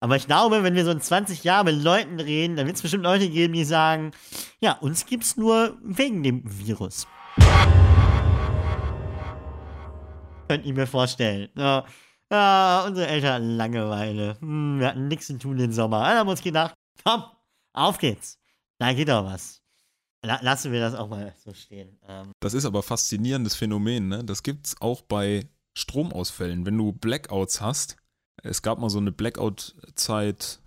Aber 0.00 0.16
ich 0.16 0.26
glaube, 0.26 0.62
wenn 0.62 0.74
wir 0.74 0.84
so 0.84 0.90
in 0.90 1.00
20 1.00 1.44
Jahren 1.44 1.64
mit 1.64 1.82
Leuten 1.82 2.20
reden, 2.20 2.56
dann 2.56 2.66
wird 2.66 2.76
es 2.76 2.82
bestimmt 2.82 3.04
Leute 3.04 3.30
geben, 3.30 3.54
die 3.54 3.64
sagen, 3.64 4.12
ja, 4.60 4.72
uns 4.72 5.06
gibt's 5.06 5.36
nur 5.36 5.78
wegen 5.82 6.22
dem 6.22 6.42
Virus. 6.44 7.06
Könnt 10.48 10.66
ihr 10.66 10.74
mir 10.74 10.86
vorstellen. 10.86 11.48
Ja, 11.56 11.84
ja 12.30 12.84
unsere 12.86 13.06
Eltern 13.06 13.32
hatten 13.32 13.56
Langeweile. 13.56 14.36
Hm, 14.40 14.78
wir 14.78 14.88
hatten 14.88 15.08
nichts 15.08 15.26
zu 15.26 15.38
tun 15.38 15.56
den 15.56 15.72
Sommer. 15.72 16.00
Dann 16.04 16.18
haben 16.18 16.26
wir 16.26 16.32
uns 16.32 16.42
gedacht, 16.42 16.74
komm, 17.02 17.24
auf 17.72 17.96
geht's. 17.96 18.38
Da 18.78 18.92
geht 18.92 19.08
doch 19.08 19.24
was. 19.24 19.63
La 20.24 20.40
lassen 20.42 20.72
wir 20.72 20.80
das 20.80 20.94
auch 20.94 21.08
mal 21.08 21.34
so 21.44 21.52
stehen. 21.52 21.98
Ähm, 22.08 22.32
Das 22.40 22.54
ist 22.54 22.64
aber 22.64 22.82
faszinierendes 22.82 23.54
Phänomen, 23.54 24.08
ne? 24.08 24.24
Das 24.24 24.42
gibt's 24.42 24.80
auch 24.80 25.02
bei 25.02 25.48
Stromausfällen. 25.74 26.64
Wenn 26.66 26.78
du 26.78 26.92
Blackouts 26.92 27.60
hast, 27.60 27.96
es 28.42 28.62
gab 28.62 28.78
mal 28.78 28.90
so 28.90 28.98
eine 28.98 29.12
Blackout-Zeit, 29.12 30.60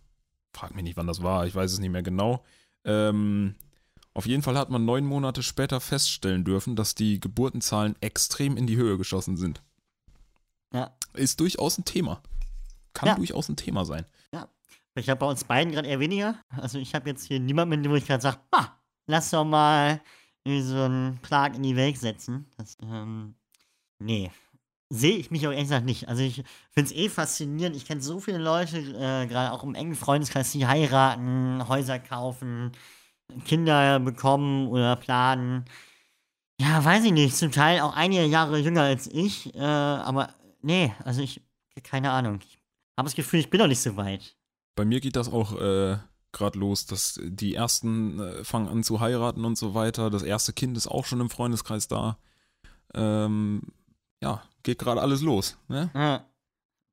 frag 0.53 0.75
mich 0.75 0.83
nicht, 0.83 0.97
wann 0.97 1.07
das 1.07 1.21
war, 1.23 1.45
ich 1.45 1.55
weiß 1.55 1.71
es 1.73 1.79
nicht 1.79 1.89
mehr 1.91 2.03
genau. 2.03 2.43
Ähm, 2.85 3.55
auf 4.13 4.25
jeden 4.25 4.41
Fall 4.43 4.57
hat 4.57 4.69
man 4.69 4.85
neun 4.85 5.05
Monate 5.05 5.43
später 5.43 5.79
feststellen 5.79 6.43
dürfen, 6.43 6.75
dass 6.75 6.95
die 6.95 7.19
Geburtenzahlen 7.19 7.95
extrem 8.01 8.57
in 8.57 8.67
die 8.67 8.77
Höhe 8.77 8.97
geschossen 8.97 9.37
sind. 9.37 9.61
ja. 10.73 10.95
Ist 11.13 11.39
durchaus 11.39 11.77
ein 11.79 11.85
Thema. 11.85 12.21
Kann 12.93 13.07
Ja. 13.09 13.15
durchaus 13.15 13.49
ein 13.49 13.55
Thema 13.55 13.85
sein. 13.85 14.05
Ich 14.95 15.05
glaube 15.05 15.19
bei 15.19 15.27
uns 15.27 15.43
beiden 15.43 15.71
gerade 15.73 15.87
eher 15.87 15.99
weniger. 15.99 16.39
Also 16.49 16.79
ich 16.79 16.95
habe 16.95 17.07
jetzt 17.09 17.23
hier 17.23 17.39
niemanden, 17.39 17.69
mit 17.75 17.85
dem 17.85 17.93
ich 17.95 18.07
gerade 18.07 18.21
sage, 18.23 18.39
ah, 18.51 18.69
lass 19.07 19.31
doch 19.31 19.45
mal 19.45 20.01
so 20.45 20.81
einen 20.81 21.17
Plag 21.17 21.55
in 21.55 21.63
die 21.63 21.75
Welt 21.75 21.97
setzen. 21.97 22.45
Das, 22.57 22.77
ähm, 22.81 23.35
nee. 23.99 24.31
Sehe 24.89 25.17
ich 25.17 25.31
mich 25.31 25.45
auch 25.45 25.51
ehrlich 25.51 25.65
gesagt 25.65 25.85
nicht. 25.85 26.07
Also 26.07 26.23
ich 26.23 26.43
finde 26.71 26.89
es 26.89 26.95
eh 26.95 27.09
faszinierend. 27.09 27.75
Ich 27.75 27.85
kenne 27.85 27.99
so 27.99 28.21
viele 28.21 28.37
Leute, 28.37 28.77
äh, 28.77 29.27
gerade 29.27 29.51
auch 29.51 29.63
im 29.63 29.75
engen 29.75 29.95
Freundeskreis, 29.95 30.53
die 30.53 30.65
heiraten, 30.65 31.67
Häuser 31.67 31.99
kaufen, 31.99 32.71
Kinder 33.43 33.99
bekommen 33.99 34.67
oder 34.67 34.95
planen. 34.95 35.65
Ja, 36.61 36.83
weiß 36.83 37.03
ich 37.03 37.11
nicht. 37.11 37.35
Zum 37.35 37.51
Teil 37.51 37.81
auch 37.81 37.95
einige 37.95 38.23
Jahre 38.25 38.57
jünger 38.59 38.83
als 38.83 39.07
ich. 39.07 39.53
Äh, 39.53 39.59
aber 39.59 40.33
nee, 40.61 40.93
also 41.03 41.21
ich, 41.21 41.41
keine 41.83 42.11
Ahnung. 42.11 42.39
Ich 42.41 42.57
habe 42.97 43.07
das 43.07 43.15
Gefühl, 43.15 43.41
ich 43.41 43.49
bin 43.49 43.59
noch 43.59 43.67
nicht 43.67 43.81
so 43.81 43.97
weit. 43.97 44.37
Bei 44.75 44.85
mir 44.85 45.01
geht 45.01 45.17
das 45.17 45.31
auch 45.31 45.59
äh, 45.59 45.97
gerade 46.31 46.59
los, 46.59 46.85
dass 46.85 47.19
die 47.23 47.55
ersten 47.55 48.19
äh, 48.19 48.43
fangen 48.43 48.67
an 48.67 48.83
zu 48.83 48.99
heiraten 48.99 49.45
und 49.45 49.57
so 49.57 49.73
weiter. 49.73 50.09
Das 50.09 50.23
erste 50.23 50.53
Kind 50.53 50.77
ist 50.77 50.87
auch 50.87 51.05
schon 51.05 51.21
im 51.21 51.29
Freundeskreis 51.29 51.87
da. 51.87 52.17
Ähm, 52.93 53.61
ja, 54.21 54.43
geht 54.63 54.79
gerade 54.79 55.01
alles 55.01 55.21
los. 55.21 55.57
Ne? 55.67 55.89
Ja. 55.93 56.25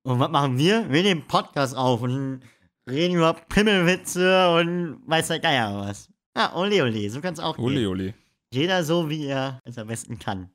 Und 0.02 0.20
was 0.20 0.30
machen 0.30 0.58
wir? 0.58 0.90
Wir 0.90 1.02
nehmen 1.02 1.26
Podcast 1.26 1.76
auf 1.76 2.02
und 2.02 2.40
reden 2.88 3.16
über 3.16 3.32
Pimmelwitze 3.34 4.50
und 4.56 5.02
weiß 5.06 5.28
der 5.28 5.40
Geier 5.40 5.78
was. 5.78 6.08
Ja, 6.36 6.54
ole 6.54 6.82
ole, 6.82 7.10
so 7.10 7.20
kann 7.20 7.34
es 7.34 7.40
auch 7.40 7.56
Ole, 7.58 7.76
gehen. 7.76 7.86
ole. 7.86 8.14
Jeder 8.52 8.84
so, 8.84 9.08
wie 9.08 9.26
er 9.26 9.60
es 9.64 9.78
am 9.78 9.86
besten 9.88 10.18
kann. 10.18 10.50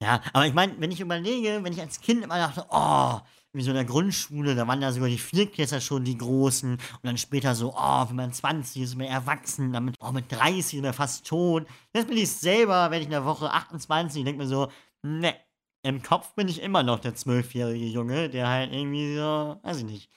Ja, 0.00 0.20
aber 0.32 0.46
ich 0.46 0.54
meine, 0.54 0.74
wenn 0.80 0.90
ich 0.90 1.00
überlege, 1.00 1.60
wenn 1.62 1.72
ich 1.72 1.80
als 1.80 2.00
Kind 2.00 2.24
immer 2.24 2.36
dachte, 2.36 2.66
oh, 2.70 3.20
wie 3.52 3.62
so 3.62 3.70
in 3.70 3.76
der 3.76 3.84
Grundschule, 3.84 4.54
da 4.54 4.66
waren 4.66 4.80
da 4.80 4.92
sogar 4.92 5.08
die 5.08 5.18
Viertklässler 5.18 5.80
schon 5.80 6.04
die 6.04 6.16
Großen 6.16 6.72
und 6.72 6.80
dann 7.02 7.18
später 7.18 7.54
so, 7.54 7.74
oh, 7.76 8.08
wenn 8.08 8.16
man 8.16 8.32
20 8.32 8.82
ist, 8.82 8.96
man 8.96 9.06
erwachsen, 9.06 9.72
damit, 9.72 9.94
oh, 10.00 10.12
mit 10.12 10.30
30 10.30 10.78
ist 10.78 10.82
man 10.82 10.94
fast 10.94 11.26
tot. 11.26 11.66
Jetzt 11.92 12.08
bin 12.08 12.16
ich 12.16 12.30
selber, 12.30 12.90
wenn 12.90 13.00
ich 13.00 13.06
in 13.06 13.10
der 13.10 13.24
Woche 13.24 13.50
28, 13.50 14.24
denke 14.24 14.42
mir 14.42 14.48
so, 14.48 14.68
ne, 15.02 15.34
im 15.82 16.02
Kopf 16.02 16.34
bin 16.34 16.48
ich 16.48 16.62
immer 16.62 16.82
noch 16.82 17.00
der 17.00 17.14
zwölfjährige 17.14 17.86
Junge, 17.86 18.30
der 18.30 18.48
halt 18.48 18.72
irgendwie 18.72 19.16
so, 19.16 19.58
weiß 19.62 19.78
ich 19.78 19.84
nicht. 19.84 20.10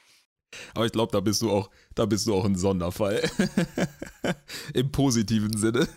Aber 0.74 0.86
ich 0.86 0.91
glaube, 0.91 1.12
da 1.12 1.19
bist 1.19 1.41
du 1.41 1.52
auch, 1.52 1.69
da 1.95 2.06
bist 2.06 2.28
du 2.28 2.36
auch 2.36 2.45
ein 2.45 2.56
Sonderfall. 2.56 3.21
Im 4.74 4.91
positiven 4.91 5.58
Sinne. 5.58 5.88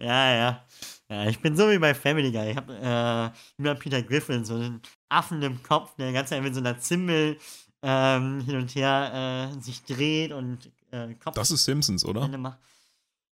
ja, 0.00 0.34
ja. 0.34 0.64
Ja, 1.10 1.26
ich 1.26 1.38
bin 1.40 1.56
so 1.56 1.70
wie 1.70 1.78
bei 1.78 1.94
Family 1.94 2.32
Guy. 2.32 2.50
Ich 2.50 2.56
habe 2.56 2.72
äh, 2.74 3.60
über 3.60 3.74
Peter 3.74 4.02
Griffin 4.02 4.44
so 4.44 4.54
einen 4.54 4.80
Affen 5.08 5.42
im 5.42 5.62
Kopf, 5.62 5.94
der 5.96 6.12
ganze 6.12 6.30
Zeit 6.30 6.42
mit 6.42 6.54
so 6.54 6.60
einer 6.60 6.78
Zimmel 6.78 7.38
ähm, 7.82 8.40
hin 8.40 8.56
und 8.56 8.74
her 8.74 9.52
äh, 9.52 9.60
sich 9.60 9.82
dreht 9.84 10.32
und 10.32 10.70
äh, 10.90 11.14
Kopf. 11.14 11.34
Das 11.34 11.50
ist 11.50 11.64
Simpsons, 11.64 12.04
oder? 12.04 12.56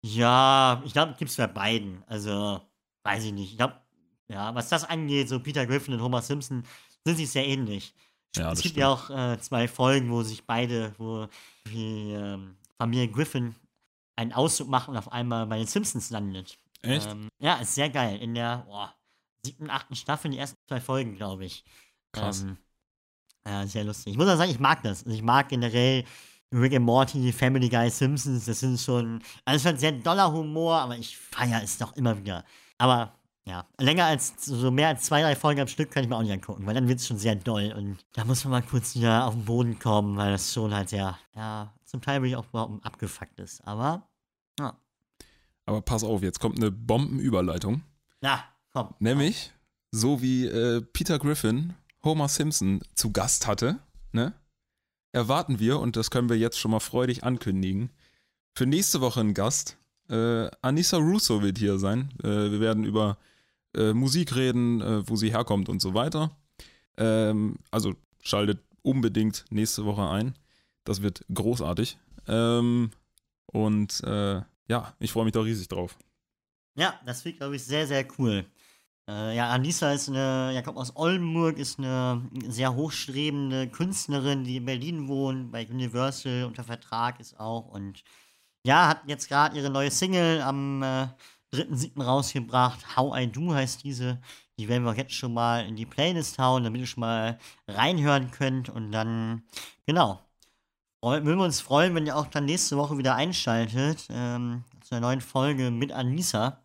Ja, 0.02 0.82
ich 0.86 0.94
glaube, 0.94 1.16
gibt 1.18 1.30
es 1.30 1.38
bei 1.38 1.48
beiden. 1.48 2.04
Also, 2.08 2.62
weiß 3.04 3.26
ich 3.26 3.34
nicht. 3.34 3.52
Ich 3.52 3.58
glaube, 3.58 3.76
ja, 4.30 4.56
was 4.56 4.70
das 4.70 4.86
angeht, 4.86 5.28
so 5.28 5.40
Peter 5.40 5.66
Griffin 5.66 5.94
und 5.94 6.02
Homer 6.02 6.22
Simpson 6.22 6.64
sind 7.06 7.18
sich 7.18 7.30
sehr 7.30 7.46
ähnlich. 7.46 7.94
Ja, 8.36 8.52
es 8.52 8.62
gibt 8.62 8.74
stimmt. 8.74 8.78
ja 8.78 8.90
auch 8.90 9.10
äh, 9.10 9.40
zwei 9.40 9.68
Folgen, 9.68 10.12
wo 10.12 10.24
sich 10.24 10.46
beide, 10.46 10.94
wo 10.98 11.28
die 11.70 12.12
ähm, 12.12 12.56
Familie 12.78 13.10
Griffin 13.10 13.56
einen 14.16 14.34
Ausdruck 14.34 14.70
macht 14.70 14.90
und 14.90 14.98
auf 14.98 15.12
einmal 15.12 15.46
bei 15.48 15.58
den 15.58 15.68
Simpsons 15.68 16.10
landet. 16.10 16.58
Echt? 16.82 17.10
Ähm, 17.10 17.30
ja, 17.40 17.56
ist 17.56 17.76
sehr 17.76 17.90
geil. 17.90 18.18
In 18.20 18.36
der 18.36 18.66
oh, 18.70 18.88
siebten, 19.44 19.70
achten 19.70 19.96
Staffel, 19.96 20.32
die 20.32 20.38
ersten 20.38 20.58
zwei 20.68 20.80
Folgen, 20.80 21.16
glaube 21.16 21.46
ich. 21.46 21.64
Krass. 22.12 22.42
Ähm, 22.42 22.58
ja, 23.48 23.66
sehr 23.66 23.84
lustig. 23.84 24.14
Ich 24.14 24.18
muss 24.18 24.28
auch 24.28 24.38
sagen, 24.38 24.52
ich 24.52 24.60
mag 24.60 24.84
das. 24.84 25.04
Also 25.06 25.16
ich 25.16 25.24
mag 25.24 25.50
generell 25.50 26.04
Rick 26.54 26.76
and 26.76 26.86
Morty, 26.86 27.32
Family 27.32 27.70
Guy, 27.70 27.90
Simpsons. 27.90 28.46
Das 28.46 28.60
sind 28.60 28.80
schon, 28.80 29.22
also 29.46 29.70
schon 29.70 29.78
sehr 29.78 29.92
doller 29.92 30.32
Humor, 30.32 30.76
aber 30.76 30.98
ich 30.98 31.18
feiere 31.18 31.64
es 31.64 31.78
doch 31.78 31.96
immer 31.96 32.18
wieder. 32.18 32.44
Aber 32.78 33.14
ja, 33.48 33.66
länger 33.80 34.06
als 34.06 34.34
so 34.46 34.70
mehr 34.72 34.90
als 34.90 35.04
zwei, 35.04 35.22
drei 35.22 35.36
Folgen 35.36 35.62
am 35.62 35.68
Stück 35.68 35.90
kann 35.92 36.04
ich 36.04 36.10
mir 36.10 36.18
auch 36.18 36.22
nicht 36.22 36.34
angucken, 36.34 36.66
weil 36.66 36.74
dann 36.74 36.90
wird 36.90 37.00
es 37.00 37.08
schon 37.08 37.18
sehr 37.18 37.36
doll 37.36 37.74
und 37.78 37.98
da 38.12 38.26
muss 38.26 38.44
man 38.44 38.52
mal 38.52 38.62
kurz 38.62 38.94
wieder 38.96 39.26
auf 39.26 39.36
den 39.36 39.46
Boden 39.46 39.80
kommen, 39.80 40.18
weil 40.18 40.32
das 40.32 40.54
schon 40.54 40.74
halt 40.74 40.90
sehr, 40.90 41.18
ja, 41.34 41.74
zum 41.86 42.02
Teil 42.02 42.20
würde 42.20 42.30
ich 42.30 42.36
auch 42.36 42.46
behaupten, 42.46 42.84
abgefuckt 42.84 43.40
ist. 43.40 43.66
Aber, 43.66 44.10
ja. 44.60 44.78
Aber 45.68 45.82
pass 45.82 46.04
auf, 46.04 46.24
jetzt 46.24 46.40
kommt 46.40 46.58
eine 46.58 46.72
Bombenüberleitung. 46.72 47.84
Na, 48.22 48.44
komm. 48.72 48.96
Nämlich, 49.00 49.52
so 49.92 50.22
wie 50.22 50.46
äh, 50.46 50.82
Peter 50.82 51.20
Griffin 51.20 51.74
Homer 52.04 52.30
Simpson 52.30 52.82
zu 52.96 53.12
Gast 53.12 53.46
hatte, 53.48 53.78
ne? 54.14 54.34
Erwarten 55.12 55.60
wir, 55.60 55.80
und 55.80 55.96
das 55.96 56.10
können 56.10 56.30
wir 56.30 56.38
jetzt 56.38 56.58
schon 56.58 56.72
mal 56.72 56.80
freudig 56.80 57.24
ankündigen, 57.24 57.90
für 58.56 58.66
nächste 58.66 59.02
Woche 59.02 59.20
einen 59.20 59.34
Gast. 59.34 59.78
Äh, 60.10 60.50
Anissa 60.62 60.98
Russo 60.98 61.42
wird 61.42 61.58
hier 61.58 61.80
sein. 61.80 62.14
Äh, 62.24 62.52
wir 62.52 62.60
werden 62.60 62.86
über 62.86 63.18
äh, 63.76 63.94
Musik 63.94 64.36
reden, 64.36 64.82
äh, 64.82 65.08
wo 65.08 65.16
sie 65.16 65.32
herkommt 65.32 65.70
und 65.70 65.82
so 65.82 65.94
weiter. 65.94 66.32
Ähm, 66.98 67.58
also 67.72 67.94
schaltet 68.22 68.60
unbedingt 68.84 69.46
nächste 69.50 69.86
Woche 69.86 70.08
ein. 70.10 70.36
Das 70.86 71.02
wird 71.02 71.26
großartig. 71.34 71.98
Ähm, 72.28 72.92
und 73.48 74.02
äh, 74.04 74.42
ja, 74.68 74.94
ich 75.00 75.12
freue 75.12 75.26
mich 75.26 75.34
da 75.34 75.42
riesig 75.42 75.68
drauf. 75.68 75.98
Ja, 76.76 77.00
das 77.06 77.26
wird, 77.26 77.38
glaube 77.38 77.56
ich, 77.56 77.64
sehr, 77.64 77.88
sehr 77.88 78.06
cool. 78.20 78.46
Äh, 79.10 79.36
ja, 79.36 79.50
Anissa 79.50 79.94
ist 79.94 80.10
eine, 80.10 80.52
ja, 80.54 80.62
kommt 80.62 80.78
aus 80.78 80.96
Oldenburg, 80.96 81.58
ist 81.58 81.80
eine 81.80 82.30
sehr 82.48 82.76
hochstrebende 82.76 83.68
Künstlerin, 83.70 84.44
die 84.44 84.58
in 84.58 84.66
Berlin 84.66 85.08
wohnt, 85.08 85.52
bei 85.52 85.66
Universal 85.68 86.44
unter 86.46 86.64
Vertrag 86.64 87.20
ist 87.20 87.40
auch 87.40 87.70
und 87.70 88.04
ja, 88.66 88.90
hat 88.90 89.02
jetzt 89.08 89.30
gerade 89.30 89.58
ihre 89.58 89.70
neue 89.70 89.92
Single 89.92 90.42
am 90.42 90.84
äh, 90.84 91.08
3.7. 91.54 92.04
rausgebracht. 92.04 92.98
How 92.98 93.18
I 93.18 93.28
Do 93.28 93.54
heißt 93.54 93.84
diese. 93.84 94.20
Die 94.60 94.68
werden 94.68 94.84
wir 94.84 94.96
jetzt 94.96 95.14
schon 95.14 95.34
mal 95.34 95.66
in 95.66 95.76
die 95.76 95.86
Playlist 95.86 96.38
hauen, 96.40 96.64
damit 96.64 96.82
ihr 96.82 96.88
schon 96.88 97.02
mal 97.02 97.40
reinhören 97.68 98.32
könnt. 98.32 98.70
Und 98.70 98.92
dann, 98.92 99.44
genau, 99.86 100.20
würden 101.12 101.38
wir 101.38 101.46
uns 101.46 101.62
freuen, 101.62 101.96
wenn 101.96 102.06
ihr 102.06 102.16
auch 102.16 102.28
dann 102.28 102.46
nächste 102.46 102.78
Woche 102.78 102.98
wieder 102.98 103.16
einschaltet 103.16 104.08
ähm, 104.10 104.64
zu 104.82 104.96
einer 104.96 105.08
neuen 105.08 105.22
Folge 105.22 105.72
mit 105.72 105.92
Anissa. 105.92 106.62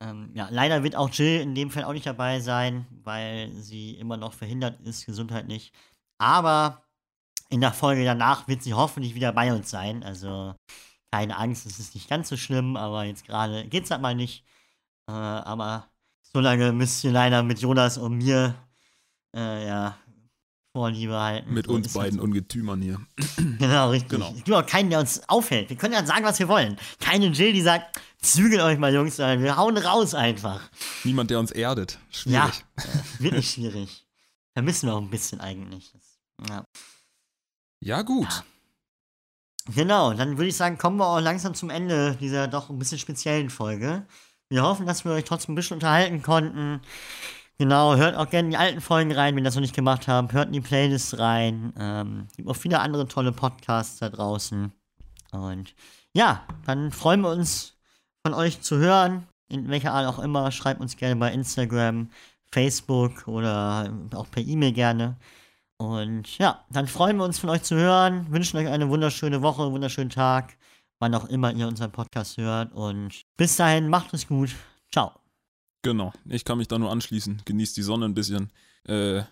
Ähm, 0.00 0.30
ja, 0.34 0.48
leider 0.50 0.82
wird 0.82 0.96
auch 0.96 1.10
Jill 1.10 1.40
in 1.40 1.54
dem 1.54 1.70
Fall 1.70 1.84
auch 1.84 1.92
nicht 1.92 2.06
dabei 2.06 2.40
sein, 2.40 2.86
weil 3.02 3.50
sie 3.54 3.92
immer 3.92 4.16
noch 4.16 4.32
verhindert 4.32 4.80
ist, 4.80 5.06
gesundheitlich. 5.06 5.72
Aber 6.18 6.82
in 7.48 7.60
der 7.60 7.72
Folge 7.72 8.04
danach 8.04 8.48
wird 8.48 8.62
sie 8.62 8.74
hoffentlich 8.74 9.14
wieder 9.14 9.32
bei 9.32 9.52
uns 9.52 9.70
sein. 9.70 10.02
Also 10.02 10.54
keine 11.12 11.36
Angst, 11.36 11.66
es 11.66 11.78
ist 11.78 11.94
nicht 11.94 12.08
ganz 12.08 12.28
so 12.28 12.36
schlimm, 12.36 12.76
aber 12.76 13.04
jetzt 13.04 13.26
gerade 13.26 13.66
geht's 13.68 13.90
halt 13.90 14.02
mal 14.02 14.14
nicht. 14.14 14.44
Äh, 15.08 15.12
aber 15.12 15.88
so 16.22 16.40
lange 16.40 16.72
müsst 16.72 17.04
ihr 17.04 17.12
leider 17.12 17.42
mit 17.42 17.60
Jonas 17.60 17.98
und 17.98 18.18
mir 18.18 18.54
äh, 19.34 19.66
ja, 19.66 19.96
Vorliebe 20.74 21.16
halten. 21.16 21.54
Mit 21.54 21.66
so 21.66 21.72
uns 21.72 21.92
beiden. 21.92 22.18
Ungetümern 22.18 22.82
hier. 22.82 23.00
Genau, 23.58 23.90
richtig. 23.90 24.10
Genau. 24.10 24.30
Es 24.30 24.42
gibt 24.42 24.52
auch 24.52 24.66
keinen, 24.66 24.90
der 24.90 24.98
uns 24.98 25.22
aufhält. 25.28 25.70
Wir 25.70 25.76
können 25.76 25.94
ja 25.94 26.04
sagen, 26.04 26.24
was 26.24 26.38
wir 26.40 26.48
wollen. 26.48 26.76
Keine 26.98 27.26
Jill, 27.26 27.52
die 27.52 27.60
sagt, 27.62 28.00
zügelt 28.20 28.60
euch 28.60 28.78
mal, 28.78 28.92
Jungs, 28.92 29.18
wir 29.18 29.56
hauen 29.56 29.78
raus 29.78 30.14
einfach. 30.14 30.60
Niemand, 31.04 31.30
der 31.30 31.38
uns 31.38 31.52
erdet. 31.52 31.98
Schwierig. 32.10 32.34
Ja, 32.34 32.82
äh, 32.82 33.22
wirklich 33.22 33.50
schwierig. 33.50 34.04
Vermissen 34.52 34.88
wir 34.88 34.94
auch 34.94 35.00
ein 35.00 35.10
bisschen 35.10 35.40
eigentlich. 35.40 35.92
ja. 36.48 36.64
ja, 37.80 38.02
gut. 38.02 38.28
Ja. 38.28 38.44
Genau, 39.74 40.12
dann 40.12 40.36
würde 40.36 40.48
ich 40.48 40.56
sagen, 40.56 40.76
kommen 40.76 40.96
wir 40.98 41.06
auch 41.06 41.20
langsam 41.20 41.54
zum 41.54 41.70
Ende 41.70 42.16
dieser 42.20 42.48
doch 42.48 42.68
ein 42.68 42.78
bisschen 42.78 42.98
speziellen 42.98 43.48
Folge. 43.48 44.06
Wir 44.48 44.62
hoffen, 44.62 44.86
dass 44.86 45.04
wir 45.04 45.12
euch 45.12 45.24
trotzdem 45.24 45.52
ein 45.52 45.56
bisschen 45.56 45.76
unterhalten 45.76 46.20
konnten. 46.20 46.80
Genau, 47.58 47.94
hört 47.94 48.16
auch 48.16 48.28
gerne 48.28 48.50
die 48.50 48.56
alten 48.56 48.80
Folgen 48.80 49.12
rein, 49.12 49.36
wenn 49.36 49.44
ihr 49.44 49.46
das 49.46 49.54
noch 49.54 49.60
nicht 49.60 49.76
gemacht 49.76 50.08
habt. 50.08 50.32
Hört 50.32 50.48
in 50.48 50.54
die 50.54 50.60
Playlist 50.60 51.18
rein. 51.18 51.72
Ähm, 51.78 52.26
gibt 52.36 52.48
auch 52.48 52.56
viele 52.56 52.80
andere 52.80 53.06
tolle 53.06 53.30
Podcasts 53.32 53.98
da 53.98 54.08
draußen. 54.08 54.72
Und 55.30 55.74
ja, 56.12 56.42
dann 56.66 56.90
freuen 56.90 57.20
wir 57.20 57.30
uns, 57.30 57.74
von 58.26 58.34
euch 58.34 58.60
zu 58.60 58.78
hören. 58.78 59.26
In 59.48 59.68
welcher 59.68 59.92
Art 59.92 60.06
auch 60.06 60.18
immer. 60.18 60.50
Schreibt 60.50 60.80
uns 60.80 60.96
gerne 60.96 61.16
bei 61.16 61.32
Instagram, 61.32 62.08
Facebook 62.50 63.28
oder 63.28 63.92
auch 64.14 64.30
per 64.30 64.42
E-Mail 64.42 64.72
gerne. 64.72 65.16
Und 65.76 66.38
ja, 66.38 66.64
dann 66.70 66.86
freuen 66.86 67.16
wir 67.18 67.24
uns 67.24 67.38
von 67.38 67.50
euch 67.50 67.62
zu 67.62 67.76
hören, 67.76 68.30
wünschen 68.30 68.56
euch 68.56 68.68
eine 68.68 68.88
wunderschöne 68.88 69.42
Woche, 69.42 69.62
einen 69.62 69.72
wunderschönen 69.72 70.10
Tag, 70.10 70.56
wann 71.00 71.14
auch 71.14 71.26
immer 71.26 71.52
ihr 71.52 71.68
unseren 71.68 71.92
Podcast 71.92 72.36
hört. 72.38 72.72
Und 72.72 73.22
bis 73.36 73.56
dahin, 73.56 73.88
macht 73.88 74.14
es 74.14 74.26
gut. 74.26 74.50
Ciao. 74.92 75.23
Genau, 75.84 76.14
ich 76.24 76.46
kann 76.46 76.56
mich 76.56 76.66
da 76.66 76.78
nur 76.78 76.90
anschließen. 76.90 77.42
Genießt 77.44 77.76
die 77.76 77.82
Sonne 77.82 78.06
ein 78.06 78.14
bisschen 78.14 78.50
äh, 78.88 79.22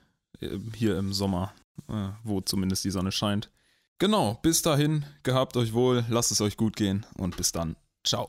hier 0.74 0.98
im 0.98 1.14
Sommer, 1.14 1.54
äh, 1.88 2.10
wo 2.24 2.42
zumindest 2.42 2.84
die 2.84 2.90
Sonne 2.90 3.10
scheint. 3.10 3.50
Genau, 3.98 4.38
bis 4.42 4.60
dahin, 4.60 5.06
gehabt 5.22 5.56
euch 5.56 5.72
wohl, 5.72 6.04
lasst 6.10 6.30
es 6.30 6.42
euch 6.42 6.58
gut 6.58 6.76
gehen 6.76 7.06
und 7.16 7.38
bis 7.38 7.52
dann. 7.52 7.76
Ciao. 8.04 8.28